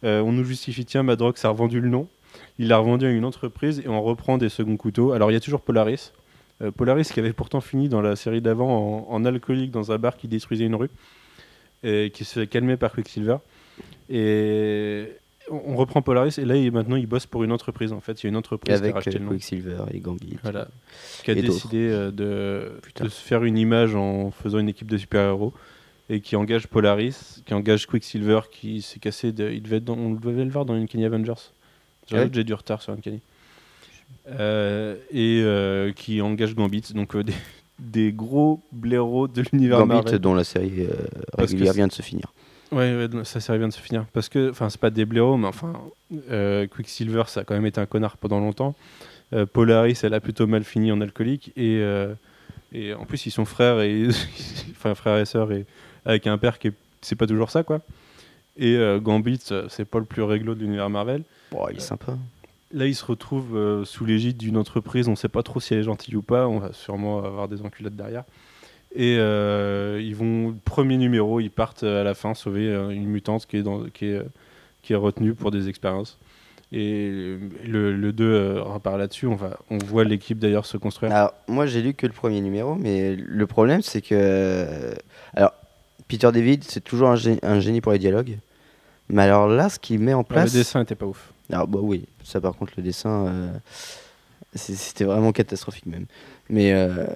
[0.05, 2.07] Euh, on nous justifie tiens Madrox a revendu le nom.
[2.59, 5.12] Il l'a revendu à une entreprise et on reprend des seconds couteaux.
[5.12, 6.12] Alors il y a toujours Polaris.
[6.61, 9.97] Euh, Polaris qui avait pourtant fini dans la série d'avant en, en alcoolique dans un
[9.99, 10.91] bar qui détruisait une rue
[11.83, 13.37] et qui se calmer par Quicksilver.
[14.11, 15.07] Et
[15.51, 18.22] on, reprend Polaris et là il- maintenant il bosse pour une entreprise en fait.
[18.22, 19.30] Il y a une entreprise qui a Avec racheté euh, le nom.
[19.32, 20.36] Quicksilver et Gambit.
[20.42, 20.68] Voilà.
[21.24, 22.72] Qui a Et décidé euh, de,
[23.09, 25.53] se faire une image en faisant une équipe de super-héros
[26.09, 29.32] et qui engage Polaris, qui engage Quicksilver qui s'est cassé.
[29.32, 31.32] De, il devait être dans- on devait le voir dans Uncanny Avengers.
[32.09, 32.28] J'avoue Ouais.
[32.28, 33.20] que J'ai du retard sur Uncanny.
[34.28, 37.32] Euh, et euh, qui engage Gambit, donc euh, des,
[37.78, 40.18] des gros blaireaux de l'univers Gambit, Marvel.
[40.18, 40.86] dont la série
[41.36, 42.32] régulière vient de se finir.
[42.73, 44.07] Ouais, ouais, ça, ça vient de se finir.
[44.12, 45.73] Parce que, enfin, c'est pas des blaireaux, mais enfin,
[46.31, 48.75] euh, Quicksilver, ça a quand même été un connard pendant longtemps.
[49.33, 51.53] Euh, Polaris, elle a plutôt mal fini en alcoolique.
[51.57, 52.14] Et, euh,
[52.73, 54.09] et en plus, ils sont frères et.
[54.73, 55.64] enfin, frères et sœurs, et
[56.05, 56.75] avec un père qui est.
[57.03, 57.81] C'est pas toujours ça, quoi.
[58.59, 61.23] Et Gambit, c'est pas le plus réglo de l'univers Marvel.
[61.53, 62.17] Bon, il est sympa.
[62.73, 65.07] Là, il se retrouve sous l'égide d'une entreprise.
[65.07, 66.49] On sait pas trop si elle est gentille ou pas.
[66.49, 68.25] On va sûrement avoir des enculades derrière.
[68.95, 73.47] Et euh, ils vont, premier numéro, ils partent à la fin sauver euh, une mutante
[73.47, 74.24] qui est, dans, qui, est, euh,
[74.82, 76.18] qui est retenue pour des expériences.
[76.72, 79.26] Et le, le 2 euh, repart là-dessus.
[79.26, 81.12] On, va, on voit l'équipe d'ailleurs se construire.
[81.12, 84.95] Alors, moi, j'ai lu que le premier numéro, mais le problème, c'est que.
[85.34, 85.53] Alors,
[86.09, 88.39] Peter David, c'est toujours un, gé- un génie pour les dialogues.
[89.09, 90.53] Mais alors là, ce qu'il met en place.
[90.53, 91.32] le dessin était pas ouf.
[91.53, 93.49] Alors, bah oui, ça, par contre, le dessin, euh,
[94.55, 96.07] c'était vraiment catastrophique, même.
[96.51, 97.07] Mais euh,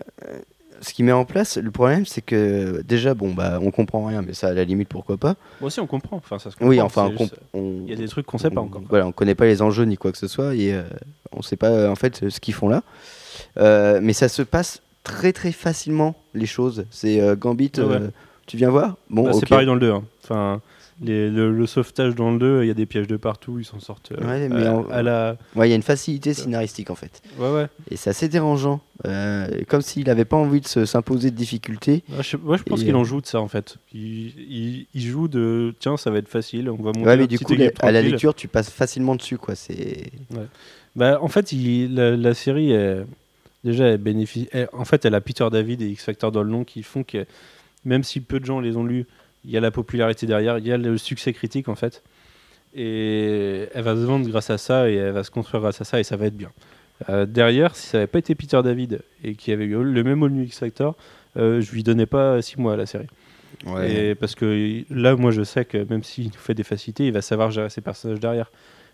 [0.80, 4.22] ce qu'il met en place, le problème, c'est que déjà, bon, bah, on comprend rien,
[4.22, 5.34] mais ça, à la limite, pourquoi pas.
[5.60, 6.16] Moi aussi, on comprend.
[6.16, 8.60] Enfin, ça se Oui, enfin, juste- on- il y a des trucs qu'on sait pas
[8.60, 8.82] encore.
[8.88, 10.82] Voilà, on connaît pas les enjeux ni quoi que ce soit et euh,
[11.32, 12.82] on sait pas en fait ce qu'ils font là.
[13.58, 16.84] Euh, mais ça se passe très très facilement les choses.
[16.90, 18.08] C'est euh, Gambit, Ouais, euh,
[18.46, 18.96] tu viens voir?
[19.08, 19.32] Bon, Bah.
[19.38, 19.92] C'est pareil dans le 2.
[19.92, 20.04] hein.
[20.24, 20.60] Enfin,
[21.02, 23.58] les- le, le sauvetage dans le 2, il y a des pièges de partout.
[23.58, 25.36] Ils s'en sortent euh, Ouais, mais à, en- à la.
[25.56, 27.22] Ouais, il y a une facilité scénaristique en fait.
[27.38, 27.66] Ouais, ouais.
[27.90, 28.80] Et c'est assez dérangeant.
[29.06, 32.02] Euh, comme s'il avait pas envie de se- s'imposer de difficultés.
[32.10, 33.76] Ouais, je, moi, je pense Et, qu'il euh, en joue de ça en fait.
[33.94, 37.26] Il, il- il joue de tiens, ça va être facile, on va monter Ouais, mais
[37.26, 39.54] du coup, à la lecture, tu passes facilement dessus quoi.
[39.54, 40.10] C'est
[40.96, 43.04] Bah, en fait, il- la, la série, est-
[43.64, 44.48] déjà, elle bénéficie.
[44.52, 47.02] elle- en fait, elle a Peter David et X Factor dans le nom qui font
[47.04, 47.24] que
[47.84, 49.06] même si peu de gens les ont lus,
[49.44, 52.02] il y a la popularité derrière, il y a le succès critique en fait.
[52.74, 55.84] Et elle va se vendre grâce à ça et elle va se construire grâce à
[55.84, 56.52] ça et ça va être bien.
[57.08, 60.04] Euh, derrière, si ça n'avait pas été Peter David et qu'il y avait eu le
[60.04, 60.96] même All X Factor,
[61.36, 63.08] euh, je lui donnais pas 6 mois à la série.
[63.82, 67.12] Et parce que là, moi, je sais que même s'il nous fait des facilités, il
[67.12, 68.50] va savoir gérer ses personnages derrière.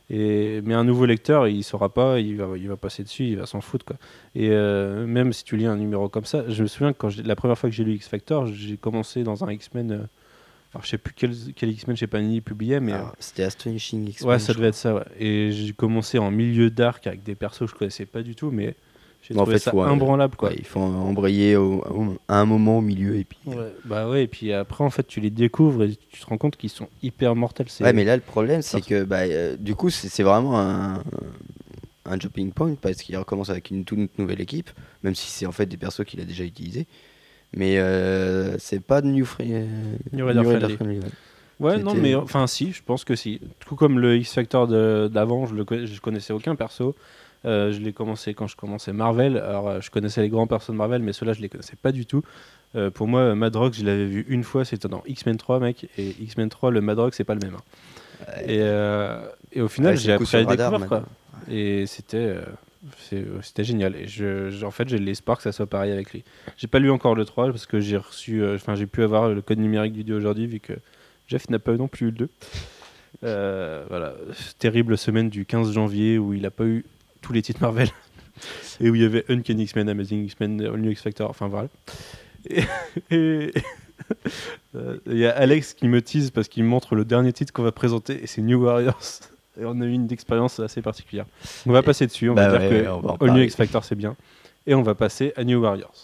[0.09, 3.39] Et, mais un nouveau lecteur, il saura pas, il va, il va passer dessus, il
[3.39, 3.85] va s'en foutre.
[3.85, 3.97] Quoi.
[4.35, 7.17] Et euh, même si tu lis un numéro comme ça, je me souviens que quand
[7.25, 10.09] la première fois que j'ai lu X Factor, j'ai commencé dans un X-Men.
[10.67, 12.93] Euh, alors, je sais plus quel, quel X-Men chez Panini publiait, mais.
[12.93, 14.31] Alors, C'était Astonishing euh, X-Men.
[14.31, 14.95] ouais, ça devait être ça.
[14.95, 15.03] ouais.
[15.19, 18.51] Et j'ai commencé en milieu d'arc avec des persos que je connaissais pas du tout,
[18.51, 18.75] mais
[19.23, 20.37] j'ai Mais en trouvé fait, ça faut, euh, imbranlable.
[20.37, 20.51] Quoi.
[20.51, 23.39] Ouais, il faut embrayer au- au- à un moment au milieu et puis.
[23.47, 26.39] Ouais, bah ouais, et puis après, en fait, tu les découvres et tu te rends
[26.39, 27.67] compte qu'ils sont hyper mortels.
[27.81, 31.03] Ouais, mais là, le problème, c'est que bah, euh, du coup, c'est c'est vraiment un,
[32.05, 34.71] un jumping point parce qu'il recommence avec une toute nouvelle équipe,
[35.03, 36.87] même si c'est en fait des persos qu'il a déjà utilisés.
[37.57, 39.65] Mais euh, c'est pas de New, Free, euh,
[40.13, 40.75] New Raider friendly.
[40.77, 41.05] friendly, ouais.
[41.59, 43.41] Ouais, non, mais enfin, si, je pense que si.
[43.61, 45.55] Tout comme le X-Factor de- d'avant, je,
[45.87, 46.95] je connaissais aucun perso.
[47.47, 49.39] Euh, je l'ai commencé quand je commençais Marvel.
[49.39, 51.93] Alors, euh, je connaissais les grands persos de Marvel, mais ceux-là, je les connaissais pas
[51.93, 52.23] du tout.
[52.75, 55.89] Euh, pour moi, Madrox, je l'avais vu une fois, c'était dans X-Men 3, mec.
[55.97, 57.55] Et X-Men 3, le Madrox, c'est pas le même.
[57.55, 57.63] hein.
[58.37, 58.55] Ouais.
[58.55, 59.19] Et, euh,
[59.53, 61.05] et au final, Ouais, j'ai appris à découvrir, quoi.
[61.51, 62.41] Et c'était euh,
[63.43, 63.97] c'était génial.
[63.97, 64.07] Et
[64.64, 66.24] en fait, j'ai l'espoir que ça soit pareil avec lui.
[66.57, 69.30] J'ai pas lu encore le 3 parce que j'ai reçu, euh, enfin, j'ai pu avoir
[69.30, 70.74] le code numérique du 2 aujourd'hui vu que
[71.28, 72.28] Jeff n'a pas non plus eu le 2.
[73.24, 74.14] Euh, voilà,
[74.59, 76.84] terrible semaine du 15 janvier où il a pas eu
[77.22, 77.89] tous les titres Marvel
[78.80, 81.68] et où il y avait Uncanny X-Men, Amazing X-Men, All New X-Factor, enfin voilà.
[83.11, 83.53] Et
[84.74, 87.62] euh, il y a Alex qui me tease parce qu'il montre le dernier titre qu'on
[87.62, 89.20] va présenter et c'est New Warriors.
[89.61, 91.27] Et on a eu une expérience assez particulière.
[91.67, 93.45] On va passer dessus, on Bah va dire ouais, que on All New parler.
[93.45, 94.17] X-Factor c'est bien.
[94.67, 95.95] Et on va passer à New Warriors.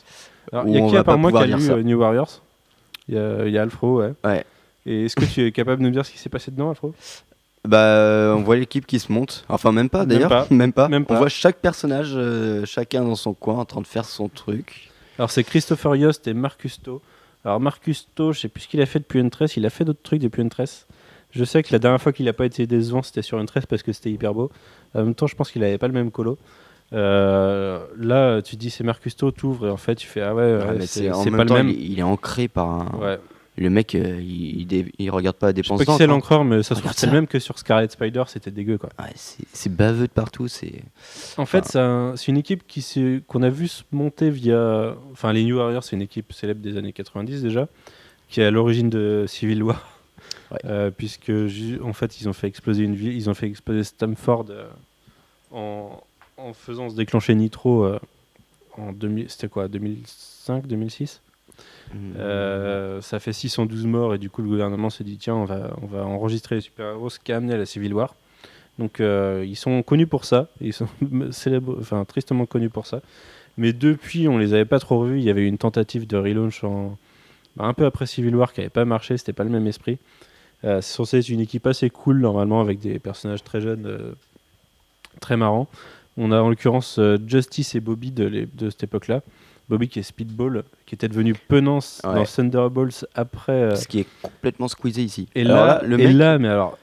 [0.52, 1.72] Alors, il y a on qui à part moi qui a lu lire ça.
[1.74, 2.42] euh, New Warriors?
[3.08, 4.12] Il y a, il y a Alfro, ouais.
[4.24, 4.44] Ouais.
[4.86, 6.94] Et est-ce que tu es capable de nous dire ce qui s'est passé dedans, Alfro?
[7.66, 9.44] Bah, euh, on voit l'équipe qui se monte.
[9.48, 10.28] Enfin, même pas Même d'ailleurs.
[10.28, 10.46] pas.
[10.50, 10.88] Même pas.
[10.88, 11.18] Même On pas.
[11.18, 14.90] voit chaque personnage, euh, chacun dans son coin, en train de faire son truc.
[15.18, 17.00] Alors c'est Christopher Yost et Marcus To.
[17.44, 19.70] Alors Marcus To, je sais plus ce qu'il a fait depuis une tresse, il a
[19.70, 20.86] fait d'autres trucs depuis une tresse.
[21.32, 23.66] Je sais que la dernière fois qu'il a pas été décevant, c'était sur une tresse
[23.66, 24.50] parce que c'était hyper beau.
[24.94, 26.38] En même temps, je pense qu'il avait pas le même colo.
[26.92, 30.58] Euh, là, tu dis c'est Marcus To, t'ouvres et en fait tu fais ah ouais,
[30.62, 31.68] Ah, ouais, c'est même pas temps, le même.
[31.70, 32.98] Il, il est ancré par un.
[33.00, 33.18] Ouais.
[33.58, 34.66] Le mec, euh, il,
[34.98, 36.06] il, regarde pas la Je sais dépense pas qui c'est hein.
[36.06, 38.88] l'encreur, mais ça se trouve c'est le même que sur Scarlet Spider, c'était dégueu quoi.
[39.52, 40.48] C'est baveux de partout.
[40.48, 40.82] C'est.
[41.36, 42.62] En fait, c'est un- c'est une équipe
[43.26, 44.94] qu'on a vu se monter via.
[45.12, 47.68] Enfin, les New Warriors, c'est une équipe célèbre des années 90 déjà,
[48.28, 49.91] qui est à l'origine de Civil War.
[50.52, 50.58] Ouais.
[50.64, 51.32] Euh, puisque
[51.82, 54.68] en fait, ils ont fait exploser une ville, ils ont fait exploser Stamford euh,
[55.50, 56.02] en,
[56.36, 57.98] en faisant se déclencher Nitro euh,
[58.76, 61.20] en 2000, c'était quoi, 2005, 2006
[61.92, 63.00] Hmm.
[63.02, 65.86] ça fait 612 morts et du coup le gouvernement s'est dit tiens on va, on
[65.86, 68.14] va enregistrer les super-héros, ce qui a amené à la Civil War.
[68.78, 70.88] Donc ils sont connus pour ça, ils sont
[71.30, 73.02] célèbres, enfin tristement connus pour ça.
[73.58, 76.16] Mais depuis on les avait pas trop revus, il y avait eu une tentative de
[76.16, 76.96] relaunch en,
[77.56, 79.98] bah, un peu après Civil War qui avait pas marché, c'était pas le même esprit.
[80.64, 84.12] Euh, c'est censé être une équipe assez cool normalement avec des personnages très jeunes, euh,
[85.20, 85.68] très marrants.
[86.16, 89.22] On a en l'occurrence euh, Justice et Bobby de, les- de cette époque-là.
[89.68, 92.14] Bobby qui est Speedball, qui était devenu Penance Ouais.
[92.14, 93.74] dans Thunderbolts après.
[93.76, 95.28] Ce qui est complètement squeezé ici.
[95.34, 96.76] et Alors là, le et mec, là, mais alors,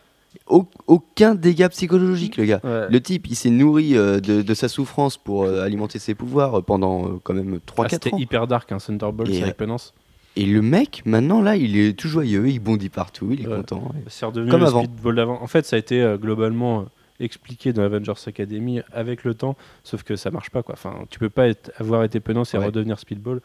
[0.48, 2.60] au- aucun dégât psychologique, le gars.
[2.64, 2.88] ouais.
[2.90, 6.64] Le type, il s'est nourri euh, de, de sa souffrance pour euh, alimenter ses pouvoirs
[6.64, 9.94] pendant euh, quand même 3-4 Ah, c'était hyper dark, un Thunderbolts Et, avec Penance.
[10.40, 13.58] Et le mec, maintenant, là, il est tout joyeux, il bondit partout, il est Ouais.
[13.58, 13.92] content.
[14.08, 14.84] C'est redevenu comme le avant.
[14.84, 15.42] Speedball d'avant.
[15.42, 16.84] En fait, ça a été euh, globalement euh,
[17.20, 20.74] expliqué dans Avengers Academy avec le temps, sauf que ça marche pas quoi.
[20.74, 22.66] Enfin, tu peux pas être- avoir été Penance et Ouais.
[22.68, 23.42] redevenir Speedball.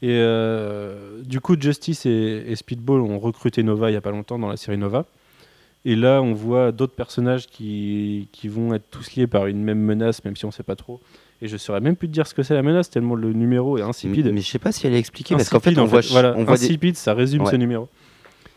[0.00, 4.12] Et euh, du coup, Justice et, et Speedball ont recruté Nova il y a pas
[4.12, 5.04] longtemps dans la série Nova.
[5.84, 9.78] Et là, on voit d'autres personnages qui, qui vont être tous liés par une même
[9.80, 11.00] menace, même si on sait pas trop.
[11.40, 13.78] Et je saurais même plus te dire ce que c'est la menace, tellement le numéro
[13.78, 14.26] est insipide.
[14.26, 16.00] Mais, mais je sais pas si elle est expliquée, parce qu'en fait, on en voit,
[16.10, 17.50] voilà, on voit des- insipide, ça résume Ouais.
[17.50, 17.88] ce numéro.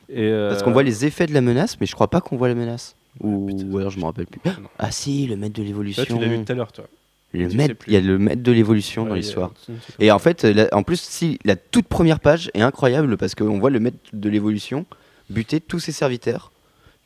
[0.10, 2.38] Et parce euh, qu'on voit les effets de la menace, mais je crois pas qu'on
[2.38, 2.96] voit la menace.
[3.20, 4.42] Ou, putain, ou alors je me rappelle plus.
[4.46, 4.68] non.
[4.80, 6.04] Ah si, le maître de l'évolution.
[6.04, 6.86] tu l'as vu tout à l'heure, toi.
[7.34, 9.54] Le maître, il y a le maître de l'évolution dans l'histoire.
[10.00, 13.58] Et en fait, la- en plus, si la toute première page est incroyable parce qu'on
[13.60, 14.86] voit le maître de l'évolution
[15.30, 16.51] buter tous ses serviteurs.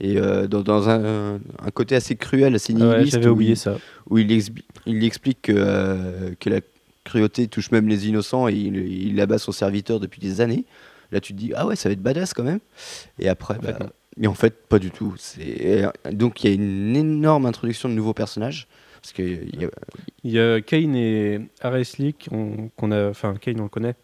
[0.01, 3.77] Et euh, dans, dans un, un côté assez cruel, assez ouais, nihiliste, où, il, ça.
[4.09, 6.59] où il, expli- il explique que, euh, que la
[7.05, 10.65] cruauté touche même les innocents et il, il abat son serviteur depuis des années.
[11.11, 12.59] Là, tu te dis, ah ouais, ça va être badass quand même.
[13.19, 13.89] Et après, En bah, non.
[14.17, 15.15] mais en fait, pas du tout.
[16.11, 18.67] Donc, il y a une énorme introduction de nouveaux personnages.
[19.01, 19.69] Parce que il y a-
[20.23, 23.09] Il y a Kane et Ares Lee qu'on a.
[23.09, 23.95] Enfin, Kane, on le connaît.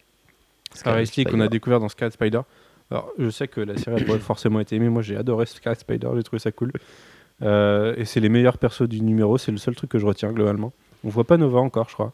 [0.84, 2.40] Ares Lee qu'on a découvert dans Scarlet Spider.
[2.92, 4.90] Alors, je sais que la série a pas forcément été aimée.
[4.90, 6.10] Moi, j'ai adoré Scarlet Spider.
[6.14, 6.72] J'ai trouvé ça cool.
[7.40, 9.38] Euh, et c'est les meilleurs persos du numéro.
[9.38, 10.74] C'est le seul truc que je retiens globalement.
[11.02, 12.12] On voit pas Nova encore, je crois.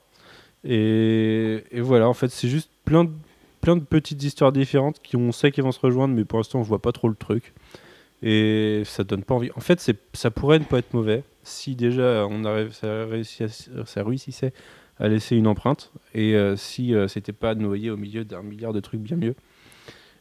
[0.62, 5.64] Et, voilà, en fait, c'est juste plein de, petites histoires différentes qui on sait qu'ils
[5.64, 7.54] vont se rejoindre, mais pour l'instant, on voit pas trop le truc.
[8.22, 9.50] Et ça donne pas envie.
[9.56, 14.04] En fait, ça pourrait ne pas être mauvais si déjà on arrive, ça, à- ça
[14.04, 14.52] réussissait
[15.00, 18.72] à laisser une empreinte et euh, si euh, c'était pas noyé au milieu d'un milliard
[18.72, 19.34] de trucs bien mieux.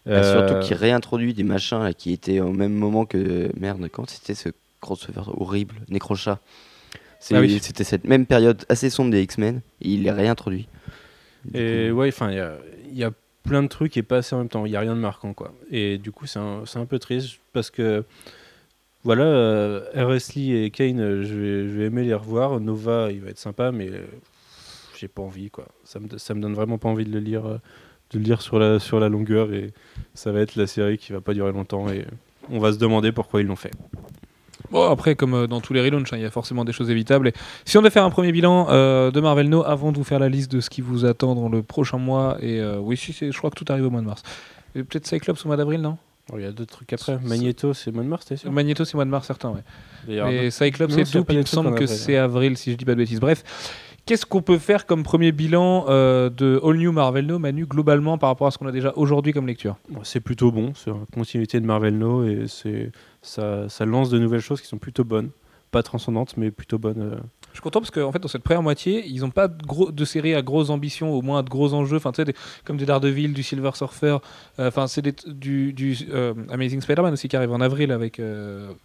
[0.08, 3.52] Bah, surtout Euh, qu'il réintroduit des machins là, qui étaient au même moment que.
[3.60, 4.50] Merde, quand c'était ce
[4.82, 6.40] crossover horrible, Necrochat
[7.20, 7.60] C'est- Ah oui.
[7.62, 10.68] C'était cette même période assez sombre des X-Men, il les réintroduit.
[11.46, 12.58] Du Et coup, ouais, enfin, il y a,
[12.92, 13.12] il y a
[13.44, 14.66] plein de trucs et pas assez en même temps.
[14.66, 15.54] Il y a rien de marquant, quoi.
[15.72, 18.04] Et du coup, c'est un, un peu triste parce que
[19.04, 20.36] voilà, euh, R.S.
[20.36, 22.60] Lee et Kane, euh, je vais, je vais aimer les revoir.
[22.60, 24.06] Nova, il va être sympa, mais euh,
[25.00, 25.66] j'ai pas envie, quoi.
[25.86, 27.58] Ça me, ça me donne vraiment pas envie de le lire, euh,
[28.12, 29.72] de le lire sur la, sur la longueur, et
[30.14, 32.06] ça va être la série qui va pas durer longtemps, et
[32.50, 33.72] on va se demander pourquoi ils l'ont fait.
[34.72, 36.90] Bon, après, comme euh, dans tous les relaunchs, hein, il y a forcément des choses
[36.90, 37.30] évitables.
[37.30, 37.34] Et
[37.64, 40.20] si on devait faire un premier bilan euh, de Marvel No, avant de vous faire
[40.20, 43.14] la liste de ce qui vous attend dans le prochain mois, et euh, oui, si,
[43.14, 44.24] je crois que tout arrive au mois de mars.
[44.74, 45.98] Peut-être Cyclops au mois d'avril, non?
[46.30, 47.18] Alors, Il y a d'autres trucs après.
[47.24, 48.52] Magneto, c'est mois de mars, t'es sûr?
[48.52, 50.18] Magneto, c'est mois de mars, certain, ouais.
[50.34, 52.98] Et Cyclops et pas il me semble que c'est avril, si je dis pas de
[52.98, 53.22] bêtises.
[53.22, 53.44] Bref,
[54.08, 58.18] qu'est-ce qu'on peut faire comme premier bilan euh, de All New Marvel No, Manu, globalement,
[58.18, 59.76] par rapport à ce qu'on a déjà aujourd'hui comme lecture?
[60.04, 62.46] C'est plutôt bon, c'est une continuité de Marvel No et
[63.22, 65.30] ça, ça lance de nouvelles choses qui sont plutôt bonnes,
[65.72, 67.02] pas transcendantes mais plutôt bonnes.
[67.14, 67.20] euh.
[67.52, 70.36] Je suis content parce qu'en fait, dans cette première moitié, ils n'ont pas de, séries
[70.36, 71.98] à grosses ambitions, au moins de gros enjeux.
[71.98, 72.12] Enfin,
[72.66, 74.18] comme des Daredevil, du Silver Surfer.
[74.60, 78.22] euh, Enfin, c'est du, euh, Amazing Spider-Man aussi qui arrive en avril avec.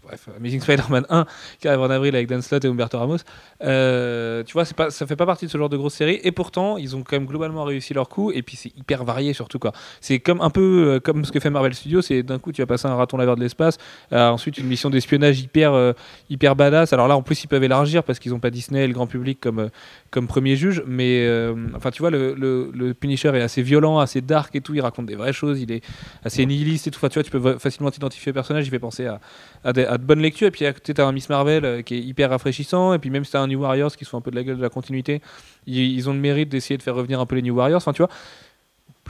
[0.05, 1.27] bref, Amazing Spider-Man 1
[1.61, 3.19] qui arrive en avril avec Dan Slott et Humberto Ramos.
[3.61, 6.21] Tu vois, pas, ça fait pas partie de ce genre de grosses séries.
[6.25, 8.33] Et pourtant, ils ont quand même globalement réussi leur coup.
[8.33, 9.59] Et puis, c'est hyper varié surtout.
[9.59, 9.73] quoi.
[10.01, 12.01] C'est un peu comme ce que fait Marvel Studios.
[12.01, 13.77] C'est d'un coup, tu vas passer un raton laveur de l'espace.
[14.13, 15.93] ensuite, une mission d'espionnage hyper.
[16.31, 16.72] hyper badass.
[16.73, 19.07] Alors là, en plus, ils peuvent élargir parce qu'ils n'ont pas Disney et le grand
[19.07, 19.69] public comme, euh,
[20.11, 20.83] comme premier juge.
[20.87, 24.75] Mais euh, enfin, tu vois, le, Punisher est assez violent, assez dark et tout.
[24.75, 25.61] Il raconte des vraies choses.
[25.61, 25.85] Il est
[26.25, 26.99] assez nihiliste et tout.
[26.99, 28.67] Enfin, tu vois, tu peux facilement t'identifier au personnage.
[28.67, 29.07] Il fait penser
[29.65, 30.49] à, de bonnes lectures.
[30.49, 32.95] Et puis à côté, tu as un Miss Marvel euh, qui est hyper rafraîchissant.
[32.95, 34.37] Et puis même si tu as un New Warriors qui se fout un peu de
[34.37, 35.21] la gueule de la continuité,
[35.67, 37.79] ils, ils ont le mérite d'essayer de faire revenir un peu les New Warriors.
[37.79, 38.11] Enfin, tu vois.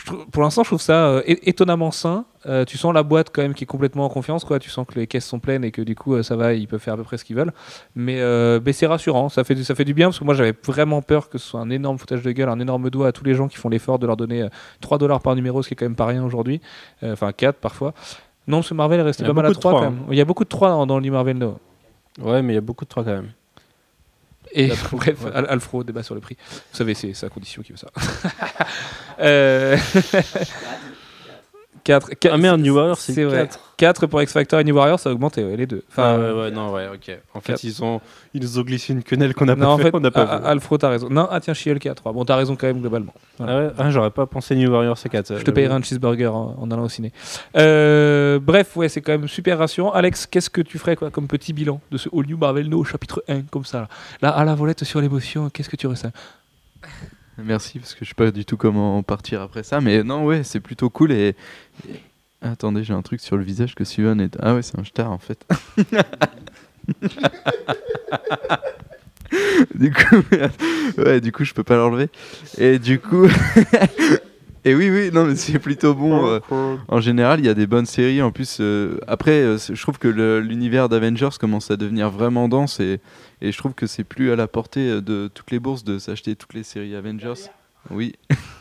[0.06, 2.24] Trouve- pour l'instant, je trouve ça euh, étonnamment sain.
[2.46, 4.58] Euh, tu sens la boîte quand même qui est complètement en confiance, quoi.
[4.58, 6.66] Tu sens que les caisses sont pleines et que du coup, euh, ça va, ils
[6.66, 7.52] peuvent faire à peu près ce qu'ils veulent.
[7.94, 8.20] Mais,
[8.64, 11.02] mais c'est rassurant, ça fait, du- ça fait du bien parce que moi, j'avais vraiment
[11.02, 13.34] peur que ce soit un énorme foutage de gueule, un énorme doigt à tous les
[13.34, 14.48] gens qui font l'effort de leur donner euh,
[14.80, 16.60] 3 dollars par numéro, ce qui est quand même pas rien aujourd'hui.
[17.04, 17.92] Enfin, 4 parfois.
[18.48, 20.04] Non, ce Marvel est resté pas mal à beaucoup de 3 trois, quand même.
[20.10, 21.58] Il y a beaucoup de 3 dans, dans le New Marvel No.
[22.20, 23.30] Ouais, mais il y a beaucoup de trois quand même.
[24.54, 25.30] Et La- bref, ouais.
[25.34, 26.36] Al- Alfro débat sur le prix.
[26.50, 27.88] Vous savez, c'est sa condition qui veut ça.
[29.20, 29.76] euh...
[31.84, 33.48] 4, Ah merde, New Warrior, c'est C'est vrai.
[33.48, 33.60] 4.
[33.76, 35.82] 4 pour X Factor et New Warrior, ça a augmenté, ouais, les deux.
[35.90, 37.18] Enfin, Enfin, ouais, ouais, non, ouais, ok.
[37.34, 38.00] En fait, ils ont,
[38.32, 40.22] ils nous ont glissé une quenelle qu'on n'a pas en fait, fait, on n'a pas
[40.22, 40.42] ah, vu.
[40.44, 41.08] ah, Alfro, t'as raison.
[41.10, 42.12] Non, ah tiens, She-Hulk à 3.
[42.12, 43.12] Bon, t'as raison quand même, globalement.
[43.40, 45.38] Ah ouais, ah, j'aurais pas pensé New Warrior C4.
[45.38, 47.12] Je te payerai un cheeseburger en, en allant au ciné.
[47.56, 49.90] Euh, bref, ouais, c'est quand même super rassurant.
[49.90, 52.84] Alex, qu'est-ce que tu ferais quoi, comme petit bilan de ce All New Marvel No
[52.84, 53.88] chapitre 1, comme ça Là,
[54.22, 56.12] Là, à la volette sur l'émotion, qu'est-ce que tu ressens?
[57.38, 59.80] Merci, parce que je sais pas du tout comment partir après ça.
[59.80, 61.12] Mais non, ouais, c'est plutôt cool.
[61.12, 61.34] Et,
[62.42, 64.36] Attendez, j'ai un truc sur le visage que Steven est.
[64.40, 65.46] Ah ouais, c'est un star en fait.
[69.76, 70.16] du coup,
[70.98, 72.08] ouais, du coup, je peux pas l'enlever.
[72.58, 73.28] Et du coup.
[74.64, 76.24] Et oui, oui, non, mais c'est plutôt bon.
[76.24, 76.38] euh,
[76.86, 78.22] en général, il y a des bonnes séries.
[78.22, 80.06] En plus, euh, après, euh, je trouve que
[80.38, 83.00] l'univers d'Avengers commence à devenir vraiment dense et,
[83.42, 85.98] et je trouve que c'est plus à la portée euh, de toutes les bourses de
[85.98, 87.34] s'acheter toutes les séries Avengers.
[87.90, 88.14] Oui.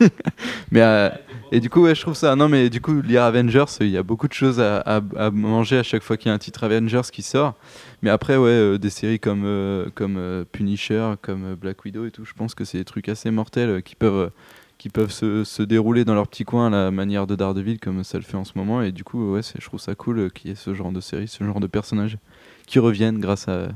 [0.72, 1.08] mais euh,
[1.52, 2.34] et du coup, ouais, je trouve ça.
[2.34, 5.30] Non, mais du coup, lire Avengers, il y a beaucoup de choses à, à- à
[5.30, 7.54] manger à chaque fois qu'il y a un titre Avengers qui sort.
[8.02, 12.24] Mais après, ouais, euh, des séries comme euh, comme Punisher, comme Black Widow et tout,
[12.24, 14.30] je pense que c'est des trucs assez mortels qui peuvent
[14.78, 18.02] qui peuvent se, se dérouler dans leur petit coin à la manière de Daredevil comme
[18.02, 20.50] ça le fait en ce moment et du coup ouais je trouve ça cool qu'il
[20.50, 22.18] y ait ce genre de série ce genre de personnages
[22.66, 23.68] qui reviennent grâce à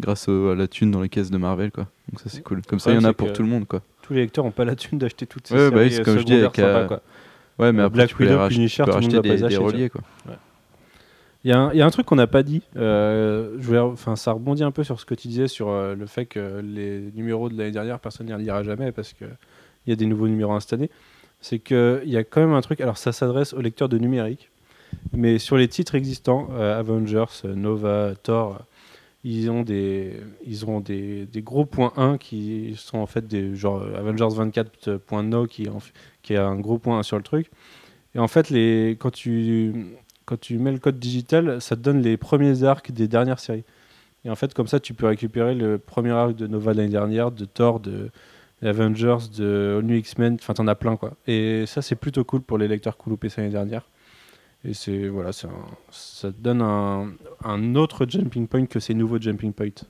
[0.00, 2.62] grâce au- à la thune dans les caisses de Marvel quoi donc ça c'est cool
[2.62, 4.50] comme ça il y en a pour tout le monde quoi Tous les lecteurs n'ont
[4.52, 6.58] pas la thune d'acheter toutes ces Ouais, bah oui, séries c'est comme je dis, avec,
[6.58, 7.02] euh, quoi.
[7.58, 9.36] ouais mais Euh, après Black tu peux les Widow, Punisher, tu peux pas des, les
[9.36, 10.00] des acheter, reliés quoi
[11.44, 12.62] Il y, a un- il y a un truc qu'on n'a pas dit.
[12.76, 15.94] euh, je voulais- enfin, ça rebondit un peu sur ce que tu disais sur euh,
[15.94, 19.28] le fait que les numéros de l'année dernière, personne n'y lira jamais parce qu'il
[19.86, 20.90] y a des nouveaux numéros installés.
[21.40, 22.80] C'est qu'il y a quand même un truc.
[22.80, 24.50] Alors, ça s'adresse aux lecteurs de numérique,
[25.12, 28.62] mais sur les titres existants, euh, Avengers, euh, Nova, Thor, euh,
[29.24, 33.82] ils ont des, ils ont des, gros points 1 qui sont en fait des genre
[33.96, 35.68] Avengers 24.no qui,
[36.22, 37.50] qui a un gros point 1 sur le truc.
[38.14, 42.02] Et en fait, les, quand tu quand tu mets le code digital, ça te donne
[42.02, 43.64] les premiers arcs des dernières séries.
[44.24, 47.30] Et en fait, comme ça, tu peux récupérer le premier arc de Nova l'année dernière,
[47.30, 48.10] de Thor, de
[48.62, 51.14] Avengers, de All New X-Men, enfin, t'en as plein, quoi.
[51.26, 53.88] Et ça, c'est plutôt cool pour les lecteurs ça l'année dernière.
[54.64, 57.12] Et c'est, voilà, un- ça donne un,
[57.44, 59.84] un autre jumping point que ces nouveaux jumping points.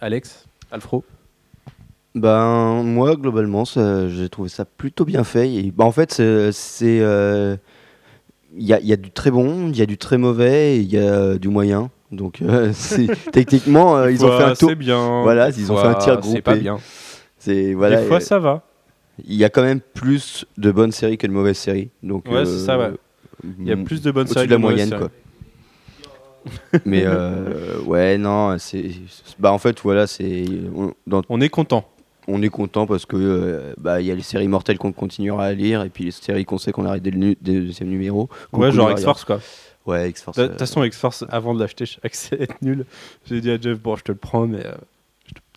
[0.00, 1.04] Alex Alfro
[2.14, 5.52] Ben, moi, globalement, j'ai trouvé ça plutôt bien fait.
[5.52, 6.52] Et, bah, en fait, c'est.
[6.52, 7.56] c'est, euh,
[8.56, 10.78] Il y, a, il y a du très bon, il y a du très mauvais,
[10.78, 11.90] il y a du moyen.
[12.10, 12.72] Donc, euh,
[13.32, 14.74] techniquement, euh, ils ont fait un tour.
[14.74, 15.22] Bien.
[15.22, 16.62] Voilà, ils ont fait un tir C'est pas groupé.
[16.62, 16.78] bien.
[17.38, 18.00] C'est voilà.
[18.00, 18.64] Des fois, euh, ça va.
[19.26, 21.90] Il y a quand même plus de bonnes séries que de mauvaises séries.
[22.02, 22.92] Donc, Ouais, c'est ça, ouais.
[23.58, 25.00] Il y a plus de bonnes séries de la que mauvaises moyenne, séries.
[25.00, 26.80] quoi.
[26.84, 28.90] Mais euh, ouais, non, c'est.
[29.38, 30.44] Bah, en fait, voilà, c'est.
[30.74, 31.88] On, dans- On est content.
[32.26, 35.46] on est content parce que euh, bah, il y a les séries mortelles qu'on continuera
[35.46, 38.28] à lire et puis les séries qu'on sait qu'on arrête dès le, deuxième numéro.
[38.52, 39.40] Ouais, genre X-Force quoi.
[39.86, 40.36] Ouais, X-Force.
[40.36, 42.84] De euh, toute façon, X-Force, avant de l'acheter, être nul.
[43.26, 44.72] J'ai dit à Jeff, bon, je te le prends, mais euh,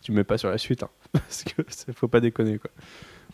[0.02, 0.82] tu me mets pas sur la suite.
[0.82, 1.62] hein, parce que
[1.94, 2.70] faut pas déconner quoi.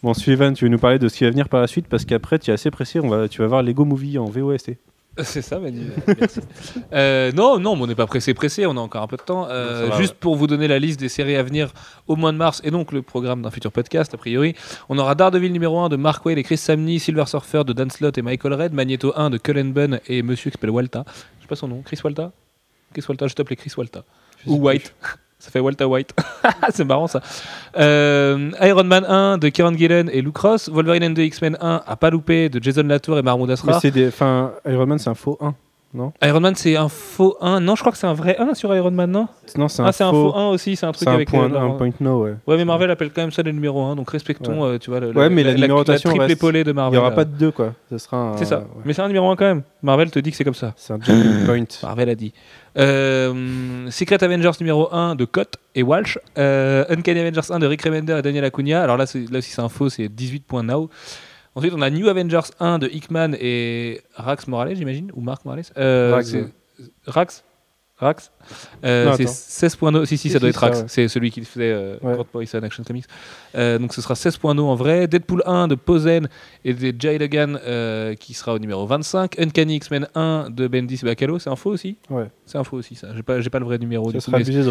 [0.03, 2.05] Bon, Sullivan, tu veux nous parler de ce qui va venir par la suite Parce
[2.05, 4.77] qu'après, tu es assez pressé, on va, tu vas voir Lego Movie en VOST.
[5.25, 5.87] C'est ça, Manu.
[6.07, 6.41] Merci.
[6.93, 8.67] Euh, non, non, mais on n'est pas pressé, pressé.
[8.67, 9.49] On a encore un peu de temps.
[9.51, 11.73] Euh, va, juste pour vous donner la liste des séries à venir
[12.07, 14.55] au mois de mars et donc le programme d'un futur podcast, a priori.
[14.89, 17.91] On aura Daredevil numéro 1 de Mark Wade et Chris Samney, Silver Surfer de Dan
[17.91, 21.05] Slott et Michael Red, Magneto 1 de Cullen Bunn et Monsieur qui s'appelle Walta.
[21.39, 21.83] Je sais pas son nom.
[21.83, 22.31] Chris Walta?
[22.93, 23.27] Chris Walta.
[23.27, 24.05] Je t'appelais Chris Walta.
[24.47, 24.95] Ou White.
[25.39, 26.15] Ça fait Walter White.
[26.71, 27.21] c'est marrant ça.
[27.77, 30.69] Euh, Iron Man 1 de Kieran Gillen et Luke Ross.
[30.69, 33.81] Wolverine and the X-Men 1 à pas louper de Jason Latour et Mahmoud Asrar.
[34.67, 35.55] Iron Man, c'est un faux 1.
[36.23, 37.61] Iron Man, c'est un faux 1.
[37.61, 39.87] Non, je crois que c'est un vrai 1 sur Iron Man, non Non, c'est un,
[39.87, 40.33] Ah, c'est un faux.
[40.33, 41.31] faux 1 aussi, c'est un truc un avec.
[41.31, 42.35] point, leur- un point no, ouais.
[42.47, 45.01] Ouais, mais Marvel appelle quand même ça le numéro 1, donc respectons, euh, tu vois,
[45.01, 46.93] le, Ouais, mais la numérotation triple reste- épaulée de Il Marvel.
[46.93, 47.73] n'y aura euh, pas de 2, quoi.
[47.91, 47.97] Ce.
[47.99, 48.59] C'est ça.
[48.59, 48.65] ouais.
[48.85, 49.63] Mais c'est un numéro 1 quand même.
[49.83, 50.75] Marvel te dit que c'est comme ça.
[50.77, 50.99] C'est un
[51.47, 51.65] point.
[51.83, 52.35] Marvel a dit.
[52.77, 56.19] Euh, Secret Avengers numéro 1 de Cott et Walsh.
[56.37, 58.83] Euh, Uncanny Avengers 1 de Rick Remender et Daniel Acuna.
[58.83, 60.91] Alors là, là aussi, c'est un faux, c'est 18.now.
[61.59, 65.65] Ensuite, on a New Avengers 1 de Hickman et Rax Morales, j'imagine, ou Mark Morales.
[65.77, 66.23] Euh.
[67.05, 67.43] Rax
[67.97, 68.31] Rax
[68.85, 69.91] Euh, C'est attends.
[70.01, 70.05] 16.0.
[70.07, 70.85] Si, si, ça doit être ouais.
[70.89, 72.15] C'est celui qui faisait euh, Ouais.
[72.15, 73.05] Grant Morrison Action Comics.
[73.57, 75.07] Euh, donc ce sera 16.0 en vrai.
[75.09, 76.29] Deadpool 1 de Posen
[76.65, 79.39] et de Jay Logan euh, qui sera au numéro 25.
[79.39, 81.39] Uncanny X-Men 1 de Bendis Bacalo.
[81.39, 81.97] C'est un faux aussi?
[82.11, 82.27] Ouais.
[82.47, 83.09] C'est un faux aussi, ça.
[83.15, 84.07] J'ai pas, pas le vrai numéro.
[84.07, 84.69] Ça du coup, sera mais abusé de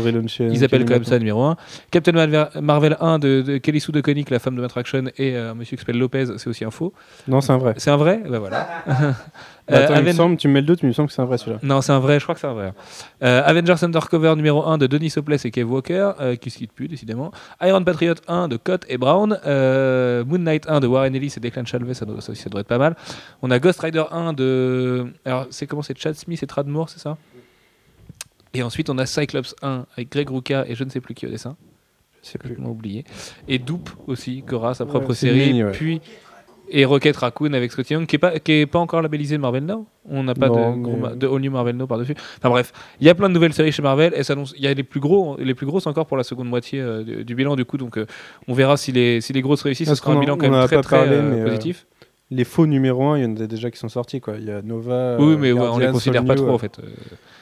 [0.53, 1.57] ils appellent quand même ça numéro 1.
[1.91, 5.35] Captain Marvel- Marvel 1 de, de Kelly Sue DeConnick, la femme de Matt Action, et
[5.35, 6.93] euh, un monsieur qui s'appelle Lopez, c'est aussi un faux.
[7.27, 7.73] Non, c'est un vrai.
[7.77, 8.21] C'est un vrai?
[8.27, 8.67] Ben voilà.
[9.69, 10.93] Bah, attends, Euh, il me Aven- semble, tu me mets le doute, mais il me
[10.93, 11.59] semble que c'est un vrai celui-là.
[11.61, 12.71] Non, c'est un vrai, je crois que c'est un vrai.
[13.21, 16.71] Euh, Avengers Undercover numéro 1 de Denis Soples et Kev Walker, euh, qui se quitte
[16.71, 17.31] plus décidément.
[17.61, 19.37] Iron Patriot 1 de Cott et Brown.
[19.45, 22.49] Euh, Moon Knight 1 de Warren Ellis et Declan Shalvey, ça, doit- ça aussi ça
[22.49, 22.95] doit être pas mal.
[23.41, 25.07] On a Ghost Rider 1 de.
[25.25, 27.17] Alors, c'est comment c'est Chad Smith et Trad Moore, c'est ça?
[28.53, 31.27] Et ensuite, on a Cyclops 1 avec Greg Rucka et je ne sais plus qui
[31.27, 31.55] au dessin.
[32.23, 32.49] Je sais plus.
[32.49, 33.03] complètement oublié.
[33.47, 35.47] Et Doop aussi, qui aura sa propre série.
[35.47, 35.71] mini, ouais.
[35.71, 36.01] Puis.
[36.69, 39.63] Et Rocket Raccoon avec Scotty Young, qui est pas, qui est pas encore labellisé Marvel
[39.65, 39.85] Now.
[40.09, 42.15] On n'a pas Non, de, gros mais- de All New Marvel Now par-dessus.
[42.37, 44.13] Enfin bref, il y a plein de nouvelles séries chez Marvel.
[44.15, 44.21] Et
[44.57, 47.03] il y a les plus, gros, les plus grosses encore pour la seconde moitié euh,
[47.03, 47.55] du, du bilan.
[47.55, 48.05] Du coup, donc euh,
[48.47, 49.89] on verra si les, si les grosses réussissent.
[49.89, 51.85] Ce sera un bilan quand même très, très parlé, euh, positif.
[52.29, 54.19] Les faux numéro 1, il y en a déjà qui sont sortis.
[54.19, 54.35] Quoi.
[54.37, 55.15] Il y a Nova.
[55.19, 56.77] oui, mais on les Guardians, considère pas New, trop en fait.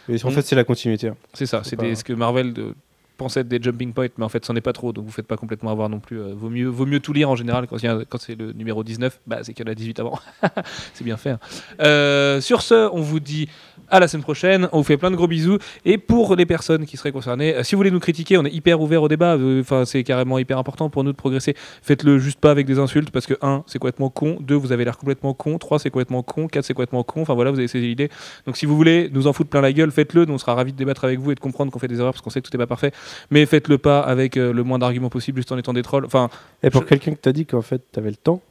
[0.08, 0.32] Et en Mm.
[0.34, 1.08] fait, c'est la continuité.
[1.08, 1.16] hein.
[1.34, 2.76] C'est ça, c'est pas- ce que Marvel de-
[3.18, 5.28] pensait être des jumping points, mais en fait, c'en est pas trop, donc vous faites
[5.28, 6.20] pas complètement avoir non plus.
[6.20, 7.78] euh, vaut, mieux, vaut mieux tout lire en général quand,
[8.20, 10.20] c'est le numéro 19, bah, c'est qu'il y en a 18 avant.
[10.94, 11.32] c'est bien fait.
[11.32, 11.40] hein.
[11.82, 13.50] Euh, sur ce, on vous dit
[13.90, 16.86] à la semaine prochaine, on vous fait plein de gros bisous, et pour les personnes
[16.86, 19.38] qui seraient concernées, euh, si vous voulez nous critiquer, on est hyper ouvert au débat,
[19.60, 21.56] enfin, c'est carrément hyper important pour nous de progresser.
[21.82, 24.86] Faites-le juste pas avec des insultes, parce que 1, c'est complètement con, 2, vous avez
[24.86, 27.68] l'air complètement con, 3, c'est complètement con, 4, c'est complètement con, enfin voilà, vous avez
[27.68, 28.10] saisi l'idée.
[28.46, 30.26] Donc si vous voulez nous en foutre plein la gueule, faites-le.
[30.26, 32.14] Nous, on sera ravis de débattre avec vous et de comprendre qu'on fait des erreurs
[32.14, 32.92] parce qu'on sait que tout n'est pas parfait.
[33.32, 36.06] Mais faites-le pas avec euh, le moins d'arguments possible, juste en étant des trolls.
[36.06, 36.30] Enfin,
[36.64, 38.42] Et pour Je- quelqu'un qui t'a dit qu'en fait, t'avais le temps,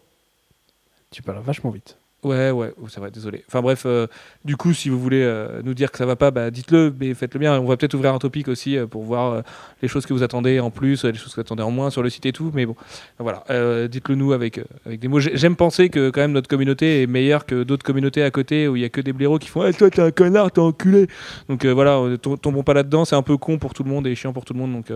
[1.11, 1.97] tu parles vachement vite.
[2.25, 3.45] Ouais, ouais, oh, c'est vrai, désolé.
[3.49, 4.07] Enfin bref, euh,
[4.45, 7.15] du coup, si vous voulez euh, nous dire que ça va pas, bah, dites-le, mais
[7.15, 7.59] faites-le bien.
[7.61, 9.43] On va peut-être ouvrir un topic aussi euh, pour voir
[9.83, 12.03] les choses que vous attendez en plus, les choses que vous attendez en moins sur
[12.03, 12.51] le site et tout.
[12.55, 12.75] Mais bon,
[13.19, 13.45] voilà,
[13.89, 15.21] dites-le nous avec, avec des mots.
[15.21, 18.67] J'ai- J'aime penser que quand même notre communauté est meilleure que d'autres communautés à côté
[18.69, 20.61] où il y a que des blaireaux qui font Eh, toi t'es un connard, t'es
[20.61, 21.07] enculé.
[21.49, 23.05] Donc voilà, tom- tombons pas là-dedans.
[23.05, 24.73] C'est un peu con pour tout le monde et chiant pour tout le monde.
[24.73, 24.87] Donc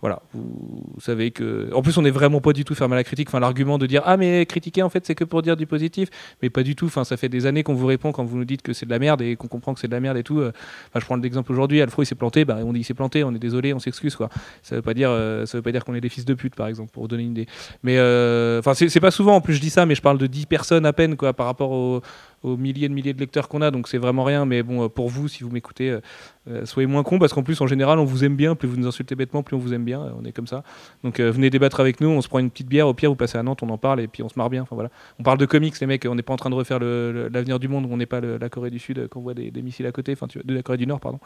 [0.00, 0.42] voilà, vous,
[0.94, 1.68] vous savez que.
[1.74, 3.28] En plus, on n'est vraiment pas du tout fermé à la critique.
[3.28, 6.08] Enfin, l'argument de dire ah mais critiquer en fait c'est que pour dire du positif,
[6.42, 6.86] mais pas du tout.
[6.86, 8.90] Enfin, ça fait des années qu'on vous répond quand vous nous dites que c'est de
[8.90, 10.40] la merde et qu'on comprend que c'est de la merde et tout.
[10.40, 10.52] Euh,
[10.88, 11.82] Enfin, je prends l'exemple aujourd'hui.
[11.82, 14.16] Alfro il s'est planté, bah on dit il s'est planté, on est désolé, on s'excuse
[14.16, 14.28] quoi.
[14.62, 16.54] Ça veut pas dire, euh, ça veut pas dire qu'on est des fils de pute
[16.54, 17.46] par exemple pour vous donner une idée.
[17.82, 20.26] Mais euh, enfin c'est pas souvent en plus je dis ça, mais je parle de
[20.26, 22.02] 10 personnes à peine quoi par rapport aux,
[22.42, 24.44] aux milliers de milliers de lecteurs qu'on a, donc c'est vraiment rien.
[24.44, 26.00] Mais bon, euh, pour vous, si vous m'écoutez, euh,
[26.48, 28.76] euh, soyez moins con parce qu'en plus en général on vous aime bien, plus vous
[28.76, 30.12] nous insultez bêtement, plus on vous aime bien.
[30.18, 30.62] on est comme ça.
[31.04, 33.38] Donc venez débattre avec nous, on se prend une petite bière, au pire vous passez
[33.38, 34.62] à Nantes, on en parle et puis on se marre bien.
[34.62, 34.90] Enfin voilà.
[35.18, 37.68] On parle de comics, les mecs, on n'est pas en train de refaire l'avenir du
[37.68, 40.26] monde, on n'est pas la Corée du Sud qu'on voit des, missiles à côté, enfin
[40.42, 41.18] de la Corée du Nord, pardon.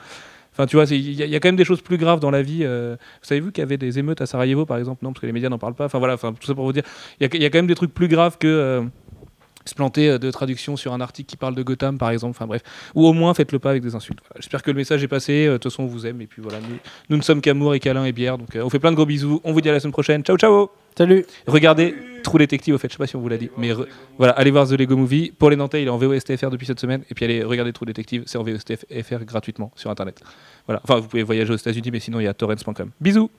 [0.52, 2.66] Enfin tu vois, il y, a- quand même des choses plus graves dans la vie.
[3.22, 5.04] Savez-vous qu'il y avait des émeutes à Sarajevo par exemple?
[5.04, 5.86] Non, parce que les médias n'en parlent pas.
[5.86, 6.84] Enfin voilà, enfin, tout ça pour vous dire,
[7.20, 8.84] il y, y a quand même des trucs plus graves que.
[9.64, 12.30] Se planter euh, de traduction sur un article qui parle de Gotham, par exemple.
[12.36, 12.62] Enfin bref.
[12.94, 14.18] Ou au moins, faites-le pas avec des insultes.
[14.28, 14.40] Voilà.
[14.40, 15.46] J'espère que le message est passé.
[15.46, 16.20] Euh, De toute façon, on vous aime.
[16.20, 16.76] Et puis voilà, nous,
[17.10, 18.38] nous ne sommes qu'amour et câlin et bière.
[18.38, 19.40] Donc euh, on fait plein de gros bisous.
[19.44, 20.22] On vous dit à la semaine prochaine.
[20.22, 23.38] Ciao, ciao Salut Regardez True Detective, au fait, je sais pas si on vous l'a
[23.38, 23.86] dit, mais re-
[24.18, 25.32] voilà, allez voir The Lego Movie.
[25.36, 27.86] Pour les Nantais, il est en VOSTFR depuis cette semaine, et puis allez regarder True
[27.86, 30.20] Detective, c'est en VOSTFR gratuitement sur internet.
[30.66, 32.90] Voilà, enfin, vous pouvez voyager aux États-Unis, mais sinon il y a torrents.com.
[33.00, 33.30] Bisous